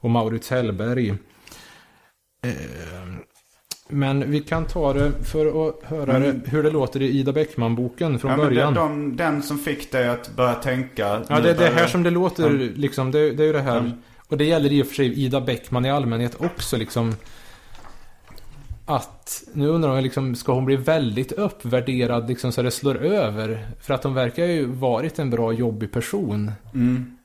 och 0.00 0.10
Maurits 0.10 0.50
Hellberg. 0.50 1.14
Ehm, 2.42 3.16
Men 3.92 4.30
vi 4.30 4.40
kan 4.40 4.64
ta 4.66 4.92
det 4.92 5.12
för 5.24 5.68
att 5.68 5.82
höra 5.84 6.18
Men- 6.18 6.42
hur 6.46 6.62
det 6.62 6.70
låter 6.70 7.02
i 7.02 7.08
Ida 7.18 7.32
Bäckman-boken 7.32 8.18
från 8.18 8.30
Ja, 8.30 8.36
början. 8.36 8.74
det, 8.74 8.80
de, 8.80 9.16
den 9.16 9.42
som 9.42 9.58
fick 9.58 9.92
dig 9.92 10.08
att 10.08 10.36
börja 10.36 10.54
tänka. 10.54 11.22
Ja, 11.28 11.40
det 11.40 11.50
är 11.50 11.54
det 11.58 11.70
här 11.70 11.86
som 11.86 12.02
det 12.02 12.10
låter 12.10 12.46
Mm. 12.50 12.72
liksom. 12.76 13.10
Det, 13.10 13.30
det 13.30 13.42
är 13.42 13.46
ju 13.46 13.52
det 13.52 13.60
här. 13.62 13.78
Mm. 13.78 13.92
Och 14.28 14.36
det 14.38 14.44
gäller 14.44 14.72
i 14.72 14.82
och 14.82 14.86
för 14.86 14.94
sig 14.94 15.12
Ida 15.24 15.40
Bäckman 15.40 15.84
i 15.84 15.90
allmänhet 15.90 16.36
också 16.40 16.76
liksom. 16.76 17.14
Att, 18.86 19.42
nu 19.52 19.66
undrar 19.68 19.94
jag 19.94 20.02
liksom, 20.02 20.34
ska 20.34 20.52
hon 20.52 20.64
bli 20.64 20.76
väldigt 20.76 21.32
uppvärderad 21.32 22.28
liksom 22.28 22.52
så 22.52 22.62
det 22.62 22.70
slår 22.70 22.96
över? 22.96 23.66
För 23.80 23.94
att 23.94 24.04
hon 24.04 24.14
verkar 24.14 24.44
ju 24.44 24.66
varit 24.66 25.18
en 25.18 25.30
bra 25.30 25.52
jobbig 25.52 25.92
person. 25.92 26.52
Mm. 26.74 27.16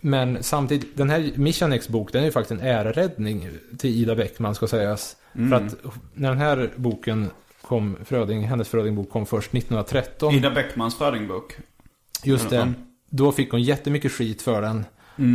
Men 0.00 0.42
samtidigt, 0.42 0.96
den 0.96 1.10
här 1.10 1.30
Michanex 1.34 1.88
bok, 1.88 2.12
den 2.12 2.22
är 2.22 2.26
ju 2.26 2.32
faktiskt 2.32 2.60
en 2.60 2.66
äreräddning 2.66 3.48
till 3.78 3.90
Ida 3.90 4.14
Bäckman 4.14 4.54
ska 4.54 4.66
sägas. 4.66 5.16
För 5.32 5.52
att 5.54 5.76
när 6.14 6.28
den 6.28 6.38
här 6.38 6.70
boken 6.76 7.30
kom, 7.62 7.96
Fröding, 8.04 8.42
hennes 8.42 8.68
Frödingbok 8.68 9.10
kom 9.10 9.26
först 9.26 9.54
1913. 9.54 10.34
Ida 10.34 10.50
Bäckmans 10.50 10.98
Frödingbok. 10.98 11.56
Just 12.24 12.50
det. 12.50 12.56
Mm. 12.56 12.74
Då 13.10 13.32
fick 13.32 13.50
hon 13.50 13.62
jättemycket 13.62 14.12
skit 14.12 14.42
för 14.42 14.62
den. 14.62 14.84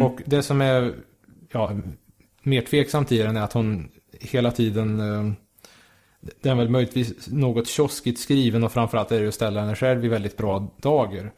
Och 0.02 0.22
det 0.26 0.44
som 0.44 0.62
är 0.62 0.94
ja, 1.52 1.72
mer 2.42 2.62
tveksamt 2.62 3.12
i 3.12 3.18
den 3.18 3.38
är 3.38 3.42
att 3.42 3.54
hon 3.54 3.90
hela 4.20 4.52
tiden... 4.52 5.00
Eh, 5.00 5.34
den 6.42 6.52
är 6.52 6.56
väl 6.56 6.70
möjligtvis 6.70 7.28
något 7.28 7.68
kioskigt 7.68 8.20
skriven 8.20 8.64
och 8.64 8.72
framförallt 8.72 9.12
är 9.12 9.22
det 9.22 9.28
att 9.28 9.34
ställa 9.34 9.62
henne 9.62 9.76
själv 9.76 10.06
i 10.06 10.08
väldigt 10.08 10.38
bra 10.38 10.72
dager. 10.82 11.32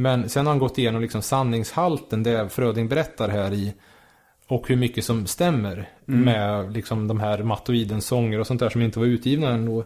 Men 0.00 0.28
sen 0.28 0.46
har 0.46 0.52
han 0.52 0.58
gått 0.58 0.78
igenom 0.78 1.02
liksom 1.02 1.22
sanningshalten, 1.22 2.22
det 2.22 2.48
Fröding 2.48 2.88
berättar 2.88 3.28
här 3.28 3.52
i. 3.52 3.74
Och 4.48 4.68
hur 4.68 4.76
mycket 4.76 5.04
som 5.04 5.26
stämmer 5.26 5.88
med 6.04 6.72
liksom 6.72 7.08
de 7.08 7.20
här 7.20 7.42
Mattoidens 7.42 8.06
sånger 8.06 8.40
och 8.40 8.46
sånt 8.46 8.60
där 8.60 8.70
som 8.70 8.82
inte 8.82 8.98
var 8.98 9.06
utgivna 9.06 9.48
än. 9.48 9.68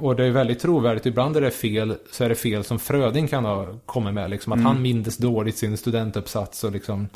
Och 0.00 0.16
det 0.16 0.24
är 0.24 0.30
väldigt 0.30 0.60
trovärdigt. 0.60 1.06
Ibland 1.06 1.36
är 1.36 1.40
det 1.40 1.50
fel, 1.50 1.96
så 2.10 2.24
är 2.24 2.28
det 2.28 2.34
fel 2.34 2.64
som 2.64 2.78
Fröding 2.78 3.28
kan 3.28 3.44
ha 3.44 3.78
kommit 3.86 4.14
med. 4.14 4.30
Liksom, 4.30 4.52
att 4.52 4.62
han 4.62 4.82
mindes 4.82 5.16
dåligt 5.16 5.58
sin 5.58 5.76
studentuppsats 5.76 6.64
och 6.64 6.72
liksom 6.72 7.08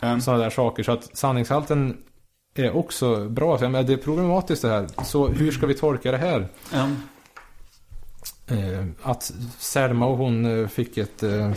Mm. 0.00 0.20
sådana 0.20 0.42
där 0.42 0.50
saker. 0.50 0.82
Så 0.82 0.92
att 0.92 1.16
sanningshalten 1.16 1.96
är 2.54 2.76
också 2.76 3.28
bra. 3.28 3.56
Det 3.56 3.92
är 3.92 3.96
problematiskt 3.96 4.62
det 4.62 4.68
här. 4.68 5.04
Så 5.04 5.28
hur 5.28 5.50
ska 5.50 5.66
vi 5.66 5.74
tolka 5.74 6.10
det 6.10 6.18
här? 6.18 6.48
Ja. 6.72 6.88
Eh, 8.48 8.84
att 9.02 9.32
Selma 9.58 10.06
och 10.06 10.16
hon 10.16 10.60
eh, 10.60 10.68
fick 10.68 10.98
ett... 10.98 11.22
Eh, 11.22 11.52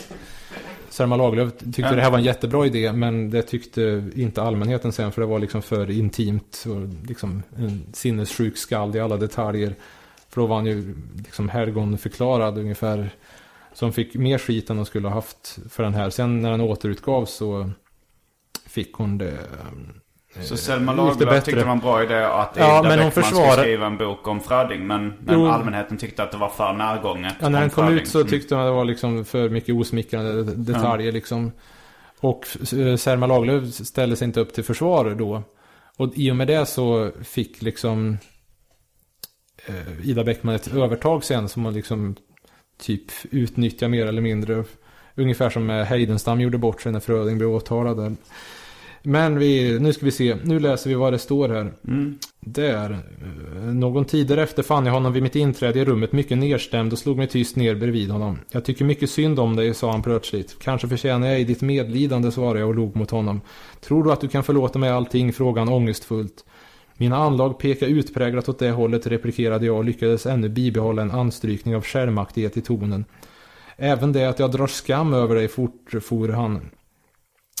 Selma 0.88 1.16
Lagerlöf 1.16 1.52
tyckte 1.58 1.82
mm. 1.82 1.96
det 1.96 2.02
här 2.02 2.10
var 2.10 2.18
en 2.18 2.24
jättebra 2.24 2.66
idé 2.66 2.92
men 2.92 3.30
det 3.30 3.42
tyckte 3.42 4.10
inte 4.14 4.42
allmänheten 4.42 4.92
sen 4.92 5.12
för 5.12 5.20
det 5.20 5.26
var 5.26 5.38
liksom 5.38 5.62
för 5.62 5.90
intimt 5.90 6.64
och 6.68 7.08
liksom 7.08 7.42
en 7.56 7.86
sinnessjuk 7.92 8.56
skald 8.56 8.96
i 8.96 9.00
alla 9.00 9.16
detaljer. 9.16 9.74
För 10.28 10.40
då 10.40 10.46
var 10.46 10.56
han 10.56 10.66
ju 10.66 10.94
liksom 11.16 11.48
helgonförklarad 11.48 12.58
ungefär. 12.58 13.10
Som 13.74 13.92
fick 13.92 14.14
mer 14.14 14.38
skit 14.38 14.70
än 14.70 14.76
hon 14.76 14.86
skulle 14.86 15.08
ha 15.08 15.14
haft 15.14 15.58
för 15.70 15.82
den 15.82 15.94
här. 15.94 16.10
Sen 16.10 16.42
när 16.42 16.50
den 16.50 16.60
återutgavs 16.60 17.30
så 17.30 17.70
fick 18.66 18.92
hon 18.92 19.18
det... 19.18 19.30
Ehm, 19.30 20.01
eh, 20.36 20.42
Så 20.42 20.56
Selma 20.56 20.92
Lagerlöf 20.92 21.44
tyckte 21.44 21.60
det 21.60 21.64
var 21.66 21.72
en 21.72 21.78
bra 21.80 22.02
idé 22.02 22.14
att 22.24 22.56
Ja, 22.56 22.80
Ida 22.80 22.88
men 22.88 22.98
hon 22.98 23.08
Bäckman 23.08 23.10
försvarar- 23.24 23.50
skulle 23.52 23.62
skriva 23.64 23.86
en 23.86 23.96
bok 23.98 24.28
om 24.28 24.40
Fröding. 24.40 24.86
Men, 24.86 25.08
men 25.08 25.40
Jo. 25.40 25.46
allmänheten 25.46 25.96
tyckte 25.98 26.22
att 26.22 26.30
det 26.32 26.36
var 26.38 26.48
för 26.48 26.72
närgånget. 26.72 27.34
Ja, 27.40 27.48
när 27.48 27.60
den 27.60 27.70
kom 27.70 27.86
Fröding. 27.86 28.02
ut 28.02 28.08
så 28.08 28.24
tyckte 28.24 28.54
man 28.56 28.64
det 28.66 28.72
var 28.72 28.84
liksom 28.84 29.24
för 29.24 29.48
mycket 29.48 29.74
osmickrande 29.74 30.42
detaljer 30.42 31.12
liksom. 31.12 31.52
Och 32.20 32.46
eh, 32.78 32.96
Selma 32.96 33.26
Lagerlöf 33.26 33.74
ställde 33.74 34.16
sig 34.16 34.24
inte 34.26 34.40
upp 34.40 34.54
till 34.54 34.64
försvar 34.64 35.14
då. 35.18 35.42
Och 35.96 36.12
i 36.16 36.30
och 36.30 36.36
med 36.36 36.46
det 36.46 36.66
så 36.66 37.10
fick 37.22 37.62
liksom 37.62 38.18
eh, 39.66 40.08
Ida 40.08 40.24
Bäckman 40.24 40.54
ett 40.54 40.74
övertag 40.74 41.24
sen 41.24 41.48
som 41.48 41.62
man 41.62 41.74
liksom 41.74 42.16
typ 42.80 43.02
utnyttjar 43.30 43.88
mer 43.88 44.06
eller 44.06 44.22
mindre. 44.22 44.64
Ungefär 45.14 45.50
som 45.50 45.68
Heidenstam 45.70 46.40
gjorde 46.40 46.58
bort 46.58 46.80
sig 46.82 46.92
när 46.92 47.00
Fröding 47.00 47.38
blev 47.38 47.50
åtalad. 47.50 48.16
Men 49.02 49.38
vi, 49.38 49.78
nu 49.78 49.92
ska 49.92 50.04
vi 50.04 50.10
se, 50.10 50.36
nu 50.44 50.60
läser 50.60 50.90
vi 50.90 50.96
vad 50.96 51.12
det 51.12 51.18
står 51.18 51.48
här. 51.48 51.72
Mm. 51.88 52.18
Där. 52.40 52.98
Någon 53.72 54.04
tid 54.04 54.26
därefter 54.26 54.62
fann 54.62 54.86
jag 54.86 54.92
honom 54.92 55.12
vid 55.12 55.22
mitt 55.22 55.36
inträde 55.36 55.78
i 55.78 55.84
rummet 55.84 56.12
mycket 56.12 56.38
nedstämd 56.38 56.92
och 56.92 56.98
slog 56.98 57.16
mig 57.16 57.26
tyst 57.26 57.56
ner 57.56 57.74
bredvid 57.74 58.10
honom. 58.10 58.38
Jag 58.50 58.64
tycker 58.64 58.84
mycket 58.84 59.10
synd 59.10 59.40
om 59.40 59.56
dig, 59.56 59.74
sa 59.74 59.90
han 59.90 60.02
plötsligt. 60.02 60.56
Kanske 60.58 60.88
förtjänar 60.88 61.26
jag 61.26 61.40
i 61.40 61.44
ditt 61.44 61.62
medlidande, 61.62 62.30
svarade 62.30 62.60
jag 62.60 62.68
och 62.68 62.74
log 62.74 62.96
mot 62.96 63.10
honom. 63.10 63.40
Tror 63.80 64.04
du 64.04 64.12
att 64.12 64.20
du 64.20 64.28
kan 64.28 64.44
förlåta 64.44 64.78
mig 64.78 64.90
allting, 64.90 65.32
frågade 65.32 65.66
han 65.66 65.74
ångestfullt. 65.74 66.44
Mina 66.96 67.16
anlag 67.16 67.58
pekar 67.58 67.86
utpräglat 67.86 68.48
åt 68.48 68.58
det 68.58 68.70
hållet, 68.70 69.06
replikerade 69.06 69.66
jag 69.66 69.76
och 69.76 69.84
lyckades 69.84 70.26
ännu 70.26 70.48
bibehålla 70.48 71.02
en 71.02 71.10
anstrykning 71.10 71.76
av 71.76 71.82
självmaktighet 71.82 72.56
i 72.56 72.60
tonen. 72.60 73.04
Även 73.76 74.12
det 74.12 74.28
att 74.28 74.38
jag 74.38 74.50
drar 74.50 74.66
skam 74.66 75.14
över 75.14 75.34
dig, 75.34 75.48
fortfor 75.48 76.28
han. 76.28 76.70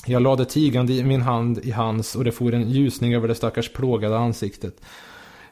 Jag 0.06 0.22
lade 0.22 0.44
tigande 0.44 1.04
min 1.04 1.22
hand 1.22 1.58
i 1.58 1.70
hans 1.70 2.16
och 2.16 2.24
det 2.24 2.32
for 2.32 2.54
en 2.54 2.70
ljusning 2.70 3.14
över 3.14 3.28
det 3.28 3.34
stackars 3.34 3.72
plågade 3.72 4.18
ansiktet. 4.18 4.80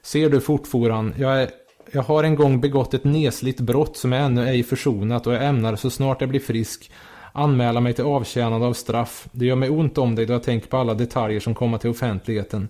Ser 0.02 0.30
du, 0.30 0.40
fortfor 0.40 0.90
han, 0.90 1.14
jag, 1.18 1.42
är, 1.42 1.50
jag 1.92 2.02
har 2.02 2.24
en 2.24 2.34
gång 2.34 2.60
begått 2.60 2.94
ett 2.94 3.04
nesligt 3.04 3.60
brott 3.60 3.96
som 3.96 4.12
jag 4.12 4.24
ännu 4.24 4.48
ej 4.48 4.62
försonat 4.62 5.26
och 5.26 5.32
jag 5.32 5.44
ämnar 5.44 5.76
så 5.76 5.90
snart 5.90 6.20
jag 6.20 6.30
blir 6.30 6.40
frisk 6.40 6.90
anmäla 7.32 7.80
mig 7.80 7.94
till 7.94 8.04
avtjänande 8.04 8.66
av 8.66 8.72
straff. 8.72 9.28
Det 9.32 9.46
gör 9.46 9.56
mig 9.56 9.70
ont 9.70 9.98
om 9.98 10.14
dig 10.14 10.26
då 10.26 10.32
jag 10.32 10.42
tänker 10.42 10.68
på 10.68 10.76
alla 10.76 10.94
detaljer 10.94 11.40
som 11.40 11.54
kommer 11.54 11.78
till 11.78 11.90
offentligheten. 11.90 12.68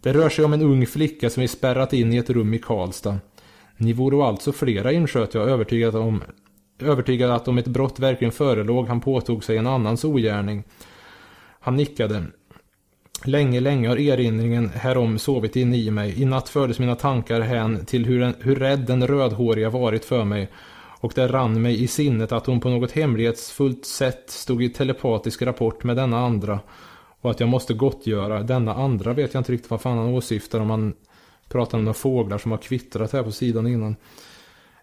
Det 0.00 0.12
rör 0.12 0.28
sig 0.28 0.44
om 0.44 0.52
en 0.52 0.62
ung 0.62 0.86
flicka 0.86 1.30
som 1.30 1.40
vi 1.40 1.48
spärrat 1.48 1.92
in 1.92 2.12
i 2.12 2.16
ett 2.16 2.30
rum 2.30 2.54
i 2.54 2.58
Karlstad. 2.58 3.18
Ni 3.76 3.92
vore 3.92 4.26
alltså 4.26 4.52
flera 4.52 4.92
insköt 4.92 5.34
jag 5.34 5.48
övertygad 5.48 5.96
om 5.96 6.22
övertygad 6.80 7.30
att 7.30 7.48
om 7.48 7.58
ett 7.58 7.66
brott 7.66 7.98
verkligen 7.98 8.32
förelåg 8.32 8.88
han 8.88 9.00
påtog 9.00 9.44
sig 9.44 9.56
en 9.56 9.66
annans 9.66 10.04
ogärning. 10.04 10.64
Han 11.68 11.76
nickade. 11.76 12.24
Länge, 13.24 13.60
länge 13.60 13.88
har 13.88 13.98
erinringen 13.98 14.68
härom 14.68 15.18
sovit 15.18 15.56
inne 15.56 15.76
i 15.76 15.90
mig. 15.90 16.22
I 16.22 16.24
natt 16.24 16.48
fördes 16.48 16.78
mina 16.78 16.94
tankar 16.94 17.40
hän 17.40 17.84
till 17.84 18.06
hur, 18.06 18.22
en, 18.22 18.34
hur 18.40 18.56
rädd 18.56 18.80
den 18.80 19.06
rödhåriga 19.06 19.70
varit 19.70 20.04
för 20.04 20.24
mig. 20.24 20.50
Och 21.00 21.12
det 21.14 21.28
rann 21.28 21.62
mig 21.62 21.82
i 21.82 21.86
sinnet 21.86 22.32
att 22.32 22.46
hon 22.46 22.60
på 22.60 22.68
något 22.68 22.92
hemlighetsfullt 22.92 23.86
sätt 23.86 24.30
stod 24.30 24.62
i 24.62 24.68
telepatisk 24.68 25.42
rapport 25.42 25.84
med 25.84 25.96
denna 25.96 26.18
andra. 26.18 26.60
Och 27.20 27.30
att 27.30 27.40
jag 27.40 27.48
måste 27.48 27.74
gottgöra. 27.74 28.42
Denna 28.42 28.74
andra 28.74 29.12
vet 29.12 29.34
jag 29.34 29.40
inte 29.40 29.52
riktigt 29.52 29.70
vad 29.70 29.80
fan 29.80 29.98
han 29.98 30.08
åsyftar 30.08 30.60
om 30.60 30.70
han 30.70 30.94
pratar 31.48 31.78
om 31.78 31.84
några 31.84 31.94
fåglar 31.94 32.38
som 32.38 32.50
har 32.50 32.58
kvittrat 32.58 33.12
här 33.12 33.22
på 33.22 33.32
sidan 33.32 33.66
innan. 33.66 33.96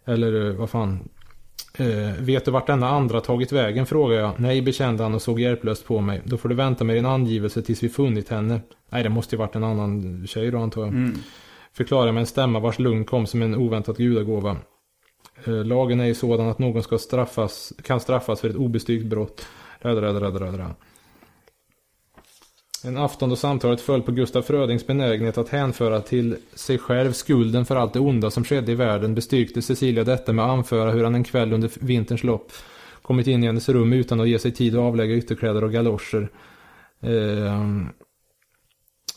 Eller 0.06 0.50
eh, 0.50 0.56
vad 0.56 0.70
fan. 0.70 1.10
Eh, 1.78 2.14
vet 2.20 2.46
du 2.46 2.52
vart 2.52 2.68
denna 2.68 2.90
andra 2.90 3.22
tagit 3.22 3.52
vägen? 3.52 3.86
frågade 3.86 4.22
jag. 4.22 4.32
Nej, 4.38 4.62
bekände 4.62 5.04
han 5.04 5.14
och 5.14 5.22
såg 5.22 5.40
hjälplöst 5.40 5.86
på 5.86 6.02
mig. 6.02 6.22
Då 6.26 6.38
får 6.38 6.50
du 6.50 6.56
vänta 6.56 6.84
med 6.84 6.96
din 6.96 7.06
angivelse 7.06 7.62
tills 7.62 7.84
vi 7.84 7.90
funnit 7.90 8.30
henne. 8.30 8.62
Nej, 8.90 9.04
det 9.04 9.10
måste 9.10 9.36
ju 9.36 9.40
varit 9.40 9.56
en 9.56 9.64
annan 9.64 10.24
tjej 10.28 10.52
då 10.52 10.58
antar 10.58 10.82
jag. 10.82 10.90
Mm. 10.90 11.14
Förklarade 11.74 12.12
med 12.12 12.22
en 12.22 12.28
stämma 12.28 12.60
vars 12.60 12.80
lugn 12.80 13.06
kom 13.06 13.28
som 13.28 13.42
en 13.42 13.56
oväntad 13.56 13.98
gudagåva. 13.98 14.58
Eh, 15.44 15.66
lagen 15.66 16.00
är 16.00 16.06
ju 16.06 16.16
sådan 16.16 16.50
att 16.50 16.60
någon 16.60 16.84
ska 16.84 16.98
straffas, 16.98 17.74
kan 17.84 18.00
straffas 18.00 18.42
för 18.42 18.50
ett 18.50 18.56
obestyrkt 18.56 19.06
brott. 19.06 19.48
Rädda, 19.80 20.02
rädda, 20.02 20.20
rädda, 20.20 20.40
rädda. 20.40 20.76
En 22.88 22.98
afton 22.98 23.30
då 23.30 23.36
samtalet 23.36 23.82
föll 23.82 24.02
på 24.02 24.12
Gustaf 24.12 24.46
Frödings 24.46 24.88
benägenhet 24.88 25.38
att 25.38 25.50
hänföra 25.50 26.02
till 26.02 26.38
sig 26.54 26.78
själv 26.78 27.12
skulden 27.12 27.66
för 27.66 27.76
allt 27.76 27.94
det 27.94 28.00
onda 28.00 28.32
som 28.32 28.44
skedde 28.44 28.72
i 28.72 28.76
världen 28.76 29.16
bestyrkte 29.16 29.62
Cecilia 29.62 30.04
detta 30.04 30.34
med 30.34 30.46
att 30.46 30.52
anföra 30.52 30.92
hur 30.92 31.04
han 31.04 31.16
en 31.16 31.24
kväll 31.24 31.54
under 31.54 31.72
vinterns 31.80 32.24
lopp 32.24 32.52
kommit 33.02 33.28
in 33.28 33.44
i 33.44 33.48
hennes 33.48 33.70
rum 33.70 33.94
utan 33.94 34.20
att 34.20 34.30
ge 34.30 34.40
sig 34.40 34.52
tid 34.52 34.76
att 34.76 34.82
avlägga 34.82 35.16
ytterkläder 35.16 35.64
och 35.64 35.72
galoscher. 35.72 36.30
Ehm, 37.02 37.90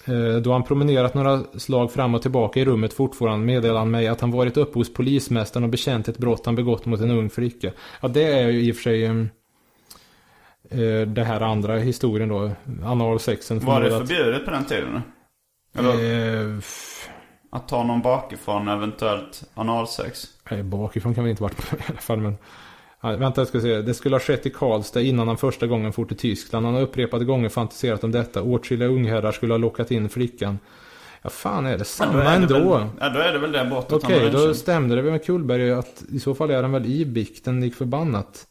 eh, 0.06 0.36
Då 0.36 0.52
han 0.52 0.64
promenerat 0.64 1.14
några 1.14 1.44
slag 1.56 1.92
fram 1.92 2.14
och 2.14 2.22
tillbaka 2.22 2.60
i 2.60 2.64
rummet 2.64 2.92
fortfarande 2.92 3.46
meddelade 3.46 3.78
han 3.78 3.90
mig 3.90 4.08
att 4.08 4.20
han 4.20 4.30
varit 4.30 4.56
uppe 4.56 4.78
hos 4.78 4.94
polismästaren 4.94 5.64
och 5.64 5.70
bekänt 5.70 6.08
ett 6.08 6.18
brott 6.18 6.46
han 6.46 6.54
begått 6.54 6.86
mot 6.86 7.00
en 7.00 7.10
ung 7.10 7.30
flicka. 7.30 7.72
Ja, 8.00 8.08
det 8.08 8.24
är 8.24 8.48
ju 8.48 8.60
i 8.60 8.72
och 8.72 8.76
för 8.76 8.82
sig 8.82 9.04
eh, 9.04 9.24
det 11.06 11.24
här 11.24 11.40
andra 11.40 11.76
historien 11.76 12.28
då, 12.28 12.50
analsexen. 12.84 13.58
Var 13.60 13.80
det 13.80 13.90
förbjudet 13.90 14.44
på 14.44 14.50
den 14.50 14.64
tiden? 14.64 15.02
Eller 15.74 16.54
Eh, 16.54 16.58
att 17.50 17.68
ta 17.68 17.82
någon 17.84 18.02
bakifrån 18.02 18.68
eventuellt 18.68 19.44
analsex? 19.54 20.24
nej, 20.50 20.62
bakifrån 20.62 21.14
kan 21.14 21.24
vi 21.24 21.30
inte 21.30 21.42
varit 21.42 21.70
på 21.70 21.76
i 21.76 21.80
alla 21.88 21.98
fall 21.98 22.18
men. 22.20 22.36
Ja, 23.00 23.16
vänta 23.16 23.40
jag 23.40 23.48
ska 23.48 23.60
se. 23.60 23.82
Det 23.82 23.94
skulle 23.94 24.14
ha 24.14 24.20
skett 24.20 24.46
i 24.46 24.50
Karlstad 24.50 25.00
innan 25.00 25.28
han 25.28 25.36
första 25.36 25.66
gången 25.66 25.92
for 25.92 26.04
till 26.04 26.16
Tyskland. 26.16 26.66
Han 26.66 26.74
har 26.74 26.82
upprepade 26.82 27.24
gånger 27.24 27.48
fantiserat 27.48 28.04
om 28.04 28.12
detta. 28.12 28.42
Åtskilliga 28.42 28.88
ungherrar 28.88 29.32
skulle 29.32 29.52
ha 29.52 29.58
lockat 29.58 29.90
in 29.90 30.08
flickan. 30.08 30.58
Ja 31.22 31.30
fan 31.30 31.66
är 31.66 31.70
det 31.70 31.78
Ja, 31.78 31.84
samma 31.84 32.18
det 32.18 32.30
ändå? 32.30 32.78
Väl, 32.78 32.86
ja, 33.00 33.08
då 33.08 33.20
är 33.20 33.32
det 33.32 33.38
väl 33.38 33.52
det 33.52 33.64
brottet 33.64 33.92
Okej, 33.92 34.24
har 34.24 34.30
då 34.32 34.54
stämde 34.54 34.96
det 34.96 35.02
väl 35.02 35.12
med 35.12 35.24
Kullberg 35.24 35.72
att 35.72 36.02
i 36.12 36.20
så 36.20 36.34
fall 36.34 36.50
är 36.50 36.62
han 36.62 36.72
väl 36.72 36.86
i 36.86 37.04
bikten 37.04 37.60
lik 37.60 37.74
förbannat. 37.74 38.46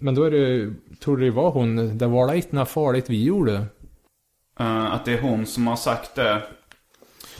Men 0.00 0.14
då 0.14 0.24
är 0.24 0.30
det, 0.30 0.74
tror 1.00 1.16
det 1.16 1.30
var 1.30 1.50
hon, 1.50 1.98
det 1.98 2.06
var 2.06 2.34
inte 2.34 2.56
något 2.56 2.68
farligt 2.68 3.10
vi 3.10 3.24
gjorde. 3.24 3.66
Eh, 4.60 4.92
att 4.92 5.04
det 5.04 5.12
är 5.12 5.20
hon 5.20 5.46
som 5.46 5.66
har 5.66 5.76
sagt 5.76 6.14
det. 6.14 6.42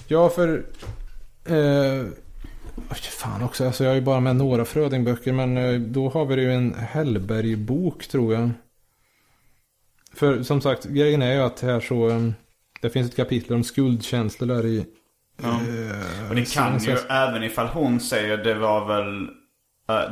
Ja, 0.08 0.28
för... 0.28 0.64
Oj, 2.90 2.96
fan 3.02 3.42
också, 3.42 3.66
alltså 3.66 3.84
jag 3.84 3.90
har 3.90 3.94
ju 3.94 4.00
bara 4.00 4.20
med 4.20 4.36
några 4.36 4.64
Frödingböcker 4.64 5.32
men 5.32 5.56
eh, 5.56 5.80
då 5.80 6.08
har 6.08 6.24
vi 6.26 6.34
ju 6.42 6.52
en 6.52 6.74
Hellberg-bok 6.74 8.06
tror 8.06 8.34
jag. 8.34 8.50
För 10.14 10.42
som 10.42 10.60
sagt, 10.60 10.84
grejen 10.84 11.22
är 11.22 11.34
ju 11.34 11.40
att 11.40 11.60
här 11.60 11.80
så... 11.80 12.08
eh, 12.08 12.28
Det 12.82 12.90
finns 12.90 13.10
ett 13.10 13.16
kapitel 13.16 13.56
om 13.56 13.64
skuldkänslor 13.64 14.48
där 14.48 14.66
i... 14.66 14.86
Ja. 15.42 15.48
eh, 15.48 16.28
Och 16.30 16.36
det 16.36 16.54
kan 16.54 16.78
ju, 16.78 16.96
även 17.08 17.42
ifall 17.42 17.66
hon 17.66 18.00
säger 18.00 18.36
det 18.36 18.54
var 18.54 18.86
väl... 18.86 19.28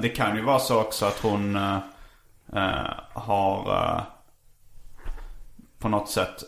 det 0.03 0.09
kan 0.09 0.36
ju 0.36 0.42
vara 0.42 0.59
så 0.59 0.80
också 0.80 1.07
att 1.07 1.18
hon... 1.18 1.59
eh, 2.55 2.90
har 3.12 3.76
eh, 3.96 4.02
på 5.78 5.88
något 5.88 6.09
sätt 6.11 6.42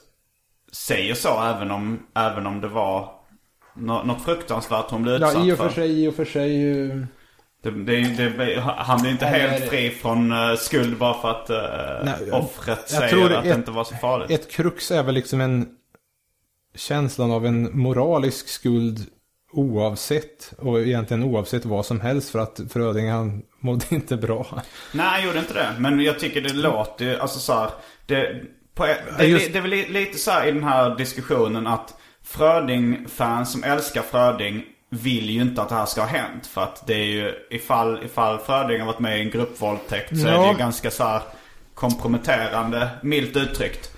säger 0.72 1.14
så 1.14 1.42
även 1.42 1.70
om, 1.70 2.06
även 2.14 2.46
om 2.46 2.60
det 2.60 2.68
var 2.68 3.10
nå- 3.74 4.02
något 4.02 4.22
fruktansvärt 4.24 4.90
hon 4.90 5.02
blev 5.02 5.14
utsatt 5.14 5.34
Ja, 5.34 5.44
i 5.44 5.52
och 5.52 5.56
för. 5.58 5.68
för 5.68 5.74
sig, 5.74 6.04
i 6.04 6.08
och 6.08 6.14
för 6.14 6.24
sig. 6.24 6.58
Det, 7.62 7.70
det, 7.70 8.00
det, 8.36 8.60
han 8.60 9.00
blir 9.02 9.10
inte 9.10 9.26
helt 9.26 9.64
fri 9.64 9.90
från 9.90 10.32
eh, 10.32 10.54
skuld 10.56 10.98
bara 10.98 11.14
för 11.14 11.30
att 11.30 11.48
Nej, 12.04 12.32
offret 12.32 12.78
jag 12.78 12.88
säger 12.88 13.08
tror 13.08 13.32
att 13.32 13.42
det 13.44 13.50
ett- 13.50 13.56
inte 13.56 13.70
var 13.70 13.84
så 13.84 13.94
farligt. 13.94 14.30
Ett 14.30 14.50
krux 14.50 14.90
är 14.90 15.02
väl 15.02 15.14
liksom 15.14 15.40
en 15.40 15.68
känslan 16.74 17.30
av 17.30 17.46
en 17.46 17.78
moralisk 17.78 18.48
skuld 18.48 19.06
oavsett 19.56 20.52
och 20.58 20.80
egentligen 20.80 21.22
oavsett 21.22 21.64
vad 21.64 21.86
som 21.86 22.00
helst 22.00 22.30
för 22.30 22.38
att 22.38 22.60
Fröding 22.72 23.10
han 23.10 23.42
mådde 23.60 23.84
inte 23.88 24.16
bra. 24.16 24.46
Nej, 24.92 25.06
jag 25.20 25.26
gjorde 25.26 25.38
inte 25.38 25.54
det. 25.54 25.68
Men 25.78 26.00
jag 26.00 26.18
tycker 26.18 26.40
det 26.40 26.52
låter 26.52 27.18
alltså 27.18 27.38
så 27.38 27.52
här, 27.52 27.70
det, 28.06 28.42
på, 28.74 28.86
det, 28.86 28.96
Ja, 29.18 29.24
just- 29.24 29.46
det, 29.46 29.52
det 29.52 29.58
är 29.58 29.62
väl 29.62 29.70
li- 29.70 29.88
lite 29.88 30.18
så 30.18 30.30
här 30.30 30.46
i 30.46 30.52
den 30.52 30.64
här 30.64 30.96
diskussionen 30.96 31.66
att 31.66 31.94
Fröding-fans 32.22 33.52
som 33.52 33.64
älskar 33.64 34.02
Fröding 34.02 34.62
vill 34.90 35.30
ju 35.30 35.40
inte 35.42 35.62
att 35.62 35.68
det 35.68 35.74
här 35.74 35.86
ska 35.86 36.00
ha 36.00 36.08
hänt. 36.08 36.46
För 36.46 36.62
att 36.62 36.86
det 36.86 36.94
är 36.94 37.04
ju, 37.06 37.32
ifall, 37.50 38.04
ifall 38.04 38.38
Fröding 38.38 38.80
har 38.80 38.86
varit 38.86 38.98
med 38.98 39.18
i 39.18 39.22
en 39.22 39.30
gruppvåldtäkt 39.30 40.08
så 40.08 40.26
är 40.26 40.30
det 40.30 40.36
Ja. 40.36 40.52
ju 40.52 40.58
ganska 40.58 40.90
så 40.90 41.04
här 41.04 41.22
komprometterande, 41.74 42.88
milt 43.02 43.36
uttryckt. 43.36 43.90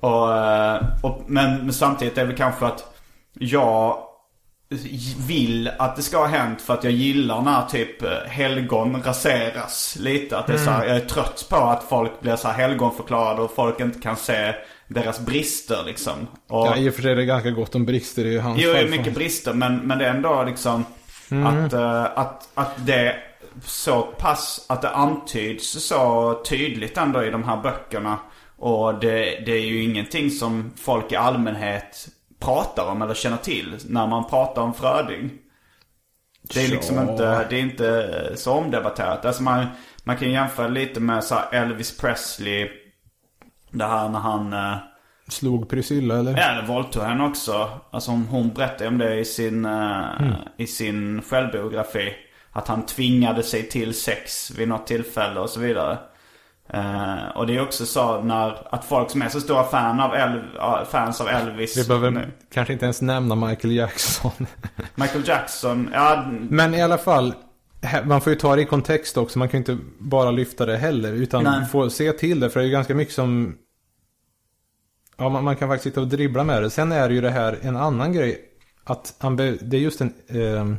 Och, 0.00 0.36
eh, 0.36 0.82
och, 1.02 1.22
men, 1.26 1.56
men 1.56 1.72
samtidigt 1.72 2.18
är 2.18 2.22
det 2.22 2.26
väl 2.28 2.36
kanske 2.36 2.66
att 2.66 2.94
jag 3.32 3.98
vill 5.26 5.70
att 5.78 5.96
det 5.96 6.02
ska 6.02 6.18
ha 6.18 6.26
hänt 6.26 6.62
för 6.62 6.74
att 6.74 6.84
jag 6.84 6.92
gillar 6.92 7.42
när 7.42 7.66
typ 7.66 8.02
eh, 8.02 8.10
helgon 8.26 9.02
raseras 9.02 9.96
lite. 10.00 10.38
Att 10.38 10.46
det 10.46 10.52
är 10.52 10.58
så 10.58 10.70
här, 10.70 10.86
jag 10.86 10.96
är 10.96 11.00
trött 11.00 11.46
på 11.50 11.56
att 11.56 11.84
folk 11.88 12.20
blir 12.20 12.36
så 12.36 12.48
här 12.48 12.54
helgonförklarade 12.54 13.42
och 13.42 13.54
folk 13.54 13.80
inte 13.80 14.00
kan 14.00 14.16
se 14.16 14.54
deras 14.88 15.20
brister 15.20 15.82
liksom. 15.86 16.12
Och, 16.48 16.66
Ja, 16.66 16.76
I 16.76 16.90
och 16.90 16.94
för 16.94 17.02
sig 17.02 17.12
är 17.12 17.16
det 17.16 17.24
ganska 17.24 17.50
gott 17.50 17.74
om 17.74 17.86
brister 17.86 18.26
i 18.26 18.38
hans 18.38 18.60
Jo, 18.62 18.72
det 18.72 18.78
är 18.78 18.88
mycket 18.88 19.14
brister 19.14 19.52
men, 19.52 19.76
men 19.76 19.98
det 19.98 20.06
är 20.06 20.10
ändå 20.10 20.44
liksom 20.46 20.84
att, 21.46 21.72
eh, 21.72 22.04
att, 22.04 22.48
att 22.54 22.86
det 22.86 23.16
så 23.64 24.02
pass, 24.02 24.66
att 24.68 24.82
det 24.82 24.90
antyds 24.90 25.86
så 25.86 26.34
tydligt 26.48 26.96
ändå 26.96 27.24
i 27.24 27.30
de 27.30 27.44
här 27.44 27.62
böckerna. 27.62 28.18
Och 28.56 29.00
det, 29.00 29.42
det 29.46 29.52
är 29.52 29.66
ju 29.66 29.82
ingenting 29.82 30.30
som 30.30 30.72
folk 30.76 31.12
i 31.12 31.16
allmänhet 31.16 32.08
pratar 32.44 32.86
om 32.86 33.02
eller 33.02 33.14
känner 33.14 33.36
till 33.36 33.76
när 33.88 34.06
man 34.06 34.28
pratar 34.28 34.62
om 34.62 34.74
Fröding. 34.74 35.30
Det 36.54 36.64
är 36.64 36.68
liksom 36.68 36.98
inte, 37.10 37.46
det 37.50 37.56
är 37.56 37.60
inte 37.60 38.32
så 38.36 38.52
omdebatterat. 38.52 39.24
Alltså 39.24 39.42
man, 39.42 39.66
man 40.04 40.16
kan 40.16 40.30
jämföra 40.30 40.68
lite 40.68 41.00
med 41.00 41.24
så 41.24 41.38
Elvis 41.52 41.98
Presley. 41.98 42.68
Det 43.70 43.84
här 43.84 44.08
när 44.08 44.18
han... 44.18 44.52
eh, 44.52 44.76
Slog 45.28 45.68
Priscilla 45.68 46.18
eller? 46.18 46.38
Ja, 46.38 46.60
det 46.60 46.66
våldtog 46.66 47.02
henne 47.02 47.24
också. 47.24 47.68
Alltså 47.90 48.10
hon, 48.10 48.48
berättade 48.48 48.88
om 48.88 48.98
det 48.98 49.14
i 49.14 49.24
sin, 49.24 49.64
eh, 49.64 50.04
i 50.56 50.66
sin 50.66 51.22
självbiografi. 51.22 52.14
Att 52.52 52.68
han 52.68 52.86
tvingade 52.86 53.42
sig 53.42 53.68
till 53.68 53.94
sex 53.94 54.50
vid 54.50 54.68
något 54.68 54.86
tillfälle 54.86 55.40
och 55.40 55.50
så 55.50 55.60
vidare. 55.60 55.98
Eh, 56.74 57.28
och 57.36 57.46
det 57.46 57.56
är 57.56 57.62
också 57.62 57.86
så 57.86 58.22
när, 58.22 58.74
att 58.74 58.84
folk 58.84 59.10
som 59.10 59.22
är 59.22 59.28
så 59.28 59.40
stora 59.40 59.64
fan 59.64 60.00
av 60.00 60.14
El, 60.14 60.40
fans 60.90 61.20
av 61.20 61.28
Elvis. 61.28 61.76
Vi 61.76 61.88
behöver 61.88 62.10
nu- 62.10 62.30
kanske 62.52 62.72
inte 62.72 62.84
ens 62.84 63.02
nämna 63.02 63.34
Michael 63.34 63.74
Jackson. 63.76 64.46
Michael 64.94 65.28
Jackson, 65.28 65.90
ja. 65.92 66.24
Men 66.30 66.74
i 66.74 66.82
alla 66.82 66.98
fall, 66.98 67.34
man 68.04 68.20
får 68.20 68.32
ju 68.32 68.38
ta 68.38 68.56
det 68.56 68.62
i 68.62 68.64
kontext 68.64 69.16
också. 69.16 69.38
Man 69.38 69.48
kan 69.48 69.58
ju 69.58 69.72
inte 69.72 69.84
bara 69.98 70.30
lyfta 70.30 70.66
det 70.66 70.76
heller. 70.76 71.12
Utan 71.12 71.44
Nej. 71.44 71.66
få 71.66 71.90
se 71.90 72.12
till 72.12 72.40
det. 72.40 72.50
För 72.50 72.60
det 72.60 72.64
är 72.64 72.66
ju 72.66 72.72
ganska 72.72 72.94
mycket 72.94 73.14
som... 73.14 73.56
Ja, 75.16 75.28
man, 75.28 75.44
man 75.44 75.56
kan 75.56 75.68
faktiskt 75.68 75.82
sitta 75.84 76.00
och 76.00 76.08
dribbla 76.08 76.44
med 76.44 76.62
det. 76.62 76.70
Sen 76.70 76.92
är 76.92 77.08
det 77.08 77.14
ju 77.14 77.20
det 77.20 77.30
här 77.30 77.58
en 77.62 77.76
annan 77.76 78.12
grej. 78.12 78.40
Att 78.84 79.14
han 79.18 79.36
be, 79.36 79.50
det 79.50 79.76
är 79.76 79.80
just 79.80 80.00
en... 80.00 80.12
Eh, 80.28 80.74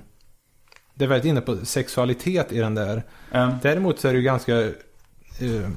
det 0.98 1.04
är 1.06 1.10
väldigt 1.10 1.30
inne 1.30 1.42
på 1.42 1.58
sexualitet 1.66 2.52
i 2.52 2.60
den 2.60 2.76
där. 2.76 3.04
eh, 3.32 3.56
Däremot 3.62 4.00
så 4.00 4.08
är 4.08 4.12
det 4.14 4.18
ju 4.20 4.24
ganska... 4.26 4.54
Eh, 5.40 5.70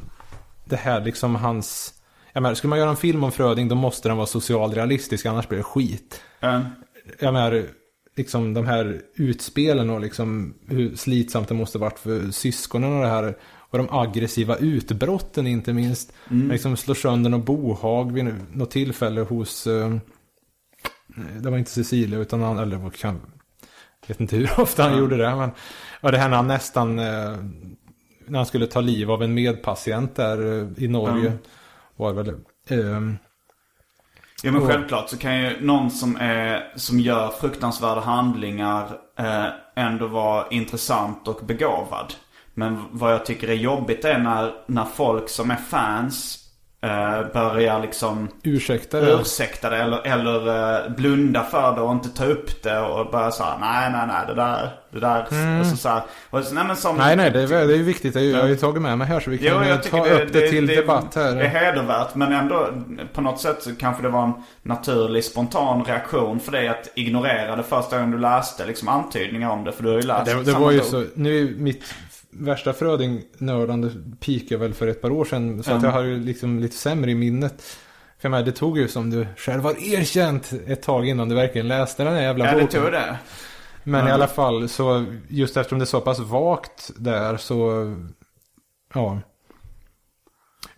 det 0.65 0.77
här 0.77 1.01
liksom 1.01 1.35
hans... 1.35 1.95
Jag 2.33 2.43
menar, 2.43 2.55
skulle 2.55 2.69
man 2.69 2.79
göra 2.79 2.91
en 2.91 2.97
film 2.97 3.25
om 3.25 3.33
Fröding 3.33 3.69
då 3.69 3.75
måste 3.75 4.09
den 4.09 4.17
vara 4.17 4.27
socialrealistisk. 4.27 5.27
Annars 5.27 5.49
blir 5.49 5.59
det 5.59 5.65
skit 5.65 6.23
eh, 6.41 6.61
jag 7.19 7.35
menar, 7.35 7.67
liksom 8.17 8.55
de 8.55 8.67
här 8.67 9.01
utspelen 9.15 9.91
och 9.91 10.01
liksom 10.01 10.55
hur 10.67 10.97
slitsamt 10.97 11.49
det 11.49 11.55
måste 11.55 11.79
varit 11.79 11.99
för 11.99 12.31
syskonen 12.31 12.97
och 12.97 13.03
det 13.03 13.09
här. 13.09 13.37
Och 13.71 13.79
de 13.79 13.89
aggressiva 13.91 14.57
utbrotten 14.57 15.47
inte 15.47 15.73
minst. 15.73 16.13
Liksom 16.29 16.77
slår 16.77 16.95
sönder 16.95 17.31
något 17.31 17.47
bohag 17.47 18.13
vid 18.13 18.35
något 18.53 18.71
tillfälle 18.71 19.21
hos... 19.21 19.67
Eh, 19.67 19.97
det 21.41 21.51
var 21.51 21.59
inte 21.59 21.71
Cecilia 21.71 22.19
utan 22.19 22.43
han, 22.43 22.59
eller 22.59 22.91
kan... 22.91 23.21
Vet 24.07 24.21
inte 24.21 24.37
hur 24.37 24.51
ofta 24.61 24.83
han 24.83 24.99
gjorde 24.99 25.17
det. 25.17 25.37
Men, 25.37 25.51
och 26.01 26.13
det 26.13 26.19
här 26.19 26.29
när 26.29 26.37
han 26.37 26.47
nästan... 26.47 26.99
Eh, 26.99 27.37
när 28.29 28.39
han 28.39 28.47
skulle 28.47 28.67
ta 28.67 28.81
liv 28.81 29.11
av 29.11 29.23
en 29.23 29.35
medpatient 29.35 30.17
där 30.17 30.61
eh, 30.61 30.85
i 30.85 30.89
Norge. 30.89 31.33
Var 31.97 32.15
det 32.15 32.23
väl... 32.23 32.35
Eh, 32.69 33.01
Ja 34.43 34.53
men 34.53 34.67
självklart 34.67 35.09
så 35.09 35.19
kan 35.19 35.41
ju 35.41 35.61
någon 35.61 35.91
som, 35.91 36.17
är, 36.17 36.73
som 36.77 37.01
gör 37.01 37.29
fruktansvärda 37.29 38.01
handlingar 38.01 38.99
eh, 39.19 39.47
ändå 39.77 40.07
vara 40.07 40.49
intressant 40.51 41.29
och 41.29 41.47
begåvad. 41.47 42.15
Men 42.55 42.85
vad 42.91 43.13
jag 43.13 43.27
tycker 43.27 43.49
är 43.49 43.55
jobbigt 43.55 44.05
är 44.05 44.19
när, 44.19 44.55
när 44.67 44.85
folk 44.85 45.29
som 45.29 45.51
är 45.51 45.57
fans 45.57 46.48
eh, 46.83 47.33
börjar 47.33 47.81
liksom 47.83 48.29
ursäkta 48.43 49.01
det. 49.01 49.13
ursäkta 49.21 49.71
det 49.71 49.77
eller, 49.77 50.07
eller 50.07 50.47
eh, 50.87 50.91
blunda 50.97 51.45
för 51.45 51.75
det 51.75 51.81
och 51.81 51.93
inte 51.93 52.09
ta 52.09 52.25
upp 52.25 52.63
det 52.63 52.81
och 52.81 53.11
bara 53.11 53.31
säga 53.31 53.57
nej 53.61 53.91
nej 53.93 54.07
nej 54.07 54.27
det 54.29 54.35
där, 54.35 54.71
det 54.93 55.01
där. 55.01 55.59
Alltså, 55.59 55.77
så 55.77 55.89
här, 55.89 56.03
och, 56.31 56.45
så, 56.45 56.55
nej, 56.55 56.65
men 56.67 56.77
som, 56.77 56.97
Mm. 56.97 57.07
Nej, 57.07 57.17
nej, 57.17 57.31
det 57.31 57.57
är, 57.57 57.67
det 57.67 57.73
är 57.73 57.77
ju 57.77 57.83
viktigt. 57.83 58.15
Det 58.15 58.21
är 58.21 58.25
ju- 58.25 58.31
Jag 58.31 58.41
har 58.41 58.49
ju 58.49 58.57
tagit 58.57 58.83
med 58.83 58.99
mig 58.99 59.07
här 59.07 59.21
så 59.21 59.31
vi 59.31 59.39
kan 59.39 59.47
Jo, 59.47 59.65
jag 59.69 59.83
ta 59.83 60.05
det, 60.05 60.23
upp 60.23 60.33
det, 60.33 60.51
till 60.51 60.67
debatt 60.67 61.15
här. 61.15 61.35
Det 61.35 61.43
är 61.43 61.49
hedervärt 61.49 62.15
men 62.15 62.33
ändå 62.33 62.69
på 63.13 63.21
något 63.21 63.41
sätt 63.41 63.63
så 63.63 63.75
kanske 63.77 64.03
det 64.03 64.09
var 64.09 64.23
en 64.25 64.33
naturlig 64.63 65.25
spontan 65.25 65.85
reaktion 65.85 66.41
för 66.41 66.53
dig 66.53 66.69
att 66.69 66.89
ignorera 66.95 67.57
det 67.57 67.63
första 67.63 67.97
gången 67.97 68.11
du 68.11 68.19
läste 68.19 68.67
liksom 68.67 68.89
antydningar 68.89 69.51
om 69.51 69.65
det. 69.65 69.73
För 69.73 69.83
du 69.83 69.89
har 69.89 69.97
ju 69.97 70.03
läst 70.03 70.27
det, 70.27 70.43
det 70.43 70.53
var 70.59 70.71
ju 70.71 70.81
så, 70.81 71.05
nu 71.15 71.39
är 71.43 71.49
mitt 71.61 71.95
värsta 72.39 72.73
Fröding-nördande 72.73 73.91
peakade 74.21 74.57
väl 74.61 74.75
för 74.75 74.87
ett 74.87 75.03
par 75.03 75.11
år 75.11 75.25
sedan. 75.25 75.63
Så 75.63 75.71
att 75.71 75.77
Mm. 75.79 75.85
jag 75.85 75.93
har 75.93 76.03
ju 76.03 76.21
liksom 76.21 76.59
lite 76.59 76.77
sämre 76.77 77.11
i 77.11 77.15
minnet. 77.15 77.63
För 78.19 78.29
menar, 78.29 78.45
det 78.45 78.53
tog 78.53 78.79
ju 78.79 78.89
som 78.89 79.11
du 79.11 79.27
själv 79.37 79.63
har 79.63 79.95
erkänt 79.95 80.53
ett 80.67 80.83
tag 80.83 81.09
innan 81.09 81.29
du 81.29 81.35
verkligen 81.35 81.69
läste 81.69 82.05
den 82.05 82.13
här 82.15 82.23
jävla 82.23 82.45
Ja 82.45 82.55
det 82.55 82.63
boken. 82.63 82.83
tog 82.83 82.93
det. 82.93 83.19
Men 83.85 84.01
i 84.01 84.03
Mm. 84.03 84.15
alla 84.15 84.27
fall 84.27 84.69
så, 84.69 85.05
just 85.29 85.57
eftersom 85.57 85.79
det 85.79 85.83
är 85.83 85.87
så 85.87 86.01
pass 86.01 86.19
vagt 86.19 86.91
där 86.97 87.37
så, 87.37 87.85
ja. 88.95 89.19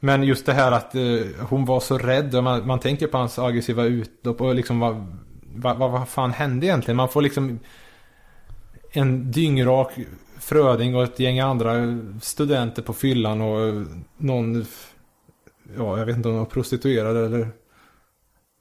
Men 0.01 0.23
just 0.23 0.47
det 0.47 0.53
här 0.53 0.73
att 0.73 0.95
eh, 0.95 1.03
hon 1.49 1.65
var 1.65 1.81
så 1.81 1.99
rädd 1.99 2.35
och 2.35 2.45
man, 2.45 2.67
man 2.67 2.79
tänker 2.81 3.07
på 3.07 3.19
hans 3.19 3.39
aggressiva 3.39 3.85
utlopp 3.85 4.41
och 4.41 4.55
liksom 4.55 4.81
vad, 4.81 5.07
vad, 5.55 5.77
vad, 5.79 5.91
vad 5.91 6.09
fan 6.09 6.33
hände 6.33 6.67
egentligen? 6.67 6.97
Man 6.97 7.09
får 7.09 7.23
liksom 7.23 7.59
en 8.93 9.31
dyngrak 9.33 9.93
Fröding 10.51 10.97
och 10.97 11.03
ett 11.03 11.19
gäng 11.21 11.41
andra 11.41 11.75
studenter 12.21 12.83
på 12.83 12.93
fyllan 12.93 13.41
och 13.41 13.87
någon, 14.17 14.65
ja 15.77 15.99
jag 15.99 16.07
vet 16.07 16.17
inte 16.17 16.29
om 16.29 16.35
de 16.35 16.39
var 16.39 16.47
prostituerade 16.51 17.27
eller 17.27 17.39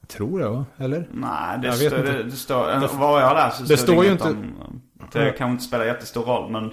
jag 0.00 0.08
tror 0.08 0.40
det 0.40 0.48
va? 0.48 0.64
Eller? 0.76 1.08
Nej 1.12 1.58
det, 1.58 1.66
Jag 1.66 1.76
vet 1.76 1.86
står, 1.86 1.98
inte. 1.98 2.12
det, 2.12 2.22
det 2.22 2.30
står, 2.36 2.96
vad 2.98 3.22
jag 3.22 3.52
så 3.52 3.62
det 3.62 3.76
står 3.76 4.04
ju 4.04 4.12
inte- 4.12 4.24
om, 4.24 4.82
Det 5.12 5.30
kan 5.38 5.50
inte 5.50 5.64
spela 5.64 5.86
jättestor 5.86 6.22
roll 6.22 6.50
men 6.52 6.72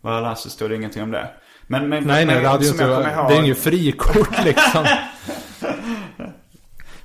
vad 0.00 0.16
jag 0.22 0.38
så 0.38 0.50
står 0.50 0.68
det 0.68 0.76
ingenting 0.76 1.02
om 1.02 1.10
det. 1.10 1.30
Men, 1.66 1.88
men, 1.88 2.04
Nej 2.04 2.26
nej 2.26 2.34
men 2.34 2.42
det 2.42 2.48
hade 2.48 2.64
ju 2.64 2.70
inte, 2.70 2.84
jag 2.84 3.02
ihåg- 3.12 3.28
det 3.30 3.36
är 3.36 3.42
ju 3.42 3.54
frikort 3.54 4.44
liksom. 4.44 4.84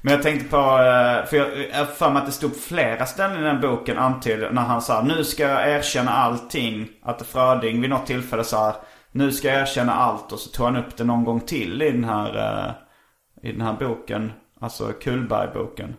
Men 0.02 0.14
jag 0.14 0.24
tänkte 0.24 0.50
på, 0.50 0.58
eh, 0.58 1.26
för 1.26 1.36
jag 1.36 1.78
har 1.78 1.86
för 1.86 2.10
mig 2.12 2.20
att 2.20 2.26
det 2.26 2.32
stod 2.32 2.56
flera 2.56 3.06
ställen 3.06 3.40
i 3.40 3.44
den 3.44 3.62
boken 3.62 3.98
antydde 3.98 4.52
när 4.52 4.62
han 4.62 4.82
sa 4.82 5.02
nu 5.02 5.24
ska 5.24 5.44
jag 5.44 5.70
erkänna 5.72 6.12
allting. 6.12 6.88
Att 7.04 7.22
Fröding 7.22 7.82
vid 7.82 7.90
något 7.90 8.06
tillfälle 8.06 8.44
sa 8.44 8.76
nu 9.12 9.32
ska 9.32 9.48
jag 9.48 9.62
erkänna 9.62 9.94
allt 9.94 10.32
och 10.32 10.40
så 10.40 10.50
tog 10.50 10.66
han 10.66 10.76
upp 10.76 10.98
det 10.98 11.04
någon 11.04 11.24
gång 11.24 11.40
till 11.40 11.82
i 11.82 11.92
den 11.92 12.04
här, 12.04 12.38
eh, 12.38 13.50
i 13.50 13.52
den 13.52 13.62
här 13.62 13.74
boken. 13.74 14.32
Alltså 14.62 14.94
Kullberg-boken. 15.02 15.96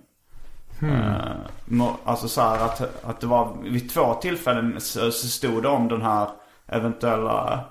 Eh, 0.83 1.33
må- 1.65 1.97
alltså 2.05 2.29
så 2.29 2.41
här 2.41 2.65
att, 2.65 3.05
att 3.05 3.21
det 3.21 3.27
var 3.27 3.57
vid 3.63 3.91
två 3.91 4.15
tillfällen 4.15 4.77
så, 4.81 5.11
så 5.11 5.27
stod 5.29 5.63
det 5.63 5.69
om 5.69 5.89
den 5.89 6.03
här 6.03 6.29
eventuella 6.67 7.65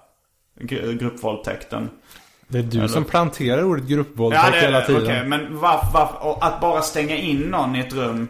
gru- 0.60 0.98
gruppvåldtäkten. 0.98 1.90
Det 2.52 2.58
är 2.60 2.64
du 2.64 2.78
Eller- 2.78 2.88
som 2.88 3.04
planterar 3.06 3.64
ordet 3.64 3.84
Ja, 3.90 3.96
gruppvåldtäkt 3.96 4.56
är 4.56 4.62
hela 4.62 4.82
tiden. 4.82 5.04
Okej, 5.04 5.26
men 5.28 5.58
varför, 5.60 5.88
varför, 5.94 6.38
att 6.46 6.62
bara 6.62 6.82
stänga 6.82 7.16
in 7.16 7.40
någon 7.42 7.76
i 7.76 7.80
ett 7.80 7.94
rum. 7.94 8.28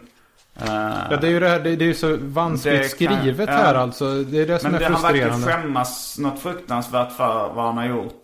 eh, 0.56 0.66
Ja, 1.10 1.16
det 1.20 1.26
är 1.26 1.30
ju 1.30 1.40
det 1.40 1.48
här, 1.48 1.60
det, 1.60 1.70
är 1.70 1.76
ju 1.82 1.94
så 1.94 2.16
vanskligt 2.20 2.74
Det 2.74 2.78
kan- 2.78 2.88
skrivet 3.18 3.48
ja. 3.48 3.54
här 3.56 3.74
alltså. 3.74 4.22
Det 4.22 4.38
är 4.38 4.46
det 4.46 4.58
som 4.58 4.70
men 4.72 4.82
är 4.82 4.88
det, 4.88 4.94
han 4.94 5.02
verkar 5.02 5.28
frustrerande. 5.30 5.46
skämmas 5.62 6.18
något 6.18 6.40
fruktansvärt 6.40 7.12
för 7.12 7.52
vad 7.54 7.64
han 7.64 7.76
har 7.76 7.86
gjort. 7.86 8.22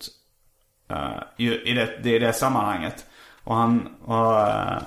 eh, 0.90 0.96
ju- 1.36 1.62
i, 1.62 1.72
det, 1.72 1.98
det, 2.02 2.16
i 2.16 2.18
det 2.18 2.32
sammanhanget. 2.32 3.06
Och 3.44 3.54
han... 3.56 3.88
Och, 4.04 4.40
eh, 4.40 4.78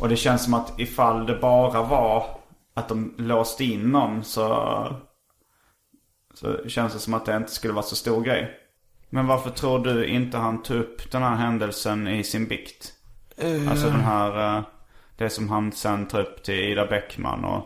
och 0.00 0.08
det 0.08 0.16
känns 0.16 0.44
som 0.44 0.54
att 0.54 0.80
ifall 0.80 1.26
det 1.26 1.34
bara 1.34 1.82
var 1.82 2.26
att 2.74 2.88
de 2.88 3.14
låste 3.18 3.64
in 3.64 3.80
någon 3.82 4.24
så... 4.24 4.96
Så 6.34 6.68
känns 6.68 6.92
det 6.92 6.98
som 6.98 7.14
att 7.14 7.26
det 7.26 7.36
inte 7.36 7.50
skulle 7.52 7.72
vara 7.72 7.82
så 7.84 7.96
stor 7.96 8.22
grej. 8.22 8.56
Men 9.10 9.26
varför 9.26 9.50
tror 9.50 9.78
du 9.78 10.06
inte 10.06 10.36
han 10.38 10.62
tog 10.62 10.76
upp 10.76 11.10
den 11.10 11.22
här 11.22 11.36
händelsen 11.36 12.08
i 12.08 12.24
sin 12.24 12.46
bikt? 12.48 12.92
Alltså 13.70 13.86
den 13.86 14.00
här... 14.00 14.56
eh, 14.58 14.64
Det 15.16 15.30
som 15.30 15.48
han 15.48 15.72
sen 15.72 16.06
tar 16.08 16.20
upp 16.20 16.42
till 16.42 16.54
Ida 16.54 16.86
Bäckman 16.86 17.44
och... 17.44 17.64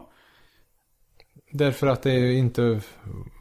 Därför 1.53 1.87
att 1.87 2.03
det 2.03 2.33
inte 2.35 2.81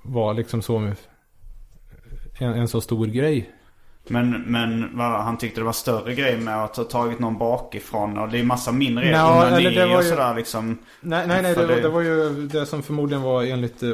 var 0.03 0.33
liksom 0.33 0.61
så 0.61 0.77
en, 0.77 2.53
en 2.53 2.67
så 2.67 2.81
stor 2.81 3.05
grej. 3.07 3.49
Men, 4.07 4.41
men 4.41 4.97
vad, 4.97 5.11
han 5.23 5.37
tyckte 5.37 5.61
det 5.61 5.65
var 5.65 5.71
större 5.71 6.13
grej 6.15 6.37
med 6.37 6.63
att 6.63 6.77
ha 6.77 6.83
tagit 6.83 7.19
någon 7.19 7.37
bakifrån 7.37 8.17
och 8.17 8.29
det 8.29 8.39
är 8.39 8.43
massa 8.43 8.71
mindre 8.71 9.07
Ja, 9.09 9.47
onani 9.47 9.69
det 9.75 9.85
var 9.87 9.95
och 9.97 10.03
ju- 10.03 10.09
sådär 10.09 10.35
liksom. 10.35 10.77
Nej, 11.01 11.27
nej, 11.27 11.41
nej. 11.41 11.53
För 11.53 11.61
Det, 11.61 11.67
var- 11.67 11.75
det- 11.75 11.81
det 11.81 11.89
var 11.89 12.01
ju 12.01 12.47
det 12.47 12.65
som 12.65 12.83
förmodligen 12.83 13.21
var 13.23 13.43
enligt... 13.43 13.83
eh, 13.83 13.89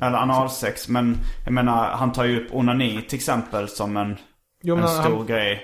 Eller 0.00 0.18
analsex. 0.18 0.88
Men 0.88 1.16
jag 1.44 1.52
menar 1.52 1.88
han 1.90 2.12
tar 2.12 2.24
ju 2.24 2.40
upp 2.46 2.54
onani 2.54 3.02
till 3.08 3.16
exempel 3.16 3.68
som 3.68 3.96
en, 3.96 4.16
Jo, 4.62 4.76
en 4.76 4.88
stor 4.88 5.16
han, 5.16 5.26
grej. 5.26 5.62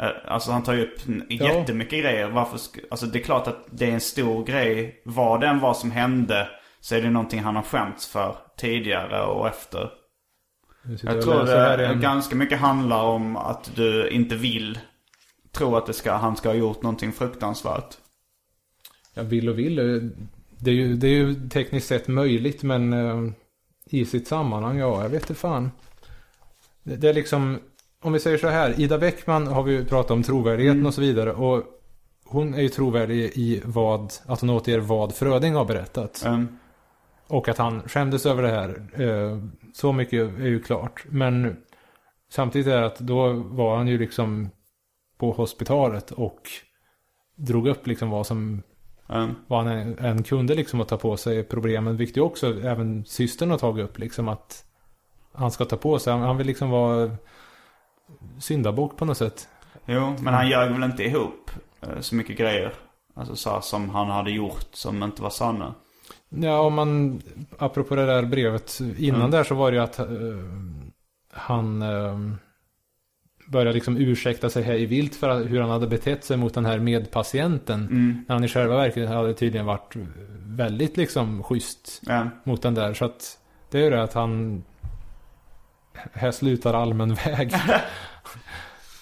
Eh, 0.00 0.08
Alltså 0.32 0.52
han 0.52 0.62
tar 0.62 0.72
ju 0.74 0.82
upp 0.82 0.96
Ja. 1.28 1.46
jättemycket 1.46 2.00
grejer. 2.02 2.28
Varför 2.28 2.58
alltså 2.90 3.06
det 3.06 3.18
är 3.18 3.22
klart 3.22 3.46
att 3.46 3.66
det 3.70 3.88
är 3.88 3.92
en 3.92 4.00
stor 4.00 4.44
grej. 4.44 5.02
Vad 5.04 5.40
det 5.40 5.46
än 5.46 5.60
var 5.60 5.74
som 5.74 5.90
hände 5.90 6.48
så 6.80 6.94
är 6.94 7.02
det 7.02 7.10
någonting 7.10 7.40
han 7.42 7.56
har 7.56 7.62
skämts 7.62 8.06
för 8.12 8.36
tidigare 8.58 9.22
och 9.22 9.48
efter. 9.48 9.90
Jag 10.82 11.22
tror 11.22 11.44
det 11.76 11.84
igen. 11.84 12.00
ganska 12.00 12.36
mycket 12.36 12.58
handlar 12.58 13.02
om 13.02 13.36
att 13.36 13.70
du 13.74 14.08
inte 14.08 14.36
vill 14.36 14.78
tro 15.52 15.76
att 15.76 15.86
det 15.86 15.92
ska, 15.92 16.12
han 16.12 16.36
ska 16.36 16.48
ha 16.48 16.56
gjort 16.56 16.82
någonting 16.82 17.12
fruktansvärt. 17.12 17.96
Jag 19.14 19.24
vill 19.24 19.48
och 19.48 19.58
vill. 19.58 19.76
Det 20.58 20.70
är 20.70 20.74
ju, 20.74 20.94
det 20.94 21.06
är 21.06 21.14
ju 21.14 21.48
tekniskt 21.48 21.88
sett 21.88 22.08
möjligt 22.08 22.62
men 22.62 22.92
eh, 22.92 23.32
i 23.84 24.04
sitt 24.04 24.28
sammanhang, 24.28 24.78
ja, 24.78 25.02
jag 25.02 25.08
vet 25.08 25.22
inte 25.22 25.34
fan. 25.34 25.70
Det, 26.82 26.96
det 26.96 27.08
är 27.08 27.14
liksom, 27.14 27.58
om 28.02 28.12
vi 28.12 28.20
säger 28.20 28.38
så 28.38 28.48
här, 28.48 28.80
Ida 28.80 28.98
Bäckman 28.98 29.46
har 29.46 29.62
vi 29.62 29.72
ju 29.72 29.84
pratat 29.84 30.10
om 30.10 30.22
trovärdigheten 30.22 30.86
och 30.86 30.94
så 30.94 31.00
vidare. 31.00 31.32
Och 31.32 31.64
hon 32.24 32.54
är 32.54 32.62
ju 32.62 32.68
trovärdig 32.68 33.32
i 33.34 33.62
vad, 33.64 34.12
att 34.26 34.40
hon 34.40 34.50
återger 34.50 34.78
vad 34.78 35.14
Fröding 35.14 35.54
har 35.54 35.64
berättat. 35.64 36.22
Um, 36.26 36.58
Och 37.32 37.48
att 37.48 37.58
han 37.58 37.82
skämdes 37.88 38.26
över 38.26 38.42
det 38.42 38.48
här. 38.50 39.00
eh, 39.02 39.38
Så 39.74 39.92
mycket 39.92 40.20
är 40.38 40.46
ju 40.46 40.62
klart. 40.62 41.04
Men 41.08 41.56
samtidigt 42.30 42.66
är 42.66 42.80
det 42.80 42.86
att 42.86 42.98
då 42.98 43.32
var 43.32 43.76
han 43.76 43.88
ju 43.88 43.98
liksom 43.98 44.50
på 45.18 45.32
hospitalet 45.32 46.10
och 46.10 46.40
drog 47.36 47.68
upp 47.68 47.86
liksom 47.86 48.10
vad 48.10 48.26
som 48.26 48.62
um, 49.06 49.34
vad 49.46 49.64
han 49.64 49.98
än- 49.98 50.22
kunde 50.22 50.54
liksom 50.54 50.80
att 50.80 50.88
ta 50.88 50.96
på 50.98 51.16
sig 51.16 51.42
problemen. 51.44 51.96
Vilket 51.96 52.16
ju 52.16 52.20
också 52.20 52.60
även 52.62 53.04
systern 53.04 53.50
har 53.50 53.58
tagit 53.58 53.84
upp 53.84 53.98
liksom 53.98 54.28
att 54.28 54.64
han 55.32 55.50
ska 55.50 55.64
ta 55.64 55.76
på 55.76 55.98
sig. 55.98 56.12
Han, 56.12 56.22
han 56.22 56.36
vill 56.36 56.46
liksom 56.46 56.70
vara 56.70 57.10
syndabock 58.38 58.96
på 58.96 59.04
något 59.04 59.18
sätt. 59.18 59.48
jo, 59.86 60.14
men 60.20 60.34
han 60.34 60.48
ljög 60.48 60.72
väl 60.72 60.82
inte 60.84 61.02
ihop 61.04 61.50
eh, 61.80 62.00
så 62.00 62.14
mycket 62.14 62.36
grejer. 62.38 62.72
Alltså 63.14 63.36
så 63.36 63.50
här, 63.50 63.60
som 63.60 63.90
han 63.90 64.10
hade 64.10 64.30
gjort 64.30 64.68
som 64.72 65.02
inte 65.02 65.22
var 65.22 65.30
sanna. 65.30 65.74
Ja, 66.34 66.60
om 66.60 66.74
man, 66.74 67.22
apropå 67.58 67.94
det 67.94 68.06
där 68.06 68.22
brevet 68.22 68.80
innan 68.98 69.20
Mm. 69.20 69.30
där 69.30 69.44
så 69.44 69.54
var 69.54 69.70
det 69.70 69.76
ju 69.76 69.82
att 69.82 69.98
eh, 69.98 70.06
han 71.32 71.82
eh, 71.82 72.18
började 73.46 73.72
liksom 73.72 73.96
ursäkta 73.96 74.50
sig 74.50 74.62
hej 74.62 74.86
vilt 74.86 75.14
för 75.14 75.28
att- 75.28 75.46
hur 75.46 75.60
han 75.60 75.70
hade 75.70 75.86
betett 75.86 76.24
sig 76.24 76.36
mot 76.36 76.54
den 76.54 76.66
här 76.66 76.78
medpatienten. 76.78 77.80
Mm. 77.80 78.24
När 78.28 78.34
han 78.34 78.44
i 78.44 78.48
själva 78.48 78.76
verket 78.76 79.08
hade 79.08 79.34
tydligen 79.34 79.66
varit 79.66 79.96
väldigt 80.46 80.96
liksom 80.96 81.42
schysst 81.42 82.00
Ja. 82.06 82.26
mot 82.44 82.62
den 82.62 82.74
där. 82.74 82.94
Så 82.94 83.04
att 83.04 83.38
det 83.70 83.78
är 83.78 83.82
ju 83.84 83.90
det 83.90 84.02
att 84.02 84.12
han 84.14 84.64
här 86.12 86.30
slutar 86.30 86.74
allmän 86.74 87.14
väg. 87.26 87.50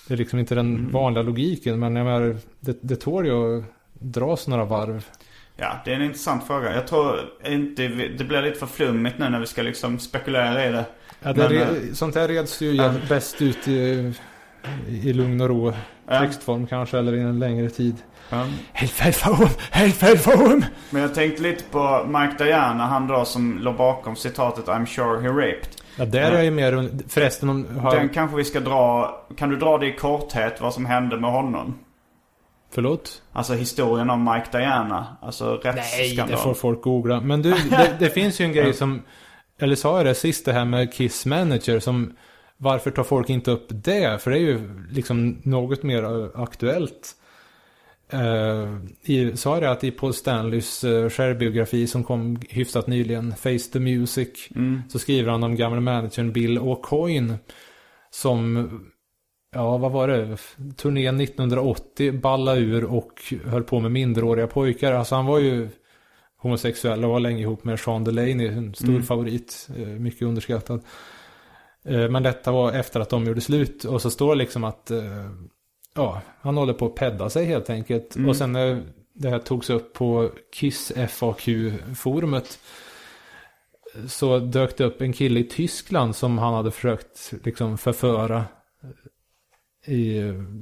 det 0.08 0.14
är 0.14 0.18
liksom 0.18 0.38
inte 0.38 0.54
den 0.54 0.76
Mm. 0.76 0.92
vanliga 0.92 1.22
logiken. 1.22 1.78
Men 1.78 1.96
jag 1.96 2.04
menar, 2.04 2.36
det, 2.60 2.78
det 2.82 2.96
tål 2.96 3.26
ju 3.26 3.58
att 3.58 3.64
dras 3.92 4.48
några 4.48 4.64
varv. 4.64 5.06
Ja, 5.60 5.72
det 5.84 5.90
är 5.92 5.96
en 5.96 6.02
intressant 6.02 6.46
fråga. 6.46 6.74
Jag 6.74 6.86
tror 6.86 7.20
inte, 7.46 7.88
det 7.88 8.24
blir 8.24 8.42
lite 8.42 8.58
för 8.58 8.66
flummigt 8.66 9.18
nu 9.18 9.28
när 9.28 9.40
vi 9.40 9.46
ska 9.46 9.62
liksom 9.62 9.98
spekulera 9.98 10.66
i 10.66 10.72
det. 10.72 10.84
Ja, 11.22 11.32
det 11.32 11.48
Men, 11.48 11.52
re- 11.52 11.94
sånt 11.94 12.14
här 12.14 12.28
reds 12.28 12.60
ju 12.62 12.72
Ja. 12.72 12.92
bäst 13.08 13.42
ut 13.42 13.68
i, 13.68 14.12
i 14.88 15.12
lugn 15.12 15.40
och 15.40 15.48
ro. 15.48 15.72
Ja. 16.08 16.20
Textform 16.20 16.66
kanske 16.66 16.98
eller 16.98 17.14
i 17.14 17.20
en 17.20 17.38
längre 17.38 17.70
tid. 17.70 17.96
Ja. 18.30 18.46
Helfärgform, 18.72 19.48
helfärgform! 19.70 20.64
Men 20.90 21.02
jag 21.02 21.14
tänkte 21.14 21.42
lite 21.42 21.64
på 21.70 22.04
Mike 22.06 22.44
Diana, 22.44 22.86
han 22.86 23.06
då 23.06 23.24
som 23.24 23.58
låg 23.58 23.76
bakom 23.76 24.16
citatet 24.16 24.66
I'm 24.66 24.86
sure 24.86 25.20
he 25.22 25.28
raped. 25.28 25.68
Ja, 25.96 26.04
där 26.04 26.32
är 26.32 26.42
ju 26.42 26.50
mer... 26.50 26.88
Förresten 27.08 27.48
om... 27.48 27.66
Har, 27.78 27.96
Den 27.96 28.08
kanske 28.08 28.36
vi 28.36 28.44
ska 28.44 28.60
dra, 28.60 29.10
kan 29.36 29.48
du 29.50 29.56
dra 29.56 29.78
det 29.78 29.86
i 29.86 29.92
korthet 29.92 30.60
vad 30.60 30.74
som 30.74 30.86
hände 30.86 31.16
med 31.16 31.30
honom? 31.30 31.78
Förlåt? 32.72 33.22
Alltså 33.32 33.54
historien 33.54 34.10
om 34.10 34.24
Mike 34.24 34.58
Diana, 34.58 35.16
alltså 35.22 35.60
Nej, 35.64 35.72
rättsskandal. 35.72 36.36
det 36.36 36.42
får 36.42 36.54
folk 36.54 36.82
googla. 36.82 37.20
Men 37.20 37.42
du, 37.42 37.50
det, 37.50 37.96
det 37.98 38.10
finns 38.10 38.40
ju 38.40 38.44
en 38.44 38.52
grej 38.52 38.72
som... 38.74 39.02
Eller 39.58 39.76
sa 39.76 39.96
jag 39.96 40.06
det 40.06 40.14
sist 40.14 40.44
det 40.44 40.52
här 40.52 40.64
med 40.64 40.92
Kiss 40.94 41.26
Manager 41.26 41.80
som... 41.80 42.12
Varför 42.56 42.90
tar 42.90 43.02
folk 43.04 43.30
inte 43.30 43.50
upp 43.50 43.66
det? 43.68 44.22
För 44.22 44.30
det 44.30 44.36
är 44.36 44.40
ju 44.40 44.86
liksom 44.90 45.40
något 45.44 45.82
mer 45.82 46.30
aktuellt. 46.42 47.16
Uh, 48.14 48.78
i, 49.02 49.36
sa 49.36 49.54
jag 49.54 49.62
det 49.62 49.70
att 49.70 49.84
i 49.84 49.90
Paul 49.90 50.14
Stanleys 50.14 50.84
uh, 50.84 51.08
självbiografi 51.08 51.86
som 51.86 52.04
kom 52.04 52.38
hyfsat 52.48 52.86
nyligen, 52.86 53.34
Face 53.36 53.58
the 53.72 53.80
Music, 53.80 54.28
Mm. 54.54 54.82
så 54.88 54.98
skriver 54.98 55.30
han 55.30 55.42
om 55.42 55.56
gamla 55.56 55.80
managern 55.80 56.32
Bill 56.32 56.58
O'Coin. 56.58 57.34
Som, 58.10 58.68
ja 59.52 59.76
vad 59.78 59.92
var 59.92 60.08
det, 60.08 60.36
turnén 60.76 61.20
1980 61.20 62.12
balla 62.20 62.56
ur 62.56 62.84
och 62.84 63.34
höll 63.44 63.62
på 63.64 63.80
med 63.80 63.92
minderåriga 63.92 64.46
pojkar. 64.46 64.92
Alltså 64.92 65.14
han 65.14 65.26
var 65.26 65.38
ju 65.38 65.68
homosexuell 66.36 67.04
och 67.04 67.10
var 67.10 67.20
länge 67.20 67.40
ihop 67.40 67.64
med 67.64 67.80
Sean 67.80 68.04
Delaney, 68.04 68.46
en 68.46 68.74
stor 68.74 68.88
Mm. 68.88 69.02
favorit, 69.02 69.68
eh, 69.76 69.86
mycket 69.86 70.22
underskattad. 70.22 70.80
Eh, 71.84 72.08
Men 72.08 72.22
detta 72.22 72.52
var 72.52 72.72
efter 72.72 73.00
att 73.00 73.08
de 73.10 73.24
gjorde 73.24 73.40
slut 73.40 73.84
och 73.84 74.02
så 74.02 74.10
står 74.10 74.34
det 74.34 74.38
liksom 74.38 74.64
att 74.64 74.90
eh, 74.90 75.30
ja, 75.94 76.22
han 76.40 76.56
håller 76.56 76.72
på 76.72 76.86
att 76.86 76.94
pedda 76.94 77.30
sig 77.30 77.44
helt 77.46 77.70
enkelt. 77.70 78.16
Mm. 78.16 78.28
Och 78.28 78.36
sen 78.36 78.52
när 78.52 78.82
det 79.12 79.30
här 79.30 79.38
togs 79.38 79.70
upp 79.70 79.92
på 79.94 80.30
Kiss 80.52 80.92
FAQ-forumet 81.08 82.58
så 84.08 84.38
dök 84.38 84.76
det 84.76 84.84
upp 84.84 85.00
en 85.00 85.12
kille 85.12 85.40
i 85.40 85.44
Tyskland 85.44 86.16
som 86.16 86.38
han 86.38 86.54
hade 86.54 86.70
försökt 86.70 87.32
liksom 87.44 87.78
förföra 87.78 88.44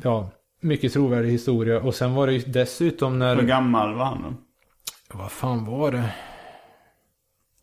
ja, 0.02 0.30
mycket 0.60 0.92
trovärdig 0.92 1.30
historia. 1.30 1.80
Och 1.80 1.94
sen 1.94 2.14
var 2.14 2.26
det 2.26 2.32
ju 2.32 2.38
dessutom 2.52 3.18
när... 3.18 3.36
Hur 3.36 3.46
gammal 3.46 3.94
var 3.94 4.04
han 4.04 4.22
då? 4.22 4.34
Vad 5.18 5.32
fan 5.32 5.64
var 5.64 5.92
det? 5.92 6.14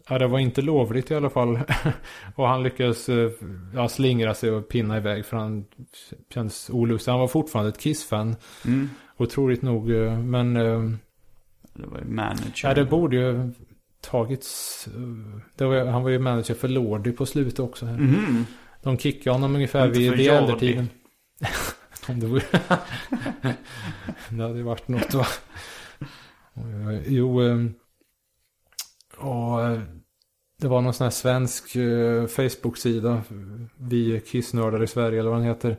Ja, 0.10 0.20
det 0.20 0.28
var 0.28 0.40
inte 0.40 0.62
lovligt 0.62 1.12
i 1.12 1.16
alla 1.16 1.30
fall. 1.30 1.60
och 2.36 2.48
han 2.48 2.64
lyckades 2.64 3.10
eh, 3.10 3.32
ja, 3.76 3.88
slingra 3.90 4.34
sig 4.34 4.52
och 4.52 4.68
pinna 4.70 4.98
iväg 4.98 5.26
för 5.26 5.38
han 5.38 5.66
kändes 6.34 6.70
olustig. 6.70 7.12
Han 7.12 7.20
var 7.22 7.28
fortfarande 7.28 7.70
ett 7.70 7.80
Kiss-fan. 7.80 8.36
Mm. 8.66 8.90
Otroligt 9.18 9.62
nog. 9.62 9.92
eh, 9.92 10.20
Men 10.20 10.56
eh, 10.58 10.82
Det 11.74 11.88
var 11.88 12.00
ju 12.00 12.06
manager. 12.06 12.52
ja, 12.68 12.74
det 12.74 12.86
borde 12.86 13.16
ju 13.16 13.52
tagits... 14.02 14.88
var, 15.58 15.86
han 15.86 16.04
var 16.04 16.10
ju 16.10 16.20
manager 16.20 16.54
för 16.54 16.68
Lordi 16.68 17.12
på 17.12 17.26
slutet 17.26 17.60
också. 17.60 17.86
Här. 17.86 17.98
Mhm. 17.98 18.46
De 18.84 18.98
kickade 18.98 19.34
honom 19.36 19.56
ungefär 19.56 19.88
vid 19.88 20.12
vid 20.12 20.30
äldretiden. 20.30 20.90
Om 22.10 22.20
det, 22.20 22.28
vore... 22.28 22.44
det 24.30 24.44
hade 24.44 24.58
ju 24.58 24.64
varit 24.64 24.88
något 24.88 25.14
va? 25.14 25.26
Jo, 27.06 27.42
eh, 27.42 27.66
och 29.18 29.62
eh, 29.62 29.82
det 30.62 30.68
var 30.68 30.82
någon 30.82 30.94
sån 30.94 31.06
här 31.06 31.12
svensk 31.12 31.76
eh, 31.76 32.28
Facebook-sida. 32.28 33.24
Vi 33.78 34.22
kissnördar 34.22 34.84
i 34.84 34.88
Sverige 34.88 35.20
eller 35.20 35.30
vad 35.30 35.40
den 35.40 35.48
heter. 35.48 35.78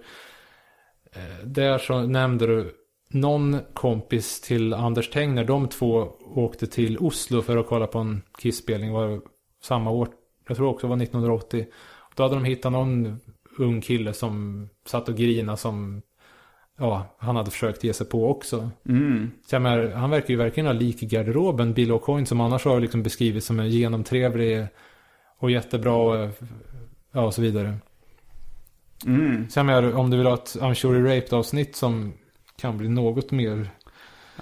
Där 1.44 1.78
så 1.78 2.00
nämnde 2.00 2.46
du 2.46 2.74
någon 3.10 3.58
kompis 3.74 4.40
till 4.40 4.74
Anders 4.74 5.10
Tengner. 5.10 5.44
De 5.44 5.68
två 5.68 6.12
åkte 6.34 6.66
till 6.66 6.98
Oslo 6.98 7.42
för 7.42 7.56
att 7.56 7.66
kolla 7.66 7.86
på 7.86 7.98
en 7.98 8.22
kisspelning. 8.42 8.88
Det 8.88 8.94
Var 8.94 9.20
samma 9.62 9.90
år. 9.90 10.08
Jag 10.48 10.56
tror 10.56 10.68
också 10.68 10.86
det 10.86 10.90
var 10.90 11.02
1980. 11.02 11.66
Då 12.14 12.22
hade 12.22 12.34
de 12.34 12.44
hittat 12.44 12.72
någon 12.72 13.20
ung 13.58 13.80
kille 13.80 14.12
som 14.12 14.68
satt 14.86 15.08
och 15.08 15.16
grina 15.16 15.56
som 15.56 16.02
ja, 16.78 17.16
han 17.18 17.36
hade 17.36 17.50
försökt 17.50 17.84
ge 17.84 17.92
sig 17.92 18.06
på 18.06 18.30
också. 18.30 18.70
Mm. 18.88 19.30
Så 19.46 19.54
jag 19.54 19.62
menar, 19.62 19.88
han 19.90 20.10
verkar 20.10 20.28
ju 20.30 20.36
verkligen 20.36 20.66
ha 20.66 20.72
lik 20.72 21.02
i 21.02 21.06
garderoben, 21.06 21.72
Bill 21.74 21.92
O'Coin, 21.92 22.24
som 22.24 22.40
annars 22.40 22.64
har 22.64 22.80
liksom 22.80 23.02
beskrivits 23.02 23.46
som 23.46 23.60
en 23.60 23.70
genomtrevlig 23.70 24.66
och 25.38 25.50
jättebra 25.50 25.94
och, 25.96 26.30
ja, 27.12 27.20
och 27.20 27.34
så 27.34 27.42
vidare. 27.42 27.74
Mm. 29.06 29.50
Så 29.50 29.58
jag 29.58 29.66
menar, 29.66 29.96
om 29.96 30.10
du 30.10 30.16
vill 30.16 30.26
ha 30.26 30.34
ett 30.34 30.56
I'm 30.60 30.74
sure 30.74 30.98
you 30.98 31.16
raped 31.16 31.32
avsnitt 31.38 31.76
som 31.76 32.12
kan 32.60 32.78
bli 32.78 32.88
något 32.88 33.30
mer 33.30 33.70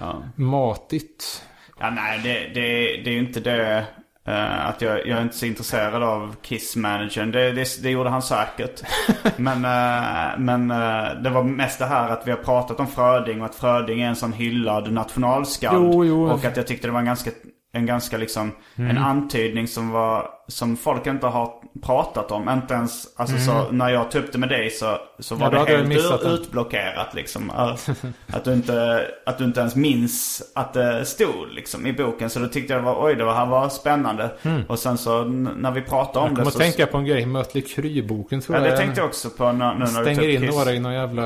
Ja. 0.00 0.22
matigt. 0.36 1.42
Ja, 1.78 1.90
nej, 1.90 2.20
det, 2.22 2.32
det, 2.32 2.70
det 3.02 3.10
är 3.10 3.14
ju 3.14 3.18
inte 3.18 3.40
det 3.40 3.86
eh, 4.26 4.66
att 4.68 4.82
jag, 4.82 5.06
jag 5.06 5.18
är 5.18 5.22
inte 5.22 5.36
så 5.36 5.46
intresserad 5.46 6.02
av 6.02 6.36
Kiss-managern. 6.42 7.30
Det, 7.32 7.52
det, 7.52 7.82
det 7.82 7.90
gjorde 7.90 8.10
han 8.10 8.22
säkert. 8.22 8.82
men 9.36 9.64
eh, 9.64 10.38
men 10.38 10.70
eh, 10.70 11.22
det 11.22 11.30
var 11.30 11.42
mest 11.42 11.78
det 11.78 11.86
här 11.86 12.08
att 12.10 12.26
vi 12.26 12.30
har 12.30 12.38
pratat 12.38 12.80
om 12.80 12.86
Fröding 12.86 13.40
och 13.40 13.46
att 13.46 13.54
Fröding 13.54 14.00
är 14.00 14.08
en 14.08 14.16
sån 14.16 14.32
hyllad 14.32 14.92
nationalskald. 14.92 15.94
Jo, 15.94 16.04
jo. 16.04 16.30
Och 16.30 16.44
att 16.44 16.56
jag 16.56 16.66
tyckte 16.66 16.88
det 16.88 16.92
var 16.92 17.00
en 17.00 17.06
ganska, 17.06 17.30
en 17.72 17.86
ganska 17.86 18.16
liksom, 18.16 18.52
Mm. 18.76 18.90
en 18.90 18.98
antydning 18.98 19.68
som 19.68 19.90
var, 19.90 20.26
som 20.48 20.76
folk 20.76 21.06
inte 21.06 21.26
har 21.26 21.50
pratat 21.82 22.30
om. 22.30 22.48
Inte 22.48 22.74
ens, 22.74 23.06
alltså 23.16 23.38
så 23.38 23.70
när 23.70 23.88
jag 23.88 24.10
tog 24.10 24.24
upp 24.24 24.32
det 24.32 24.38
med 24.38 24.48
dig 24.48 24.70
så, 24.70 24.98
så 25.18 25.34
var 25.34 25.46
Mm. 25.46 25.58
Ja, 25.58 25.64
det 25.64 25.72
jag 25.72 26.10
helt 26.10 26.22
utblockerat 26.22 27.14
liksom. 27.14 27.50
Att, 28.32 28.44
du 28.44 28.52
inte, 28.52 29.06
att 29.26 29.38
du 29.38 29.44
inte 29.44 29.60
ens 29.60 29.76
minns 29.76 30.42
att 30.54 30.72
det 30.72 31.04
stod 31.04 31.48
liksom 31.54 31.86
i 31.86 31.92
boken. 31.92 32.30
Så 32.30 32.38
då 32.40 32.46
tyckte 32.48 32.72
jag 32.72 32.82
det 32.82 32.86
var, 32.86 33.04
oj 33.06 33.14
det 33.14 33.24
var, 33.24 33.34
här 33.34 33.46
var 33.46 33.68
spännande. 33.68 34.30
Och 34.68 34.78
sen 34.78 34.98
så 34.98 35.24
när 35.24 35.70
vi 35.70 35.80
pratade 35.82 36.18
om 36.18 36.24
Jag 36.24 36.30
det 36.32 36.36
kommer 36.36 36.50
så... 36.50 36.58
att 36.58 36.62
tänka 36.64 36.86
på 36.86 36.98
en 36.98 37.04
grej, 37.04 37.26
Mötley 37.26 37.64
Crüe-boken 37.64 38.40
tror 38.40 38.58
Ja 38.58 38.62
jag. 38.64 38.72
det 38.72 38.76
tänkte 38.76 39.00
jag 39.00 39.08
också 39.08 39.30
på 39.30 39.52
när, 39.52 39.72
nu 39.74 39.78
när 39.78 39.86
du 39.86 39.90
Stänger 39.92 40.14
tog 40.20 40.30
in 40.30 40.40
Kiss. 40.40 40.54
några 40.56 40.72
i 40.72 40.78
någon 40.78 40.94
jävla... 40.94 41.24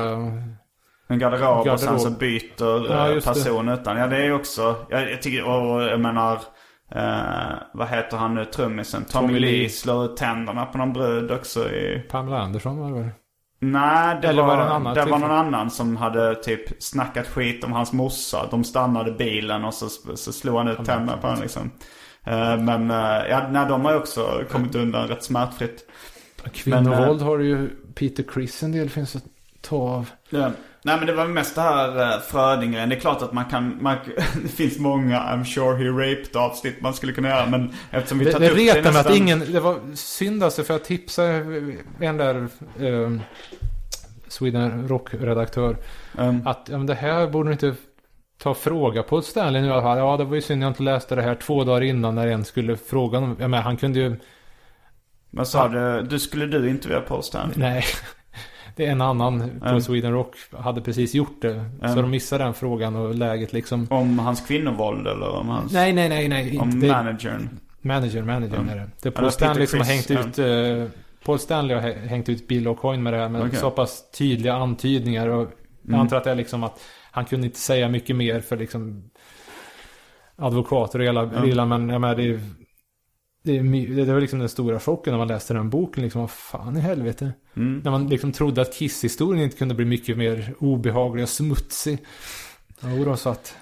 En 1.11 1.19
garderob, 1.19 1.67
och 1.67 1.79
sen 1.79 1.87
Garderob. 1.89 1.99
så 2.01 2.09
byter 2.09 2.91
Ja, 2.91 3.07
eh, 3.07 3.13
just 3.13 3.27
det. 3.27 3.33
person 3.33 3.69
utan. 3.69 3.97
Ja 3.97 4.07
det 4.07 4.17
är 4.17 4.33
också, 4.33 4.75
jag, 4.89 5.11
jag 5.11 5.21
tycker, 5.21 5.43
och 5.47 5.83
jag 5.83 5.99
menar, 5.99 6.39
eh, 6.95 7.51
vad 7.73 7.87
heter 7.87 8.17
han 8.17 8.35
nu, 8.35 8.45
trummisen? 8.45 9.05
Tommy, 9.05 9.27
Tommy 9.27 9.39
Lee, 9.39 9.51
Lee. 9.51 9.69
slår 9.69 10.05
ut 10.05 10.17
tänderna 10.17 10.65
på 10.65 10.77
någon 10.77 10.93
brud 10.93 11.31
också 11.31 11.71
i... 11.71 11.99
Pamela 12.09 12.39
Anderson 12.39 12.77
var 12.77 12.91
det 12.91 13.01
väl? 13.01 13.09
Nej, 13.61 14.17
det 14.21 14.27
Eller 14.27 14.41
var, 14.41 14.57
var 14.57 14.57
det 14.57 14.69
annan 14.69 14.93
det 14.95 15.01
typ? 15.03 15.11
var 15.11 15.19
någon 15.19 15.31
annan 15.31 15.71
som 15.71 15.97
hade 15.97 16.35
typ 16.35 16.83
snackat 16.83 17.27
skit 17.27 17.63
om 17.63 17.71
hans 17.71 17.93
morsa. 17.93 18.47
De 18.51 18.63
stannade 18.63 19.11
bilen 19.11 19.65
och 19.65 19.73
så, 19.73 19.89
så 20.15 20.33
slog 20.33 20.57
han 20.57 20.67
ut 20.67 20.85
tänderna 20.85 21.17
på 21.17 21.27
honom 21.27 21.41
liksom. 21.41 21.71
Eh, 22.23 22.57
men 22.57 22.91
eh, 22.91 23.29
ja, 23.29 23.47
nej, 23.51 23.65
de 23.69 23.85
har 23.85 23.91
ju 23.91 23.97
också 23.97 24.43
kommit 24.51 24.75
undan 24.75 25.07
rätt 25.07 25.23
smärtfritt. 25.23 25.85
Kvinnovåld 26.53 27.21
har 27.21 27.39
ju 27.39 27.69
Peter 27.95 28.23
Criss 28.23 28.63
en 28.63 28.71
del 28.71 28.89
finns 28.89 29.15
att 29.15 29.23
ta 29.61 29.75
av. 29.75 30.09
Ja. 30.29 30.51
Nej 30.83 30.97
men 30.97 31.07
det 31.07 31.13
var 31.13 31.27
mest 31.27 31.55
det 31.55 31.61
här 31.61 32.15
uh, 32.15 32.21
Fröding-grejen. 32.21 32.89
Det 32.89 32.95
är 32.95 32.99
klart 32.99 33.21
att 33.21 33.33
man 33.33 33.45
kan, 33.45 33.77
man, 33.81 33.97
det 34.43 34.49
finns 34.49 34.79
många 34.79 35.19
I'm 35.19 35.43
sure 35.43 35.77
he 35.77 35.89
raped 35.89 36.35
avsnitt 36.35 36.81
man 36.81 36.93
skulle 36.93 37.13
kunna 37.13 37.29
göra. 37.29 37.45
Men 37.45 37.73
eftersom 37.91 38.19
vi 38.19 38.25
Det, 38.25 38.31
tagit 38.31 38.47
det 38.47 38.51
upp 38.53 38.59
retar 38.59 38.75
mig 38.75 38.87
att 38.87 38.93
nästan- 38.93 39.15
ingen, 39.15 39.39
det 39.39 39.59
var 39.59 39.95
synd 39.95 40.43
alltså 40.43 40.63
för 40.63 40.73
jag 40.73 40.83
tipsade 40.83 41.45
en 41.99 42.17
där 42.17 42.47
eh, 42.79 43.11
Sweden 44.27 44.87
Rock-redaktör 44.87 45.77
Um, 46.17 46.47
att 46.47 46.69
men 46.69 46.85
det 46.85 46.93
här 46.95 47.27
borde 47.27 47.51
inte 47.51 47.75
ta 48.37 48.53
fråga 48.53 49.03
på 49.03 49.21
Stanley 49.21 49.61
nu. 49.61 49.67
Ja, 49.67 50.17
det 50.17 50.23
var 50.23 50.35
ju 50.35 50.41
synd 50.41 50.63
jag 50.63 50.69
inte 50.69 50.83
läste 50.83 51.15
det 51.15 51.21
här 51.21 51.35
två 51.35 51.63
dagar 51.63 51.81
innan 51.81 52.15
när 52.15 52.27
en 52.27 52.45
skulle 52.45 52.77
fråga 52.77 53.19
honom. 53.19 53.37
Ja, 53.39 53.47
men 53.47 53.61
han 53.63 53.77
kunde 53.77 53.99
ju, 53.99 54.15
vad 55.29 55.47
sa 55.47 55.67
du? 55.67 56.01
Du 56.01 56.19
skulle 56.19 56.45
du 56.45 56.69
intervjua 56.69 57.01
Paul 57.01 57.23
Stanley? 57.23 57.53
nej. 57.57 57.83
Det 58.79 58.85
är 58.85 58.91
en 58.91 59.01
annan 59.01 59.59
på 59.59 59.65
Mm. 59.65 59.81
Sweden 59.81 60.11
Rock 60.13 60.35
hade 60.57 60.81
precis 60.81 61.13
gjort 61.15 61.41
det. 61.41 61.65
Så 61.79 61.85
Mm. 61.85 61.95
de 62.01 62.09
missade 62.11 62.43
den 62.43 62.53
frågan 62.53 62.95
och 62.95 63.15
läget 63.15 63.53
liksom. 63.53 63.87
Om 63.89 64.19
hans 64.19 64.41
kvinnovåld 64.47 65.07
eller 65.07 65.29
om 65.29 65.47
hans... 65.49 65.73
Nej, 65.73 65.93
nej, 65.93 66.09
nej, 66.09 66.27
nej. 66.27 66.59
Om 66.59 66.69
inte- 66.69 66.87
det- 66.87 66.91
managern? 66.93 67.49
Manager, 67.81 68.23
manager 68.23 68.55
Mm. 68.57 68.69
är 68.69 68.75
det. 68.75 68.89
Det 69.01 69.09
är 69.09 69.11
Paul 69.11 69.31
Stanley 69.31 69.67
som 69.67 69.79
har 69.79 69.85
hängt 69.85 70.11
ut... 70.11 70.39
eh, 70.39 70.91
Paul 71.25 71.39
Stanley 71.39 71.75
har 71.75 71.83
hä- 71.83 72.07
hängt 72.07 72.29
ut 72.29 72.47
Bill 72.47 72.67
O'Coin 72.67 72.97
med 73.01 73.13
det 73.13 73.17
här 73.19 73.29
med 73.29 73.41
Okej. 73.41 73.59
så 73.59 73.71
pass 73.71 74.11
tydliga 74.11 74.53
antydningar. 74.53 75.27
Och 75.27 75.41
jag 75.41 75.89
Mm. 75.89 75.99
antar 75.99 76.17
att 76.17 76.23
det 76.23 76.31
är 76.31 76.35
liksom 76.35 76.63
att 76.63 76.79
han 77.11 77.25
kunde 77.25 77.47
inte 77.47 77.59
säga 77.59 77.89
mycket 77.89 78.15
mer 78.15 78.39
för 78.39 78.57
liksom 78.57 79.09
advokater 80.35 80.99
och 80.99 81.05
hela 81.05 81.23
Ja. 81.35 81.41
rillan. 81.43 81.69
Men 81.69 81.89
jag 81.89 82.01
menar, 82.01 82.15
det 82.15 82.23
är, 82.23 82.39
det, 83.43 83.61
det 84.05 84.13
var 84.13 84.21
liksom 84.21 84.39
den 84.39 84.49
stora 84.49 84.79
chocken 84.79 85.11
när 85.13 85.17
man 85.17 85.27
läste 85.27 85.53
den 85.53 85.69
boken. 85.69 86.03
Liksom, 86.03 86.21
vad 86.21 86.31
fan 86.31 86.77
i 86.77 86.79
helvete. 86.79 87.33
Mm. 87.55 87.81
När 87.83 87.91
man 87.91 88.07
liksom 88.07 88.31
trodde 88.31 88.61
att 88.61 88.73
Kiss-historien 88.73 89.43
inte 89.43 89.57
kunde 89.57 89.75
bli 89.75 89.85
mycket 89.85 90.17
mer 90.17 90.53
obehaglig 90.59 91.23
och 91.23 91.29
smutsig. 91.29 91.99
Jo 92.81 93.05
då, 93.05 93.15
så 93.15 93.29
att... 93.29 93.55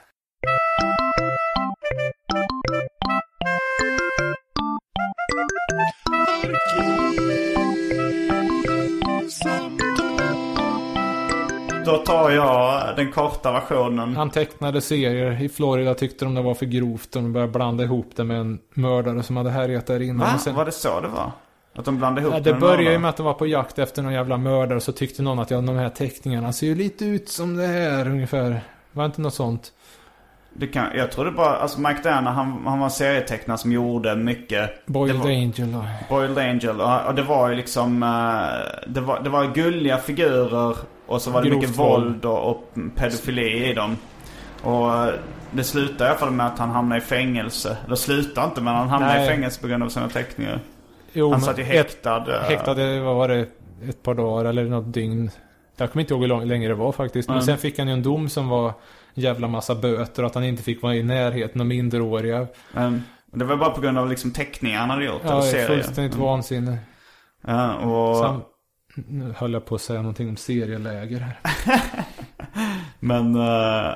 Då 11.92 11.98
tar 11.98 12.30
jag 12.32 12.96
den 12.96 13.12
korta 13.12 13.52
versionen. 13.52 14.16
Han 14.16 14.30
tecknade 14.30 14.82
serier 14.82 15.42
i 15.44 15.50
Florida 15.50 15.94
tyckte 15.94 16.26
de 16.26 16.36
det 16.36 16.42
var 16.42 16.54
för 16.54 16.66
grovt. 16.66 17.12
De 17.12 17.34
började 17.34 17.52
blanda 17.54 17.84
ihop 17.84 18.10
det 18.16 18.24
med 18.24 18.40
en 18.40 18.60
mördare 18.74 19.24
som 19.24 19.38
hade 19.38 19.50
härjat 19.50 19.86
där 19.88 20.02
inne. 20.02 20.24
Va? 20.24 20.38
Sen- 20.38 20.56
Var 20.56 20.66
det 20.66 20.72
så 20.72 21.02
det 21.02 21.08
var? 21.08 21.32
Att 21.76 21.86
de 21.86 21.98
blandade 21.98 22.22
ihop 22.22 22.34
Ja, 22.34 22.40
det 22.40 22.54
började 22.54 22.84
ju 22.92 23.00
med 23.00 23.10
att 23.10 23.18
de 23.18 23.26
var 23.26 23.34
på 23.34 23.48
jakt 23.48 23.80
efter 23.80 24.02
någon 24.02 24.14
jävla 24.14 24.38
mördare. 24.38 24.80
Så 24.82 24.92
tyckte 24.92 25.22
någon 25.22 25.40
att 25.40 25.52
ja, 25.52 25.62
de 25.62 25.76
här 25.76 25.90
teckningarna 25.90 26.54
ser 26.54 26.68
ju 26.68 26.76
lite 26.76 27.06
ut 27.06 27.30
som 27.30 27.56
det 27.58 27.68
här 27.68 28.08
ungefär. 28.10 28.62
Var 28.92 29.06
inte 29.06 29.22
något 29.22 29.34
sånt? 29.34 29.72
Det 30.60 30.68
kan, 30.68 30.86
jag 30.96 31.12
trodde 31.12 31.32
bara, 31.32 31.56
alltså 31.58 31.80
Mike 31.80 32.02
Danner 32.04 32.32
han, 32.32 32.64
han 32.66 32.80
var 32.80 32.90
serietecknare 32.90 33.58
som 33.58 33.72
gjorde 33.72 34.16
mycket 34.16 34.86
Boiled 34.86 35.16
Det 35.16 35.20
var- 35.20 35.30
Angel. 35.30 35.78
Boiled 36.10 36.38
Angel. 36.38 36.82
Och, 36.82 37.08
och 37.08 37.16
det 37.16 37.22
var 37.22 37.50
ju 37.50 37.56
liksom, 37.56 38.04
eh, 38.04 38.90
det 38.94 39.02
var, 39.02 39.20
det 39.24 39.30
var 39.30 39.46
gulliga 39.54 39.98
figurer 39.98 40.76
och 41.08 41.22
så 41.22 41.32
var 41.32 41.42
det 41.42 41.50
Grovt 41.50 41.62
mycket 41.62 41.78
våld. 41.80 42.26
och, 42.26 42.50
och 42.52 42.64
pedofili 42.96 43.70
i 43.70 43.74
dem. 43.74 43.98
Och 44.64 44.94
eh, 44.96 45.14
det 45.52 45.64
slutade 45.64 46.04
i 46.04 46.08
alla 46.10 46.20
fall 46.20 46.32
med 46.32 46.46
att 46.48 46.60
han 46.60 46.70
hamnade 46.70 47.02
i 47.02 47.04
fängelse. 47.04 47.78
Eller 47.86 47.96
slutade 47.96 48.48
inte 48.48 48.62
men 48.62 48.76
han 48.76 48.90
hamnade 48.90 49.14
Nej. 49.14 49.26
i 49.26 49.30
fängelse 49.30 49.62
på 49.62 49.68
grund 49.68 49.84
av 49.84 49.90
sina 49.90 50.10
teckningar. 50.10 50.60
Jo, 51.14 51.32
Han 51.32 51.42
satt 51.42 51.60
ju 51.60 51.64
ett- 51.64 51.70
häktad. 51.70 52.18
eh, 52.96 53.04
vad 53.04 53.16
var 53.16 53.28
det? 53.28 53.40
Ett 53.90 54.04
par 54.04 54.14
dagar 54.14 54.46
eller 54.46 54.64
något 54.64 54.94
dygn. 54.94 55.30
Jag 55.78 55.92
kommer 55.92 56.02
inte 56.02 56.14
ihåg 56.14 56.22
hur 56.24 56.46
länge 56.46 56.68
det 56.68 56.74
var 56.74 56.92
faktiskt. 56.92 57.30
Men 57.30 57.36
Mm. 57.38 57.46
sen 57.46 57.58
fick 57.58 57.80
han 57.80 57.88
ju 57.88 57.94
en 57.94 58.04
dom 58.04 58.30
som 58.30 58.48
var 58.50 58.74
jävla 59.18 59.48
massa 59.48 59.76
böter. 59.76 60.24
Och 60.24 60.28
att 60.28 60.36
han 60.36 60.44
inte 60.44 60.64
fick 60.64 60.82
vara 60.82 60.96
i 60.96 61.04
närheten 61.04 61.62
av 61.62 61.68
minderåriga. 61.68 62.48
Men 62.72 63.04
det 63.26 63.46
var 63.46 63.58
bara 63.58 63.70
på 63.70 63.82
grund 63.82 63.98
av 63.98 64.10
liksom 64.10 64.32
teckningar 64.32 64.80
han 64.80 64.90
hade 64.90 65.06
gjort. 65.06 65.22
Ja, 65.24 65.42
fullständigt 65.42 66.14
Mm. 66.14 66.26
vansinne. 66.26 66.78
Ja, 67.42 67.76
och... 67.76 68.18
Sam... 68.18 68.42
Nu 69.08 69.34
höll 69.38 69.54
jag 69.54 69.66
på 69.66 69.76
att 69.76 69.82
säga 69.82 70.02
någonting 70.02 70.30
om 70.30 70.38
serieläger 70.38 71.20
här. 71.20 71.40
Men 73.00 73.36
eh, 73.36 73.94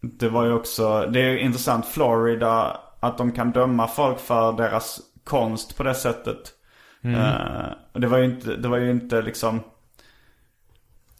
det 0.00 0.28
var 0.28 0.44
ju 0.44 0.52
också, 0.52 1.06
det 1.12 1.20
är 1.20 1.30
ju 1.30 1.40
intressant 1.40 1.86
Florida 1.86 2.80
att 3.00 3.18
de 3.18 3.32
kan 3.32 3.50
döma 3.50 3.88
folk 3.88 4.18
för 4.18 4.52
deras 4.52 5.00
konst 5.24 5.76
på 5.76 5.82
det 5.82 5.94
sättet. 5.94 6.52
Mm. 7.02 7.32
Och 7.92 8.00
det 8.00 8.06
var 8.06 8.18
ju 8.18 8.24
inte, 8.24 8.56
det 8.56 8.68
var 8.68 8.78
ju 8.78 8.90
inte 8.90 9.22
liksom 9.22 9.60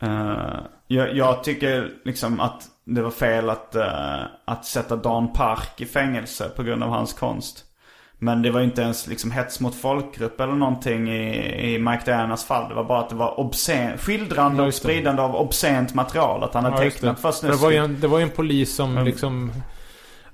eh, 0.02 0.60
jag, 0.94 1.16
jag 1.16 1.44
tycker 1.44 1.92
liksom 2.04 2.40
att 2.40 2.68
det 2.84 3.02
var 3.02 3.10
fel 3.10 3.50
att, 3.50 3.74
eh, 3.74 4.20
att 4.44 4.64
sätta 4.64 4.96
Dan 4.96 5.32
Park 5.32 5.80
i 5.80 5.86
fängelse 5.86 6.48
på 6.56 6.62
grund 6.62 6.82
av 6.82 6.90
hans 6.90 7.12
konst. 7.12 7.64
Men 8.18 8.42
det 8.42 8.50
var 8.50 8.60
inte 8.60 8.82
ens 8.82 9.06
liksom 9.06 9.30
hets 9.30 9.60
mot 9.60 9.74
folkgrupp 9.74 10.40
eller 10.40 10.52
någonting 10.52 11.08
i, 11.08 11.74
i 11.74 11.78
Mike 11.78 12.02
Dianas 12.04 12.44
fall. 12.44 12.68
Det 12.68 12.74
var 12.74 12.84
bara 12.84 13.00
att 13.00 13.08
det 13.08 13.14
var 13.14 13.40
obscen, 13.40 13.98
skildrande 13.98 14.62
och 14.62 14.74
spridande 14.74 15.22
av 15.22 15.36
obscent 15.36 15.94
material. 15.94 16.42
Att 16.44 16.54
han 16.54 16.64
hade 16.64 16.84
Ja, 16.84 16.90
tecknat 16.90 17.20
för 17.20 17.32
För 17.32 17.48
det, 17.48 17.54
var 17.56 17.70
ju 17.70 17.76
en, 17.76 18.00
det 18.00 18.06
var 18.08 18.20
en 18.20 18.30
polis 18.30 18.74
som 18.74 18.90
Mm. 18.92 19.04
liksom 19.04 19.52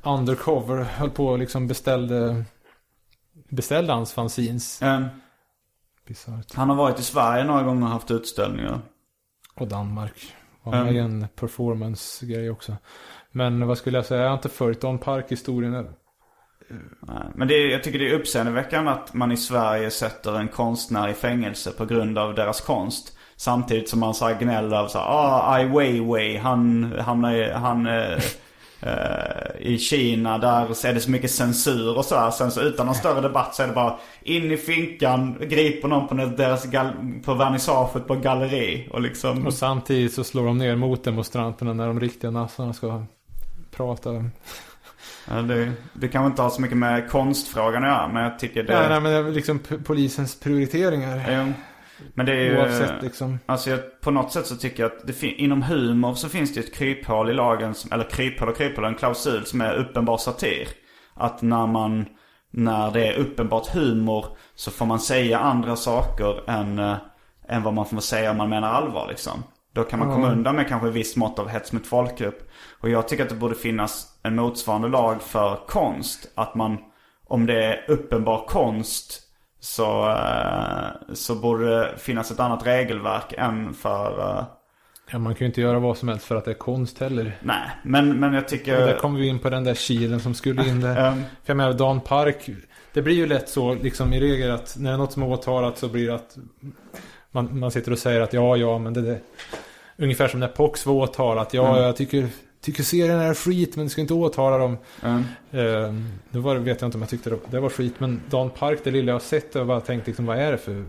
undercover 0.02 0.82
höll 0.82 1.10
på 1.10 1.26
och 1.26 1.38
liksom 1.38 1.66
beställde 1.68 2.44
beställde 3.48 3.92
hans 3.92 4.12
fanzines. 4.12 4.80
Bisarrt. 6.06 6.54
han 6.54 6.68
har 6.68 6.76
varit 6.76 7.00
i 7.00 7.02
Sverige 7.02 7.44
några 7.44 7.62
gånger 7.62 7.82
och 7.86 7.92
haft 7.92 8.10
utställningar. 8.10 8.80
Och 9.54 9.68
Danmark. 9.68 10.34
Mm. 10.72 10.86
med 10.86 10.94
i 10.94 10.98
en 10.98 11.26
performance-grej 11.36 12.50
också. 12.50 12.76
Men 13.32 13.66
vad 13.66 13.78
skulle 13.78 13.98
jag 13.98 14.06
säga? 14.06 14.22
Jag 14.22 14.28
har 14.28 14.36
inte 14.36 14.48
följt 14.48 14.80
Don 14.80 14.98
Park-historien. 14.98 15.86
Nej, 17.00 17.24
Men 17.34 17.48
det 17.48 17.54
är, 17.54 17.68
jag 17.68 17.84
tycker 17.84 17.98
det 17.98 18.10
är 18.10 18.14
uppseendeväckande 18.14 18.90
att 18.90 19.14
man 19.14 19.32
i 19.32 19.36
Sverige 19.36 19.90
sätter 19.90 20.38
en 20.38 20.48
konstnär 20.48 21.08
i 21.08 21.14
fängelse 21.14 21.70
på 21.70 21.84
grund 21.84 22.18
av 22.18 22.34
deras 22.34 22.60
konst. 22.60 23.18
Samtidigt 23.36 23.88
som 23.88 24.00
man 24.00 24.14
så 24.14 24.34
gnäller 24.40 24.76
av 24.76 24.88
så 24.88 24.98
här, 24.98 25.06
ah, 25.06 25.54
Ai 25.54 25.64
Weiwei, 25.64 26.36
han 26.36 26.84
i, 27.24 27.50
han, 27.52 27.86
eh, 27.86 28.12
eh, 28.12 28.18
i 29.58 29.78
Kina 29.78 30.38
där 30.38 30.74
så 30.74 30.88
är 30.88 30.94
det 30.94 31.00
så 31.00 31.10
mycket 31.10 31.30
censur 31.30 31.98
och 31.98 32.04
så 32.04 32.16
här. 32.16 32.30
Sen 32.30 32.50
så 32.50 32.60
utan 32.60 32.86
någon 32.86 32.94
större 32.94 33.20
debatt 33.20 33.54
så 33.54 33.62
är 33.62 33.66
det 33.66 33.72
bara 33.72 33.98
in 34.22 34.52
i 34.52 34.56
finkan, 34.56 35.36
griper 35.40 35.88
någon 35.88 36.08
på 36.08 36.14
deras 36.14 36.66
på 37.24 37.34
vernissaget 37.34 38.06
på 38.06 38.14
galleri 38.14 38.88
och 38.92 39.00
liksom. 39.00 39.46
Och 39.46 39.54
samtidigt 39.54 40.12
så 40.12 40.24
slår 40.24 40.46
de 40.46 40.58
ner 40.58 40.76
motdemonstranterna 40.76 41.72
när 41.72 41.86
de 41.86 42.00
riktiga 42.00 42.30
nassarna 42.30 42.72
ska 42.72 43.04
prata. 43.76 44.24
Ja, 45.28 45.34
det, 45.34 45.72
det 45.92 46.08
kan 46.08 46.26
inte 46.26 46.42
ha 46.42 46.50
så 46.50 46.60
mycket 46.60 46.76
med 46.76 47.10
konstfrågan 47.10 47.84
att 47.84 47.90
göra 47.90 48.08
men 48.08 48.22
jag 48.22 48.38
tycker 48.38 48.62
det... 48.62 48.78
Nej, 48.78 48.88
nej, 48.88 49.00
men 49.00 49.12
det 49.12 49.18
är 49.18 49.32
liksom 49.32 49.58
polisens 49.84 50.40
prioriteringar. 50.40 51.26
Jo. 51.28 51.52
Men 52.14 52.26
det 52.26 52.32
är 52.32 52.44
ju... 52.44 52.58
Oavsett 52.58 53.02
liksom. 53.02 53.38
Alltså 53.46 53.70
jag, 53.70 54.00
på 54.00 54.10
något 54.10 54.32
sätt 54.32 54.46
så 54.46 54.56
tycker 54.56 54.82
jag 54.82 54.92
att 54.92 55.06
det 55.06 55.22
inom 55.22 55.62
humor 55.62 56.14
så 56.14 56.28
finns 56.28 56.54
det 56.54 56.60
ett 56.60 56.74
kryphål 56.74 57.30
i 57.30 57.34
lagen, 57.34 57.74
som, 57.74 57.92
eller 57.92 58.04
kryphål 58.04 58.48
och 58.48 58.56
kryphål, 58.56 58.84
en 58.84 58.94
klausul 58.94 59.46
som 59.46 59.60
är 59.60 59.74
uppenbar 59.74 60.16
satir. 60.16 60.68
Att 61.14 61.42
när 61.42 61.66
man, 61.66 62.06
när 62.50 62.90
det 62.90 63.06
är 63.06 63.18
uppenbart 63.18 63.66
humor 63.74 64.26
så 64.54 64.70
får 64.70 64.86
man 64.86 65.00
säga 65.00 65.38
andra 65.38 65.76
saker 65.76 66.50
än, 66.50 66.78
eh, 66.78 66.96
än 67.48 67.62
vad 67.62 67.74
man 67.74 67.86
får 67.86 68.00
säga 68.00 68.30
om 68.30 68.36
man 68.36 68.50
menar 68.50 68.72
allvar 68.72 69.06
liksom. 69.08 69.42
Då 69.72 69.82
kan 69.82 69.98
man 69.98 70.14
komma 70.14 70.32
undan 70.32 70.56
med 70.56 70.68
kanske 70.68 70.88
ett 70.88 70.94
visst 70.94 71.16
mått 71.16 71.38
av 71.38 71.48
hets 71.48 71.72
mot 71.72 71.86
folkgrupp. 71.86 72.50
Och 72.80 72.90
jag 72.90 73.08
tycker 73.08 73.22
att 73.22 73.28
det 73.28 73.36
borde 73.36 73.54
finnas 73.54 74.18
en 74.22 74.36
motsvarande 74.36 74.88
lag 74.88 75.22
för 75.22 75.60
konst. 75.68 76.32
Att 76.34 76.54
man, 76.54 76.78
om 77.26 77.46
det 77.46 77.64
är 77.64 77.90
uppenbar 77.90 78.46
konst 78.48 79.25
så, 79.66 80.08
eh, 80.10 81.14
så 81.14 81.34
borde 81.34 81.78
det 81.78 81.92
finnas 81.98 82.30
ett 82.30 82.40
annat 82.40 82.66
regelverk 82.66 83.34
än 83.38 83.74
för... 83.74 84.20
eh, 84.38 84.44
Ja, 85.10 85.18
man 85.18 85.34
kan 85.34 85.44
ju 85.44 85.46
inte 85.46 85.60
göra 85.60 85.78
vad 85.78 85.98
som 85.98 86.08
helst 86.08 86.24
för 86.26 86.36
att 86.36 86.44
det 86.44 86.50
är 86.50 86.54
konst 86.54 86.98
heller. 86.98 87.38
nej, 87.42 87.70
men, 87.82 88.20
men 88.20 88.34
jag 88.34 88.48
tycker... 88.48 88.80
Och 88.80 88.86
där 88.86 88.96
kommer 88.96 89.20
vi 89.20 89.26
in 89.28 89.38
på 89.38 89.50
den 89.50 89.64
där 89.64 89.74
kilen 89.74 90.20
som 90.20 90.34
skulle 90.34 90.68
in 90.68 90.80
där. 90.80 90.96
Ehm, 91.08 91.14
För 91.22 91.26
jag 91.50 91.56
menar, 91.56 91.72
Dan 91.72 92.00
Park. 92.00 92.48
Det 92.92 93.02
blir 93.02 93.14
ju 93.14 93.26
lätt 93.26 93.48
så 93.48 93.74
liksom 93.74 94.12
i 94.12 94.20
regel 94.20 94.50
att 94.50 94.76
när 94.78 94.90
det 94.90 94.94
är 94.94 94.98
något 94.98 95.12
som 95.12 95.22
är 95.22 95.28
åtalat 95.28 95.78
så 95.78 95.88
blir 95.88 96.06
det 96.08 96.14
att 96.14 96.36
man, 97.30 97.58
man 97.58 97.70
sitter 97.70 97.92
och 97.92 97.98
säger 97.98 98.20
att 98.20 98.32
ja, 98.32 98.56
ja, 98.56 98.78
men 98.78 98.92
det 98.94 99.00
är 99.10 99.18
ungefär 99.96 100.28
som 100.28 100.40
när 100.40 100.48
Pox 100.48 100.86
var 100.86 100.94
åtalat. 100.94 101.54
Ja, 101.54 101.68
Mm. 101.68 101.82
jag 101.82 101.96
tycker, 101.96 102.28
tycker 102.66 102.82
serien 102.82 103.18
är 103.20 103.34
skit, 103.34 103.76
men 103.76 103.84
du 103.86 103.90
ska 103.90 104.00
inte 104.00 104.14
åtala 104.14 104.58
dem. 104.58 104.76
ehm, 105.02 105.24
Uh, 105.54 105.92
nu 106.30 106.40
var, 106.40 106.56
vet 106.56 106.80
jag 106.80 106.88
inte 106.88 106.96
om 106.98 107.02
jag 107.02 107.10
tyckte 107.10 107.30
det, 107.30 107.38
det 107.50 107.60
var 107.60 107.68
skit, 107.68 107.94
men 107.98 108.20
Dan 108.30 108.50
Park, 108.50 108.78
det 108.84 108.90
lilla 108.90 109.06
jag 109.06 109.14
har 109.14 109.20
sett, 109.20 109.54
jag 109.54 109.66
bara 109.66 109.80
tänkt 109.80 110.06
liksom, 110.06 110.26
vad 110.26 110.38
är 110.38 110.52
det 110.52 110.58
för... 110.58 110.84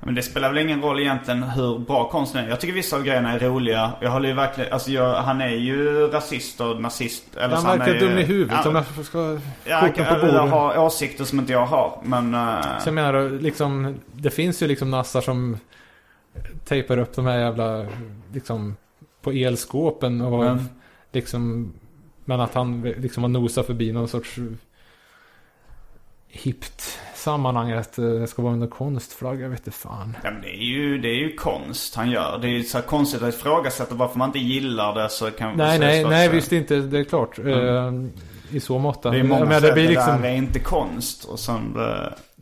Men 0.00 0.14
det 0.14 0.22
spelar 0.22 0.48
väl 0.52 0.58
ingen 0.58 0.82
roll 0.82 1.00
egentligen 1.00 1.42
hur 1.42 1.78
bra 1.78 2.08
konsten 2.10 2.44
är. 2.44 2.48
Jag 2.48 2.60
tycker 2.60 2.74
vissa 2.74 2.96
av 2.96 3.02
grejerna 3.02 3.32
är 3.32 3.38
roliga. 3.38 3.92
Jag 4.00 4.10
håller 4.10 4.28
ju 4.28 4.34
verkligen, 4.34 4.72
alltså 4.72 4.90
jag, 4.90 5.14
han 5.14 5.40
är 5.40 5.48
ju 5.48 6.06
rasist 6.08 6.60
och 6.60 6.80
nazist. 6.82 7.36
Eller 7.36 7.56
Han 7.56 7.78
verkar 7.78 7.94
är 7.94 8.00
dum 8.00 8.18
i 8.18 8.22
huvudet 8.22 8.58
Ja, 8.64 8.68
om 8.70 8.74
jag 8.96 9.04
ska 9.04 9.38
Ja, 9.64 9.80
på 9.96 10.02
bordet. 10.14 10.34
jag 10.34 10.46
har 10.46 10.78
åsikter 10.78 11.24
som 11.24 11.38
inte 11.38 11.52
jag 11.52 11.66
har. 11.66 12.00
Men... 12.04 12.34
eh, 12.34 12.60
Så 12.80 12.88
jag 12.88 12.94
menar, 12.94 13.30
liksom, 13.40 13.94
det 14.12 14.30
finns 14.30 14.62
ju 14.62 14.66
liksom 14.66 14.90
nassar 14.90 15.20
som 15.20 15.58
tejpar 16.64 16.98
upp 16.98 17.14
de 17.14 17.26
här 17.26 17.38
jävla, 17.38 17.86
liksom, 18.32 18.76
på 19.26 19.32
elskåpen 19.32 20.20
och 20.20 20.46
Mm. 20.46 20.64
liksom, 21.12 21.72
men 22.24 22.40
att 22.40 22.54
han 22.54 22.82
liksom 22.82 23.22
har 23.22 23.28
nosat 23.30 23.66
förbi 23.66 23.92
någon 23.92 24.08
sorts 24.08 24.38
hippt 26.28 26.98
sammanhang 27.14 27.72
att 27.72 27.98
eh, 27.98 28.04
det 28.04 28.26
ska 28.26 28.42
vara 28.42 28.52
under 28.52 28.66
konstflagga, 28.66 29.40
jag 29.42 29.48
vet 29.50 29.58
inte 29.66 29.70
fan. 29.78 30.16
Ja, 30.24 30.30
men 30.30 30.42
det, 30.42 30.48
är 30.56 30.64
ju, 30.64 30.98
det 30.98 31.08
är 31.08 31.14
ju 31.14 31.36
konst 31.36 31.94
han 31.94 32.10
gör. 32.10 32.38
Det 32.38 32.48
är 32.48 32.50
ju 32.50 32.62
så 32.62 32.78
här 32.78 32.84
konstigt 32.84 33.22
att 33.22 33.34
ifrågasätta 33.34 33.94
varför 33.94 34.18
man 34.18 34.28
inte 34.28 34.38
gillar 34.38 34.94
det 34.94 35.08
så 35.08 35.30
kan 35.30 35.56
Nej, 35.56 35.78
nej, 35.78 36.04
nej, 36.04 36.26
så- 36.28 36.32
visst 36.34 36.52
inte, 36.52 36.76
det 36.76 36.98
är 36.98 37.04
klart. 37.04 37.38
eh, 37.38 37.92
I 38.50 38.60
så 38.60 38.78
mått. 38.78 39.02
Det 39.02 39.08
är 39.08 39.22
många 39.22 39.44
men 39.44 39.62
det 39.62 39.72
blir 39.72 39.88
liksom, 39.88 40.16
det 40.16 40.22
där 40.22 40.28
är 40.28 40.36
inte 40.36 40.58
konst. 40.58 41.24
Och 41.24 41.38
sen... 41.38 41.76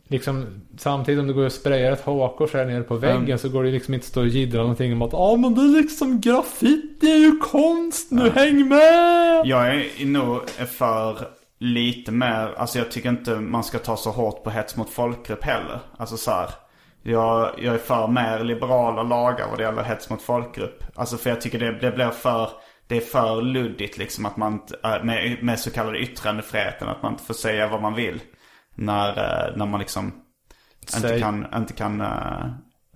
liksom, 0.07 0.61
samtidigt 0.77 1.19
om 1.19 1.27
du 1.27 1.33
går 1.33 1.45
och 1.45 1.51
sprayar 1.51 1.91
ett 1.91 2.01
hakors 2.05 2.53
här 2.53 2.65
nere 2.65 2.83
på 2.83 2.95
väggen 2.95 3.23
Mm. 3.23 3.37
så 3.37 3.49
går 3.49 3.63
det 3.63 3.71
liksom 3.71 3.93
inte 3.93 4.05
stå 4.05 4.21
och 4.21 4.27
jiddra 4.27 4.61
någonting 4.61 4.93
om 4.93 5.01
att 5.01 5.13
ja 5.13 5.35
men 5.35 5.55
det 5.55 5.61
är 5.61 5.81
liksom 5.81 6.21
graffiti 6.21 7.11
är 7.11 7.17
ju 7.17 7.37
konst 7.37 8.11
nu, 8.11 8.29
häng 8.29 8.67
med! 8.67 9.41
Jag 9.45 9.67
är 9.75 10.05
nog 10.05 10.49
för 10.49 11.27
lite 11.59 12.11
mer, 12.11 12.53
alltså 12.57 12.77
jag 12.77 12.91
tycker 12.91 13.09
inte 13.09 13.35
man 13.35 13.63
ska 13.63 13.77
ta 13.77 13.97
så 13.97 14.11
hårt 14.11 14.43
på 14.43 14.49
hets 14.49 14.75
mot 14.75 14.89
folkgrupp 14.89 15.43
heller. 15.43 15.79
Alltså 15.97 16.17
så 16.17 16.31
här, 16.31 16.49
jag, 17.03 17.51
jag 17.57 17.73
är 17.73 17.77
för 17.79 18.07
mer 18.07 18.43
liberala 18.43 19.03
lagar 19.03 19.47
vad 19.49 19.57
det 19.59 19.63
gäller 19.63 19.83
hets 19.83 20.09
mot 20.09 20.21
folkgrupp. 20.21 20.83
Alltså 20.95 21.17
för 21.17 21.29
jag 21.29 21.41
tycker 21.41 21.59
det, 21.59 21.71
det 21.81 21.91
blir 21.91 22.09
för, 22.09 22.49
det 22.87 22.97
är 22.97 23.01
för 23.01 23.41
luddigt 23.41 23.97
liksom 23.97 24.25
att 24.25 24.37
man 24.37 24.59
äh, 24.83 25.03
med, 25.03 25.37
med 25.43 25.59
så 25.59 25.71
kallade 25.71 25.99
yttrandefriheten, 25.99 26.87
att 26.87 27.03
man 27.03 27.11
inte 27.11 27.23
får 27.23 27.33
säga 27.33 27.67
vad 27.67 27.81
man 27.81 27.93
vill. 27.95 28.19
När, 28.75 29.09
eh, 29.09 29.57
när 29.57 29.65
man 29.65 29.79
liksom 29.79 30.13
inte 30.95 31.19
kan, 31.19 31.47
inte 31.55 31.73
kan 31.73 32.01
äh, 32.01 32.45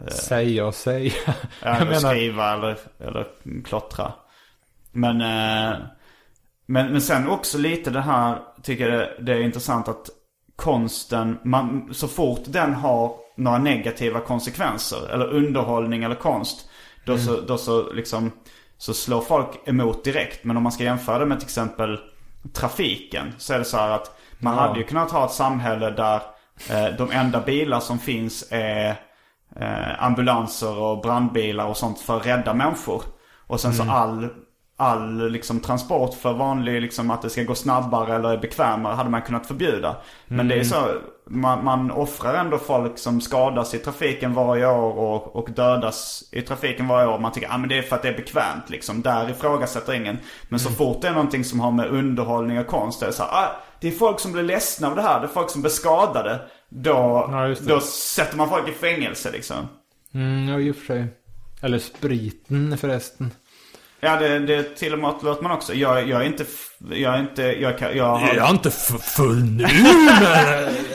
Säga 0.07 0.65
och 0.65 0.75
säga. 0.75 1.11
Eller 1.61 1.85
menar- 1.85 2.09
skriva 2.09 2.53
eller, 2.53 2.77
eller 2.99 3.27
klottra. 3.63 4.13
Men, 4.91 5.21
eh, 5.21 5.77
men, 6.65 6.91
men 6.91 7.01
sen 7.01 7.29
också 7.29 7.57
lite 7.57 7.89
det 7.89 8.01
här, 8.01 8.39
tycker 8.63 8.89
jag 8.89 8.99
det, 8.99 9.15
det 9.21 9.33
är 9.33 9.41
intressant 9.41 9.87
att 9.87 10.09
konsten, 10.55 11.37
man, 11.43 11.89
så 11.93 12.07
fort 12.07 12.43
den 12.45 12.73
har 12.73 13.15
några 13.37 13.57
negativa 13.57 14.19
konsekvenser, 14.19 15.09
eller 15.13 15.33
underhållning 15.33 16.03
eller 16.03 16.15
konst, 16.15 16.69
då, 17.05 17.17
så, 17.17 17.41
då 17.41 17.57
så 17.57 17.93
liksom, 17.93 18.31
så 18.77 18.93
slår 18.93 19.21
folk 19.21 19.67
emot 19.67 20.03
direkt. 20.03 20.43
Men 20.43 20.57
om 20.57 20.63
man 20.63 20.71
ska 20.71 20.83
jämföra 20.83 21.19
det 21.19 21.25
med 21.25 21.39
till 21.39 21.47
exempel 21.47 21.99
trafiken, 22.53 23.33
så 23.37 23.53
är 23.53 23.59
det 23.59 23.65
så 23.65 23.77
här 23.77 23.89
att 23.89 24.18
man 24.39 24.55
Ja. 24.55 24.61
hade 24.61 24.79
ju 24.79 24.85
kunnat 24.85 25.11
ha 25.11 25.25
ett 25.25 25.31
samhälle 25.31 25.89
där 25.89 26.21
eh, 26.69 26.95
de 26.97 27.11
enda 27.11 27.39
bilar 27.41 27.79
som 27.79 27.99
finns 27.99 28.47
är 28.51 28.89
eh, 29.55 30.03
ambulanser 30.03 30.77
och 30.79 31.01
brandbilar 31.01 31.65
och 31.65 31.77
sånt 31.77 31.99
för 31.99 32.17
att 32.17 32.25
rädda 32.25 32.53
människor. 32.53 33.03
Och 33.47 33.59
sen 33.59 33.73
så 33.73 33.91
all, 33.91 34.27
all 34.77 35.29
liksom, 35.29 35.59
transport 35.59 36.13
för 36.13 36.33
vanlig, 36.33 36.81
liksom, 36.81 37.11
att 37.11 37.21
det 37.21 37.29
ska 37.29 37.43
gå 37.43 37.55
snabbare 37.55 38.15
eller 38.15 38.37
bekvämare 38.37 38.95
hade 38.95 39.09
man 39.09 39.21
kunnat 39.21 39.47
förbjuda. 39.47 39.95
Men 40.27 40.47
det 40.47 40.55
är 40.55 40.63
så, 40.63 40.75
man, 41.27 41.63
man 41.63 41.91
offrar 41.91 42.33
ändå 42.33 42.57
folk 42.57 42.97
som 42.97 43.21
skadas 43.21 43.73
i 43.73 43.77
trafiken 43.79 44.33
varje 44.33 44.67
år 44.67 44.97
och, 44.97 45.35
och 45.35 45.49
dödas 45.51 46.23
i 46.31 46.41
trafiken 46.41 46.87
varje 46.87 47.07
år. 47.07 47.19
Man 47.19 47.31
tycker 47.31 47.47
att 47.47 47.53
ah, 47.53 47.57
men 47.57 47.69
det 47.69 47.77
är 47.77 47.81
för 47.81 47.95
att 47.95 48.01
det 48.01 48.09
är 48.09 48.17
bekvämt 48.17 48.69
liksom. 48.69 49.01
Där 49.01 49.29
ifrågasätter 49.29 49.93
ingen. 49.93 50.17
Men 50.49 50.59
så 50.59 50.69
fort 50.69 51.01
det 51.01 51.07
är 51.07 51.11
någonting 51.13 51.43
som 51.43 51.59
har 51.59 51.71
med 51.71 51.87
underhållning 51.87 52.59
och 52.59 52.67
konst, 52.67 52.99
det 52.99 53.05
är 53.05 53.11
så 53.11 53.23
här, 53.23 53.31
ah, 53.31 53.51
det 53.81 53.87
är 53.87 53.91
folk 53.91 54.19
som 54.19 54.31
blir 54.31 54.43
ledsna 54.43 54.87
av 54.87 54.95
det 54.95 55.01
här, 55.01 55.19
det 55.19 55.25
är 55.25 55.29
folk 55.29 55.49
som 55.49 55.61
blir 55.61 55.71
skadade. 55.71 56.39
Då, 56.69 56.91
Ja, 57.31 57.55
då 57.61 57.79
sätter 57.81 58.37
man 58.37 58.49
folk 58.49 58.69
i 58.69 58.71
fängelse 58.71 59.31
liksom. 59.31 59.67
Mm, 60.13 60.49
ja, 60.49 60.59
i 60.59 60.71
och 60.71 60.75
för 60.75 60.85
sig. 60.85 61.07
Eller 61.61 61.79
spriten 61.79 62.77
förresten. 62.77 63.31
Ja, 63.99 64.15
det, 64.15 64.39
det 64.39 64.63
till 64.75 64.93
och 64.93 64.99
med 64.99 65.13
låter 65.23 65.43
man 65.43 65.51
också. 65.51 65.73
Jag, 65.73 66.09
jag 66.09 66.21
är 66.21 66.25
inte, 66.25 66.45
jag 66.91 67.15
är 67.15 67.19
inte, 67.19 67.41
jag, 67.41 67.77
kan, 67.77 67.97
jag 67.97 68.05
har... 68.17 68.27
Jag 68.35 68.47
är 68.47 68.51
inte 68.51 68.71
för 68.71 68.97
full 68.97 69.43
nu 69.43 69.63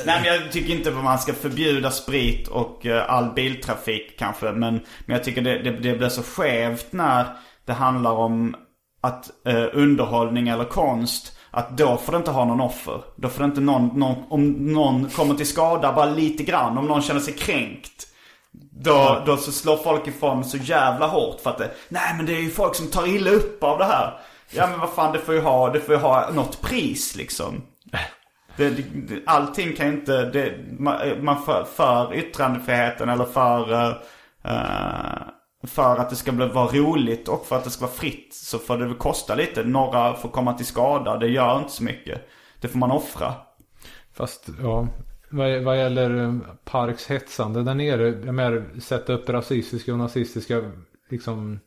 Nej 0.06 0.20
men 0.22 0.24
jag 0.24 0.52
tycker 0.52 0.74
inte 0.74 0.88
att 0.88 1.04
man 1.04 1.18
ska 1.18 1.32
förbjuda 1.32 1.90
sprit 1.90 2.48
och 2.48 2.86
eh, 2.86 3.10
all 3.10 3.34
biltrafik 3.34 4.18
kanske. 4.18 4.52
Men, 4.52 4.74
men 5.06 5.16
jag 5.16 5.24
tycker 5.24 5.42
det, 5.42 5.58
det, 5.62 5.70
det 5.70 5.98
blir 5.98 6.08
så 6.08 6.22
skevt 6.22 6.92
när 6.92 7.26
det 7.64 7.72
handlar 7.72 8.12
om 8.12 8.56
att 9.00 9.46
eh, 9.46 9.66
underhållning 9.72 10.48
eller 10.48 10.64
konst. 10.64 11.38
Att 11.56 11.76
då 11.76 11.96
får 11.96 12.12
det 12.12 12.18
inte 12.18 12.30
ha 12.30 12.44
någon 12.44 12.60
offer. 12.60 13.00
Då 13.16 13.28
får 13.28 13.38
det 13.38 13.44
inte 13.44 13.60
någon, 13.60 13.86
någon, 13.86 14.24
om 14.28 14.50
någon 14.50 15.08
kommer 15.08 15.34
till 15.34 15.46
skada 15.46 15.92
bara 15.92 16.06
lite 16.06 16.42
grann. 16.44 16.78
Om 16.78 16.86
någon 16.86 17.02
känner 17.02 17.20
sig 17.20 17.34
kränkt. 17.34 18.06
Då, 18.70 19.22
då 19.26 19.36
så 19.36 19.52
slår 19.52 19.76
folk 19.76 20.06
ifrån 20.06 20.44
så 20.44 20.56
jävla 20.56 21.06
hårt 21.06 21.40
för 21.40 21.50
att 21.50 21.58
det, 21.58 21.70
nej 21.88 22.14
men 22.16 22.26
det 22.26 22.32
är 22.32 22.40
ju 22.40 22.50
folk 22.50 22.74
som 22.74 22.86
tar 22.86 23.06
illa 23.06 23.30
upp 23.30 23.62
av 23.62 23.78
det 23.78 23.84
här. 23.84 24.18
Ja 24.50 24.66
men 24.66 24.80
vad 24.80 24.90
fan 24.90 25.12
det 25.12 25.18
får 25.18 25.34
ju 25.34 25.40
ha, 25.40 25.70
det 25.70 25.80
får 25.80 25.94
ju 25.94 26.00
ha 26.00 26.30
något 26.30 26.60
pris 26.60 27.16
liksom. 27.16 27.62
Det, 28.56 28.70
det, 28.70 29.22
allting 29.26 29.76
kan 29.76 29.86
ju 29.86 29.92
inte, 29.92 30.24
det, 30.24 30.54
man, 30.78 31.24
man 31.24 31.42
för, 31.42 31.66
för 31.76 32.14
yttrandefriheten 32.14 33.08
eller 33.08 33.24
för, 33.24 33.90
eh, 34.44 35.12
för 35.66 35.96
att 35.96 36.10
det 36.10 36.16
ska 36.16 36.32
bli, 36.32 36.46
vara 36.46 36.66
roligt 36.66 37.28
och 37.28 37.46
för 37.46 37.56
att 37.56 37.64
det 37.64 37.70
ska 37.70 37.86
vara 37.86 37.94
fritt 37.94 38.34
så 38.34 38.58
får 38.58 38.78
det 38.78 38.86
väl 38.86 38.94
kosta 38.94 39.34
lite. 39.34 39.64
Några 39.64 40.14
får 40.14 40.28
komma 40.28 40.54
till 40.54 40.66
skada, 40.66 41.16
det 41.16 41.28
gör 41.28 41.58
inte 41.58 41.72
så 41.72 41.84
mycket. 41.84 42.28
Det 42.60 42.68
får 42.68 42.78
man 42.78 42.90
offra. 42.90 43.34
Fast, 44.12 44.48
ja. 44.62 44.88
Vad, 45.30 45.62
vad 45.62 45.78
gäller 45.78 46.24
eh, 46.24 46.34
Parks 46.64 47.06
hetsande 47.06 47.62
där 47.62 47.74
nere. 47.74 48.08
Jag 48.26 48.34
menar, 48.34 48.80
sätta 48.80 49.12
upp 49.12 49.28
rasistiska 49.28 49.92
och 49.92 49.98
nazistiska 49.98 50.70
liksom 51.10 51.60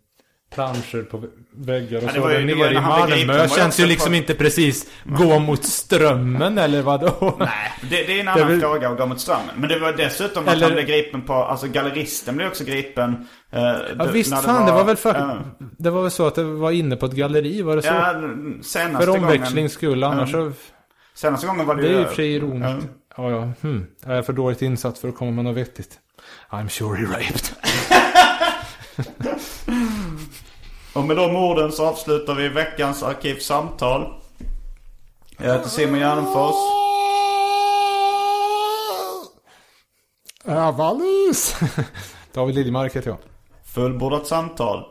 planscher 0.56 1.04
på 1.04 1.18
vä- 1.18 1.28
väggar 1.56 1.98
och 1.98 2.04
Ja, 2.04 2.08
det 2.08 2.14
så. 2.14 2.22
var 2.22 2.32
ju- 2.32 2.46
det 2.48 2.54
var 2.56 2.66
ju 2.68 2.74
nere 2.74 2.74
i 2.74 2.82
Malmö 2.82 3.38
var 3.38 3.44
ju 3.44 3.50
känns 3.50 3.80
ju 3.80 3.86
liksom 3.86 4.10
på- 4.12 4.16
inte 4.16 4.34
precis 4.34 4.88
gå 5.06 5.40
mot 5.40 5.64
strömmen 5.64 6.58
eller 6.58 6.82
vadå? 6.82 7.36
Nej, 7.40 7.50
det, 7.82 7.88
det 7.90 8.14
är 8.16 8.20
en 8.20 8.26
Det 8.26 8.32
annan 8.32 8.48
väl- 8.48 8.60
fråga 8.62 8.90
att 8.90 8.98
gå 8.98 9.06
mot 9.06 9.20
strömmen. 9.22 9.56
Men 9.58 9.70
det 9.70 9.80
var 9.80 9.94
dessutom 9.94 10.44
att 10.48 10.54
Eller- 10.54 10.66
han 10.66 10.74
blev 10.74 10.86
gripen 10.86 11.22
på, 11.22 11.34
alltså 11.34 11.68
galleristen 11.68 12.36
blev 12.36 12.48
också 12.48 12.64
gripen. 12.64 13.28
eh, 13.52 13.62
Ja 13.62 13.78
d- 14.06 14.10
visst 14.14 14.42
fan, 14.44 14.66
det 14.66 14.72
var 14.72 14.84
väl 14.84 14.96
för, 14.96 15.14
ja. 15.16 15.38
Det 15.78 15.90
var 15.90 16.02
väl 16.02 16.12
så 16.12 16.28
att 16.28 16.36
det 16.36 16.44
var 16.44 16.72
inne 16.72 16.96
på 16.96 17.06
ett 17.06 17.14
galleri, 17.14 17.62
var 17.62 17.76
det 17.76 17.82
så? 17.82 17.88
Ja, 17.88 18.14
senaste 18.62 19.06
för 19.06 19.18
omväxlings 19.18 19.72
skull, 19.74 20.04
annars 20.04 20.32
så... 20.32 20.52
Senaste 21.16 21.48
gången 21.48 21.66
var 21.66 21.76
det 21.76 21.82
Det 21.82 21.88
är 21.88 21.92
ju... 21.92 21.96
ju 21.98 22.02
i 22.02 22.06
och 22.06 22.10
för 22.10 22.16
sig 22.16 22.34
ironiskt. 22.36 22.88
Ja, 23.18 23.32
ja. 23.32 23.52
Hmm. 23.62 23.86
Jag 24.06 24.18
är 24.18 24.22
för 24.22 24.34
dåligt 24.34 24.62
insatt 24.62 24.98
för 24.98 25.10
att 25.10 25.16
komma 25.16 25.32
med 25.32 25.46
något 25.46 25.58
vettigt. 25.58 26.00
I'm 26.50 26.68
sure 26.68 26.98
he 26.98 27.06
raped. 27.06 27.42
Och 30.98 31.04
med 31.04 31.18
de 31.18 31.36
orden 31.36 31.72
så 31.72 31.86
avslutar 31.86 32.34
vi 32.36 32.50
veckans 32.50 33.04
arkivsamtal. 33.04 34.14
Jag 35.38 35.54
heter 35.54 35.70
Simon 35.70 36.00
Gärdenfors. 36.00 36.56
Jävla 40.46 40.84
Alice! 40.90 41.70
David 42.34 42.56
Liljemark 42.56 42.96
heter 42.96 43.10
jag. 43.10 43.18
Fullbordat 43.66 44.28
samtal. 44.28 44.86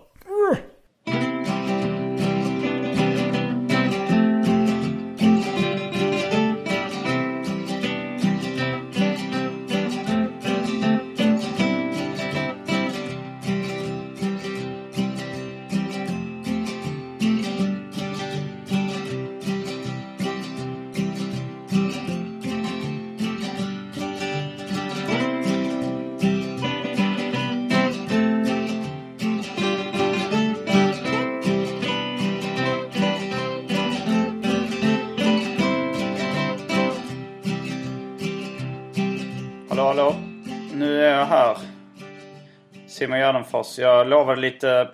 Simon 43.66 43.90
Jag 43.90 44.06
lovade 44.06 44.40
lite 44.40 44.88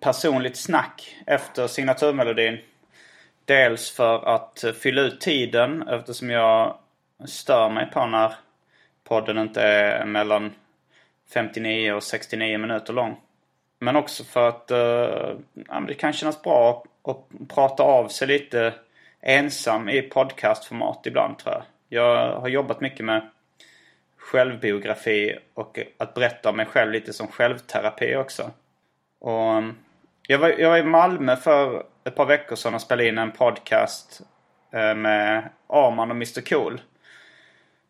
personligt 0.00 0.56
snack 0.56 1.16
efter 1.26 1.66
signaturmelodin. 1.66 2.58
Dels 3.44 3.90
för 3.90 4.28
att 4.28 4.64
fylla 4.80 5.02
ut 5.02 5.20
tiden 5.20 5.88
eftersom 5.88 6.30
jag 6.30 6.78
stör 7.26 7.68
mig 7.68 7.90
på 7.90 8.06
när 8.06 8.34
podden 9.04 9.38
inte 9.38 9.62
är 9.62 10.04
mellan 10.04 10.52
59 11.32 11.92
och 11.92 12.02
69 12.02 12.58
minuter 12.58 12.92
lång. 12.92 13.16
Men 13.78 13.96
också 13.96 14.24
för 14.24 14.48
att 14.48 14.70
eh, 14.70 15.36
ja, 15.68 15.80
det 15.88 15.94
kan 15.94 16.12
kännas 16.12 16.42
bra 16.42 16.84
att 17.02 17.48
prata 17.48 17.82
av 17.82 18.08
sig 18.08 18.28
lite 18.28 18.74
ensam 19.20 19.88
i 19.88 20.02
podcastformat 20.02 21.06
ibland 21.06 21.38
tror 21.38 21.54
jag. 21.54 21.62
Jag 21.88 22.40
har 22.40 22.48
jobbat 22.48 22.80
mycket 22.80 23.04
med 23.04 23.30
självbiografi 24.26 25.38
och 25.54 25.78
att 25.98 26.14
berätta 26.14 26.50
om 26.50 26.56
mig 26.56 26.66
själv 26.66 26.92
lite 26.92 27.12
som 27.12 27.28
självterapi 27.28 28.16
också. 28.16 28.50
Och 29.18 29.56
um, 29.56 29.78
jag 30.26 30.38
var, 30.38 30.48
jag 30.48 30.70
var 30.70 30.78
i 30.78 30.82
Malmö 30.82 31.36
för 31.36 31.86
ett 32.04 32.14
par 32.14 32.26
veckor 32.26 32.56
sedan 32.56 32.74
och 32.74 32.80
spelade 32.80 33.08
in 33.08 33.18
en 33.18 33.32
podcast 33.32 34.20
eh, 34.72 34.94
med 34.94 35.50
Arman 35.66 36.10
och 36.10 36.16
Mr 36.16 36.40
Cool. 36.40 36.80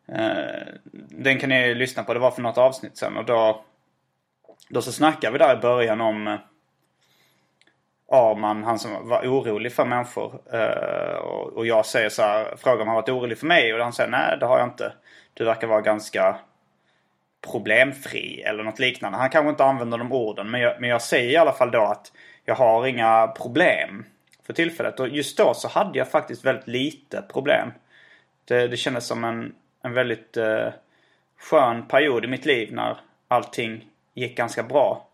Eh, 0.08 0.66
den 1.08 1.38
kan 1.38 1.48
ni 1.48 1.74
lyssna 1.74 2.02
på, 2.02 2.14
det 2.14 2.20
var 2.20 2.30
för 2.30 2.42
något 2.42 2.58
avsnitt 2.58 2.96
sen 2.96 3.16
och 3.16 3.24
då, 3.24 3.64
då 4.68 4.82
så 4.82 4.92
snackade 4.92 5.32
vi 5.32 5.38
där 5.38 5.58
i 5.58 5.60
början 5.60 6.00
om 6.00 6.26
eh, 6.26 6.38
Arman, 8.08 8.64
han 8.64 8.78
som 8.78 9.08
var 9.08 9.22
orolig 9.22 9.72
för 9.72 9.84
människor. 9.84 10.40
Eh, 10.52 11.16
och, 11.16 11.52
och 11.52 11.66
jag 11.66 11.86
säger 11.86 12.08
så 12.08 12.22
här, 12.22 12.56
frågar 12.56 12.82
om 12.82 12.88
han 12.88 12.94
varit 12.94 13.08
orolig 13.08 13.38
för 13.38 13.46
mig 13.46 13.74
och 13.74 13.80
han 13.80 13.92
säger 13.92 14.10
nej 14.10 14.36
det 14.40 14.46
har 14.46 14.58
jag 14.58 14.68
inte. 14.68 14.92
Du 15.34 15.44
verkar 15.44 15.66
vara 15.66 15.80
ganska 15.80 16.36
problemfri 17.52 18.42
eller 18.42 18.64
något 18.64 18.78
liknande. 18.78 19.18
Han 19.18 19.30
kanske 19.30 19.50
inte 19.50 19.64
använder 19.64 19.98
de 19.98 20.12
orden 20.12 20.50
men 20.50 20.60
jag, 20.60 20.80
men 20.80 20.90
jag 20.90 21.02
säger 21.02 21.30
i 21.30 21.36
alla 21.36 21.52
fall 21.52 21.70
då 21.70 21.82
att 21.82 22.12
jag 22.44 22.54
har 22.54 22.86
inga 22.86 23.26
problem 23.26 24.04
för 24.46 24.52
tillfället. 24.52 25.00
Och 25.00 25.08
just 25.08 25.38
då 25.38 25.54
så 25.54 25.68
hade 25.68 25.98
jag 25.98 26.10
faktiskt 26.10 26.44
väldigt 26.44 26.66
lite 26.66 27.22
problem. 27.22 27.72
Det, 28.44 28.68
det 28.68 28.76
kändes 28.76 29.06
som 29.06 29.24
en, 29.24 29.54
en 29.82 29.92
väldigt 29.92 30.36
eh, 30.36 30.68
skön 31.38 31.88
period 31.88 32.24
i 32.24 32.28
mitt 32.28 32.44
liv 32.44 32.72
när 32.72 32.96
allting 33.28 33.84
gick 34.14 34.36
ganska 34.36 34.62
bra. 34.62 35.05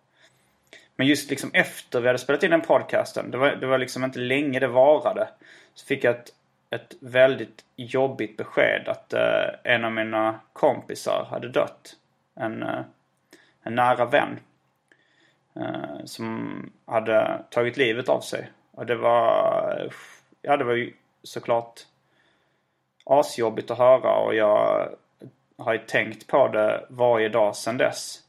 Men 1.03 1.09
just 1.09 1.30
liksom 1.30 1.50
efter 1.53 2.00
vi 2.00 2.07
hade 2.07 2.18
spelat 2.18 2.42
in 2.42 2.50
den 2.50 2.61
podcasten, 2.61 3.30
det 3.30 3.38
var, 3.38 3.50
det 3.50 3.66
var 3.66 3.78
liksom 3.78 4.05
inte 4.05 4.18
länge 4.18 4.61
det 4.61 4.68
varade. 4.68 5.28
Så 5.74 5.86
fick 5.86 6.05
jag 6.05 6.14
ett, 6.16 6.30
ett 6.70 6.96
väldigt 7.00 7.64
jobbigt 7.76 8.36
besked 8.36 8.88
att 8.88 9.12
eh, 9.12 9.48
en 9.64 9.84
av 9.84 9.92
mina 9.92 10.40
kompisar 10.53 11.26
hade 11.30 11.48
dött. 11.48 11.96
En, 12.34 12.62
eh, 12.62 12.80
en 13.62 13.74
nära 13.74 14.05
vän. 14.05 14.40
Eh, 15.57 16.05
som 16.05 16.70
hade 16.84 17.42
tagit 17.50 17.76
livet 17.76 18.09
av 18.09 18.20
sig. 18.20 18.50
Och 18.70 18.86
det 18.86 18.96
var, 18.96 19.92
ja 20.42 20.57
det 20.57 20.64
var 20.64 20.74
ju 20.74 20.92
såklart 21.22 21.80
asjobbigt 23.05 23.70
att 23.70 23.78
höra 23.78 24.16
och 24.16 24.34
jag 24.34 24.88
har 25.59 25.72
ju 25.72 25.78
tänkt 25.78 26.26
på 26.26 26.48
det 26.48 26.86
varje 26.88 27.28
dag 27.28 27.57
sedan 27.57 27.76
dess. 27.76 28.22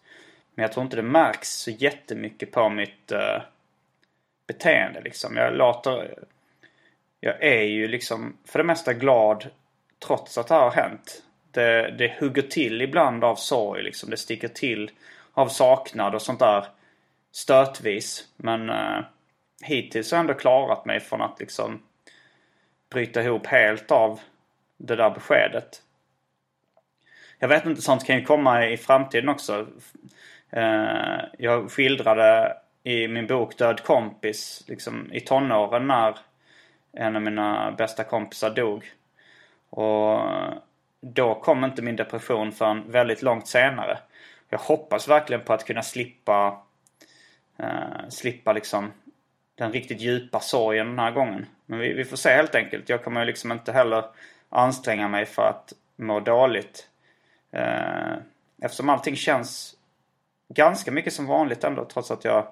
Men 0.56 0.64
jag 0.64 0.72
tror 0.72 0.84
inte 0.84 0.95
det 0.95 1.01
märks 1.01 1.49
så 1.49 1.72
jättemycket 1.72 2.51
på 2.51 2.70
mitt 2.70 3.12
uh, 3.12 3.41
beteende 4.47 5.01
liksom. 5.01 5.38
Jag 5.38 5.54
låter... 5.54 6.24
Jag 7.20 7.43
är 7.43 7.64
ju 7.64 7.88
liksom 7.88 8.38
för 8.45 8.60
det 8.60 8.66
mesta 8.66 8.93
glad 8.93 9.49
trots 10.08 10.38
att 10.38 10.47
det 10.47 10.56
har 10.56 10.72
hänt. 10.72 11.24
Det, 11.51 11.91
det 11.97 12.20
hugger 12.20 12.41
till 12.41 12.82
ibland 12.82 13.24
av 13.24 13.36
sorg 13.36 13.84
liksom. 13.84 14.10
Det 14.10 14.18
sticker 14.18 14.47
till 14.47 14.91
av 15.34 15.47
saknad 15.47 16.16
och 16.16 16.22
sånt 16.22 16.39
där 16.39 16.66
stötvis. 17.32 18.28
Men 18.36 18.70
uh, 18.70 19.04
hittills 19.64 20.12
har 20.12 20.18
jag 20.18 20.24
ändå 20.24 20.34
klarat 20.34 20.86
mig 20.86 20.99
från 20.99 21.22
att 21.22 21.39
liksom 21.39 21.84
bryta 22.89 23.24
ihop 23.24 23.47
helt 23.47 23.91
av 23.91 24.20
det 24.78 24.95
där 24.95 25.10
beskedet. 25.10 25.82
Jag 27.39 27.47
vet 27.47 27.66
inte, 27.66 27.82
sånt 27.82 28.06
kan 28.06 28.16
ju 28.16 28.26
komma 28.26 28.68
i 28.68 28.78
framtiden 28.78 29.30
också. 29.30 29.68
Eh, 30.56 31.26
jag 31.38 31.72
skildrade 31.72 32.58
i 32.84 33.08
min 33.08 33.28
bok 33.28 33.58
Död 33.58 33.84
kompis 33.84 34.64
liksom 34.68 35.14
i 35.14 35.20
tonåren 35.20 35.88
när 35.88 36.18
en 36.91 37.16
av 37.16 37.22
mina 37.22 37.72
bästa 37.72 38.04
kompisar 38.04 38.49
dog. 38.49 38.86
Och 39.70 40.20
då 41.01 41.36
kom 41.36 41.64
inte 41.64 41.82
min 41.82 41.95
depression 41.95 42.51
förrän 42.51 42.91
väldigt 42.91 43.22
långt 43.22 43.47
senare. 43.47 43.97
Jag 44.49 44.60
hoppas 44.60 45.08
verkligen 45.08 45.43
på 45.43 45.54
att 45.54 45.66
kunna 45.66 45.82
slippa 45.82 46.62
eh, 47.58 48.10
slippa 48.10 48.54
liksom 48.54 48.91
den 49.56 49.72
riktigt 49.72 50.01
djupa 50.01 50.39
sorgen 50.39 50.88
den 50.88 50.99
här 50.99 51.12
gången. 51.12 51.45
Men 51.66 51.80
vi, 51.80 51.93
vi 51.93 52.06
får 52.06 52.18
se 52.18 52.30
helt 52.30 52.56
enkelt. 52.56 52.89
Jag 52.89 53.04
kommer 53.04 53.26
liksom 53.26 53.51
inte 53.51 53.72
heller 53.72 54.06
anstränga 54.49 55.08
mig 55.08 55.26
för 55.26 55.49
att 55.49 55.74
må 55.95 56.20
dåligt. 56.20 56.88
Eh, 57.51 58.14
eftersom 58.62 58.89
allting 58.89 59.16
känns 59.16 59.76
ganska 60.50 60.91
mycket 60.91 61.14
som 61.14 61.28
vanligt 61.28 61.64
ändå 61.64 61.86
trots 61.86 62.12
att 62.12 62.24
jag 62.26 62.48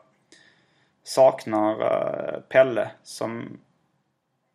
saknar 1.03 1.81
uh, 1.81 2.41
Pelle 2.41 2.91
som 3.03 3.59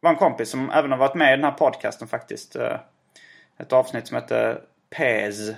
var 0.01 0.11
en 0.11 0.16
kompis 0.16 0.51
som 0.51 0.70
även 0.70 0.91
har 0.91 0.99
varit 0.99 1.14
med 1.14 1.32
i 1.32 1.37
den 1.37 1.45
här 1.45 1.59
podcasten 1.59 2.09
faktiskt. 2.09 2.57
Uh, 2.57 2.76
ett 3.57 3.72
avsnitt 3.72 4.07
som 4.07 4.16
heter 4.16 4.62
Pez. 4.91 5.51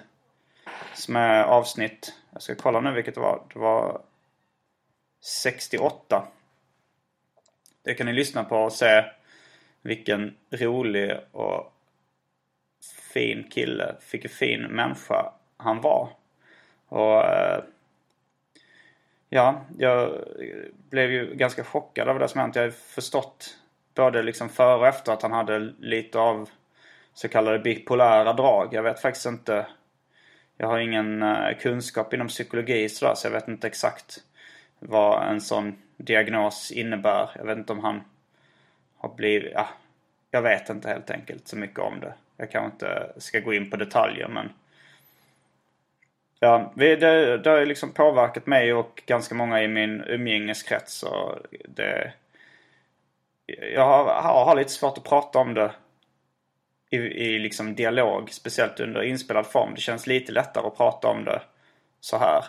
Som 0.94 1.16
är 1.16 1.42
avsnitt, 1.42 2.14
jag 2.32 2.42
ska 2.42 2.54
kolla 2.54 2.80
nu 2.80 2.92
vilket 2.92 3.14
det 3.14 3.20
var. 3.20 3.42
Det 3.52 3.58
var 3.58 4.02
68. 5.24 6.28
Det 7.84 7.94
kan 7.94 8.06
ni 8.06 8.12
lyssna 8.12 8.44
på 8.44 8.56
och 8.56 8.72
se 8.72 9.04
vilken 9.82 10.36
rolig 10.50 11.18
och 11.32 11.72
fin 13.12 13.48
kille, 13.50 13.96
vilken 14.12 14.30
fin 14.30 14.62
människa 14.62 15.32
han 15.56 15.80
var. 15.80 16.08
Och 16.88 17.24
eh, 17.24 17.62
ja, 19.28 19.60
jag 19.78 20.24
blev 20.90 21.10
ju 21.10 21.34
ganska 21.34 21.64
chockad 21.64 22.08
av 22.08 22.18
det 22.18 22.28
som 22.28 22.40
hänt. 22.40 22.56
Jag 22.56 22.62
har 22.62 22.70
förstått 22.70 23.58
både 23.94 24.22
liksom 24.22 24.48
före 24.48 24.78
och 24.78 24.86
efter 24.86 25.12
att 25.12 25.22
han 25.22 25.32
hade 25.32 25.58
lite 25.78 26.18
av 26.18 26.48
så 27.14 27.28
kallade 27.28 27.58
bipolära 27.58 28.32
drag. 28.32 28.74
Jag 28.74 28.82
vet 28.82 29.00
faktiskt 29.00 29.26
inte. 29.26 29.66
Jag 30.56 30.68
har 30.68 30.78
ingen 30.78 31.22
eh, 31.22 31.56
kunskap 31.60 32.14
inom 32.14 32.28
psykologi 32.28 32.88
sådär, 32.88 33.14
så 33.14 33.26
jag 33.26 33.32
vet 33.32 33.48
inte 33.48 33.66
exakt 33.66 34.18
vad 34.78 35.28
en 35.28 35.40
sån 35.40 35.82
diagnos 35.96 36.70
innebär. 36.70 37.30
Jag 37.34 37.44
vet 37.44 37.58
inte 37.58 37.72
om 37.72 37.84
han 37.84 38.02
har 38.96 39.14
blivit... 39.14 39.52
Ja, 39.54 39.68
jag 40.30 40.42
vet 40.42 40.68
inte 40.70 40.88
helt 40.88 41.10
enkelt 41.10 41.48
så 41.48 41.56
mycket 41.56 41.78
om 41.78 42.00
det. 42.00 42.14
Jag 42.36 42.50
kanske 42.50 42.72
inte 42.72 43.12
ska 43.16 43.40
gå 43.40 43.54
in 43.54 43.70
på 43.70 43.76
detaljer 43.76 44.28
men 44.28 44.48
Ja, 46.40 46.72
det, 46.74 46.96
det 47.36 47.50
har 47.50 47.66
liksom 47.66 47.92
påverkat 47.92 48.46
mig 48.46 48.74
och 48.74 49.02
ganska 49.06 49.34
många 49.34 49.62
i 49.62 49.68
min 49.68 50.00
umgängeskrets. 50.00 51.02
Och 51.02 51.38
det, 51.68 52.12
jag 53.74 53.86
har, 53.86 54.44
har 54.44 54.56
lite 54.56 54.70
svårt 54.70 54.98
att 54.98 55.04
prata 55.04 55.38
om 55.38 55.54
det 55.54 55.72
i, 56.90 56.96
i 56.96 57.38
liksom 57.38 57.74
dialog, 57.74 58.32
speciellt 58.32 58.80
under 58.80 59.02
inspelad 59.02 59.46
form. 59.46 59.74
Det 59.74 59.80
känns 59.80 60.06
lite 60.06 60.32
lättare 60.32 60.66
att 60.66 60.76
prata 60.76 61.08
om 61.08 61.24
det 61.24 61.42
så 62.00 62.18
här. 62.18 62.44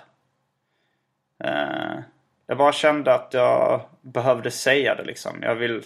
Uh, 1.44 2.00
jag 2.48 2.58
bara 2.58 2.72
kände 2.72 3.14
att 3.14 3.34
jag 3.34 3.82
behövde 4.02 4.52
säga 4.52 4.96
det 4.96 5.04
liksom. 5.04 5.40
Jag 5.42 5.56
vill 5.56 5.84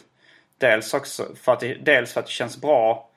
dels 0.58 0.93
också 0.93 1.36
för 1.36 1.54
att 1.54 1.60
det, 1.60 1.74
dels 1.74 2.14
för 2.14 2.20
att 2.20 2.26
det 2.26 2.32
känns 2.32 2.62
bra 2.62 3.10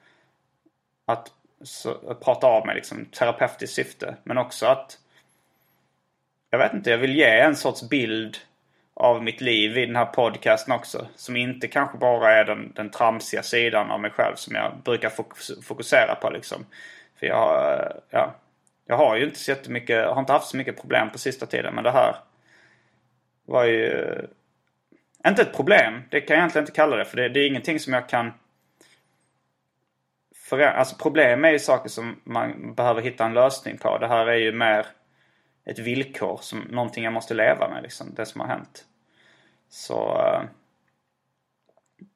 att 1.05 1.33
så, 1.63 1.95
prata 1.95 2.47
av 2.47 2.67
mig 2.67 2.75
liksom, 2.75 3.05
terapeutiskt 3.05 3.75
syfte. 3.77 4.17
Men 4.23 4.39
också 4.39 4.67
att, 4.67 4.99
jag 6.51 6.59
vet 6.59 6.75
inte, 6.75 6.91
jag 6.91 6.99
vill 6.99 7.17
ge 7.17 7.39
en 7.39 7.57
sorts 7.57 7.89
bild 7.89 8.37
av 8.95 9.23
mitt 9.23 9.41
liv 9.41 9.79
i 9.79 9.87
den 9.87 9.97
här 9.97 10.07
podcasten 10.07 10.75
också. 10.75 11.07
Som 11.17 11.37
inte 11.37 11.69
kanske 11.69 11.99
bara 11.99 12.33
är 12.33 12.45
den, 12.45 12.73
den 12.75 12.91
tramsiga 12.91 13.43
sidan 13.43 13.91
av 13.91 14.01
mig 14.01 14.11
själv 14.11 14.35
som 14.35 14.55
jag 14.55 14.73
brukar 14.85 15.13
fokusera 15.63 16.15
på 16.15 16.31
liksom. 16.31 16.67
För 17.19 17.27
jag, 17.27 17.83
ja, 18.11 18.35
jag 18.87 18.97
har 18.97 19.17
ju 19.17 19.25
inte 19.25 19.39
så 19.39 19.51
jättemycket, 19.51 20.07
har 20.07 20.21
inte 20.21 20.33
haft 20.33 20.49
så 20.49 20.57
mycket 20.57 20.81
problem 20.81 21.11
på 21.11 21.19
sista 21.19 21.47
tiden. 21.47 21.75
Men 21.75 21.85
det 21.85 21.91
här 21.91 22.17
var 23.45 23.65
ju 23.65 24.13
inte 25.27 25.43
ett 25.43 25.57
problem. 25.57 26.03
Det 26.11 26.21
kan 26.21 26.35
jag 26.35 26.41
egentligen 26.41 26.63
inte 26.63 26.77
kalla 26.77 26.97
det. 26.97 27.05
För 27.05 27.17
det, 27.17 27.29
det 27.29 27.41
är 27.41 27.47
ingenting 27.47 27.81
som 27.81 27.93
jag 27.93 28.09
kan. 28.09 28.33
Alltså 30.53 30.97
problem 30.97 31.45
är 31.45 31.51
ju 31.51 31.59
saker 31.59 31.89
som 31.89 32.21
man 32.25 32.75
behöver 32.75 33.03
hitta 33.03 33.25
en 33.25 33.35
lösning 33.35 33.79
på. 33.79 33.99
Det 33.99 34.09
här 34.09 34.27
är 34.27 34.37
ju 34.37 34.53
mer 34.53 34.87
ett 35.65 35.79
villkor. 35.79 36.39
Som 36.43 36.61
någonting 36.61 37.05
jag 37.05 37.13
måste 37.13 37.35
leva 37.35 37.69
med 37.69 37.83
liksom. 37.83 38.15
Det 38.15 38.27
som 38.27 38.41
har 38.41 38.49
hänt. 38.49 38.85
Så... 39.69 40.19
Uh, 40.19 40.43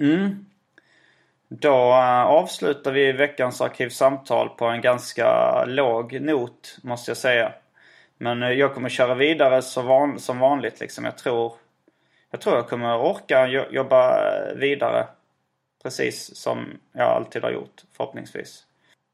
mm. 0.08 0.46
Då 1.48 1.90
uh, 1.90 2.20
avslutar 2.20 2.92
vi 2.92 3.12
veckans 3.12 3.60
arkivsamtal 3.60 4.48
på 4.48 4.66
en 4.66 4.80
ganska 4.80 5.64
låg 5.64 6.20
not 6.20 6.78
måste 6.82 7.10
jag 7.10 7.18
säga. 7.18 7.52
Men 8.18 8.42
uh, 8.42 8.52
jag 8.52 8.74
kommer 8.74 8.88
köra 8.88 9.14
vidare 9.14 9.62
så 9.62 9.82
van 9.82 10.18
som 10.18 10.38
vanligt 10.38 10.80
liksom. 10.80 11.04
Jag 11.04 11.18
tror 11.18 11.52
jag 12.30 12.40
tror 12.40 12.56
jag 12.56 12.68
kommer 12.68 12.98
orka 12.98 13.46
jobba 13.70 14.20
vidare. 14.54 15.06
Precis 15.82 16.36
som 16.36 16.80
jag 16.92 17.08
alltid 17.08 17.42
har 17.42 17.50
gjort, 17.50 17.84
förhoppningsvis. 17.92 18.66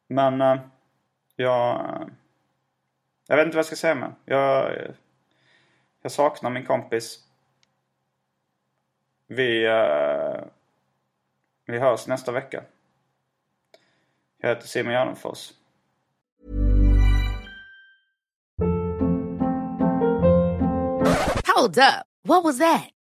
Men 0.06 0.40
eh, 0.40 0.58
jag... 1.36 2.10
Jag 3.28 3.36
vet 3.36 3.46
inte 3.46 3.56
vad 3.56 3.58
jag 3.58 3.66
ska 3.66 3.76
säga 3.76 3.94
mer. 3.94 4.14
Jag, 4.24 4.76
jag 6.02 6.12
saknar 6.12 6.50
min 6.50 6.66
kompis. 6.66 7.18
Vi, 9.26 9.66
eh, 9.66 10.44
vi 11.66 11.78
hörs 11.78 12.06
nästa 12.06 12.32
vecka. 12.32 12.62
Jag 14.38 14.48
heter 14.48 14.66
Simon 14.66 14.92
Gärdenfors. 14.92 15.52
Hold 21.46 21.78
up. 21.78 22.06
What 22.22 22.44
was 22.44 22.58
that? 22.58 22.95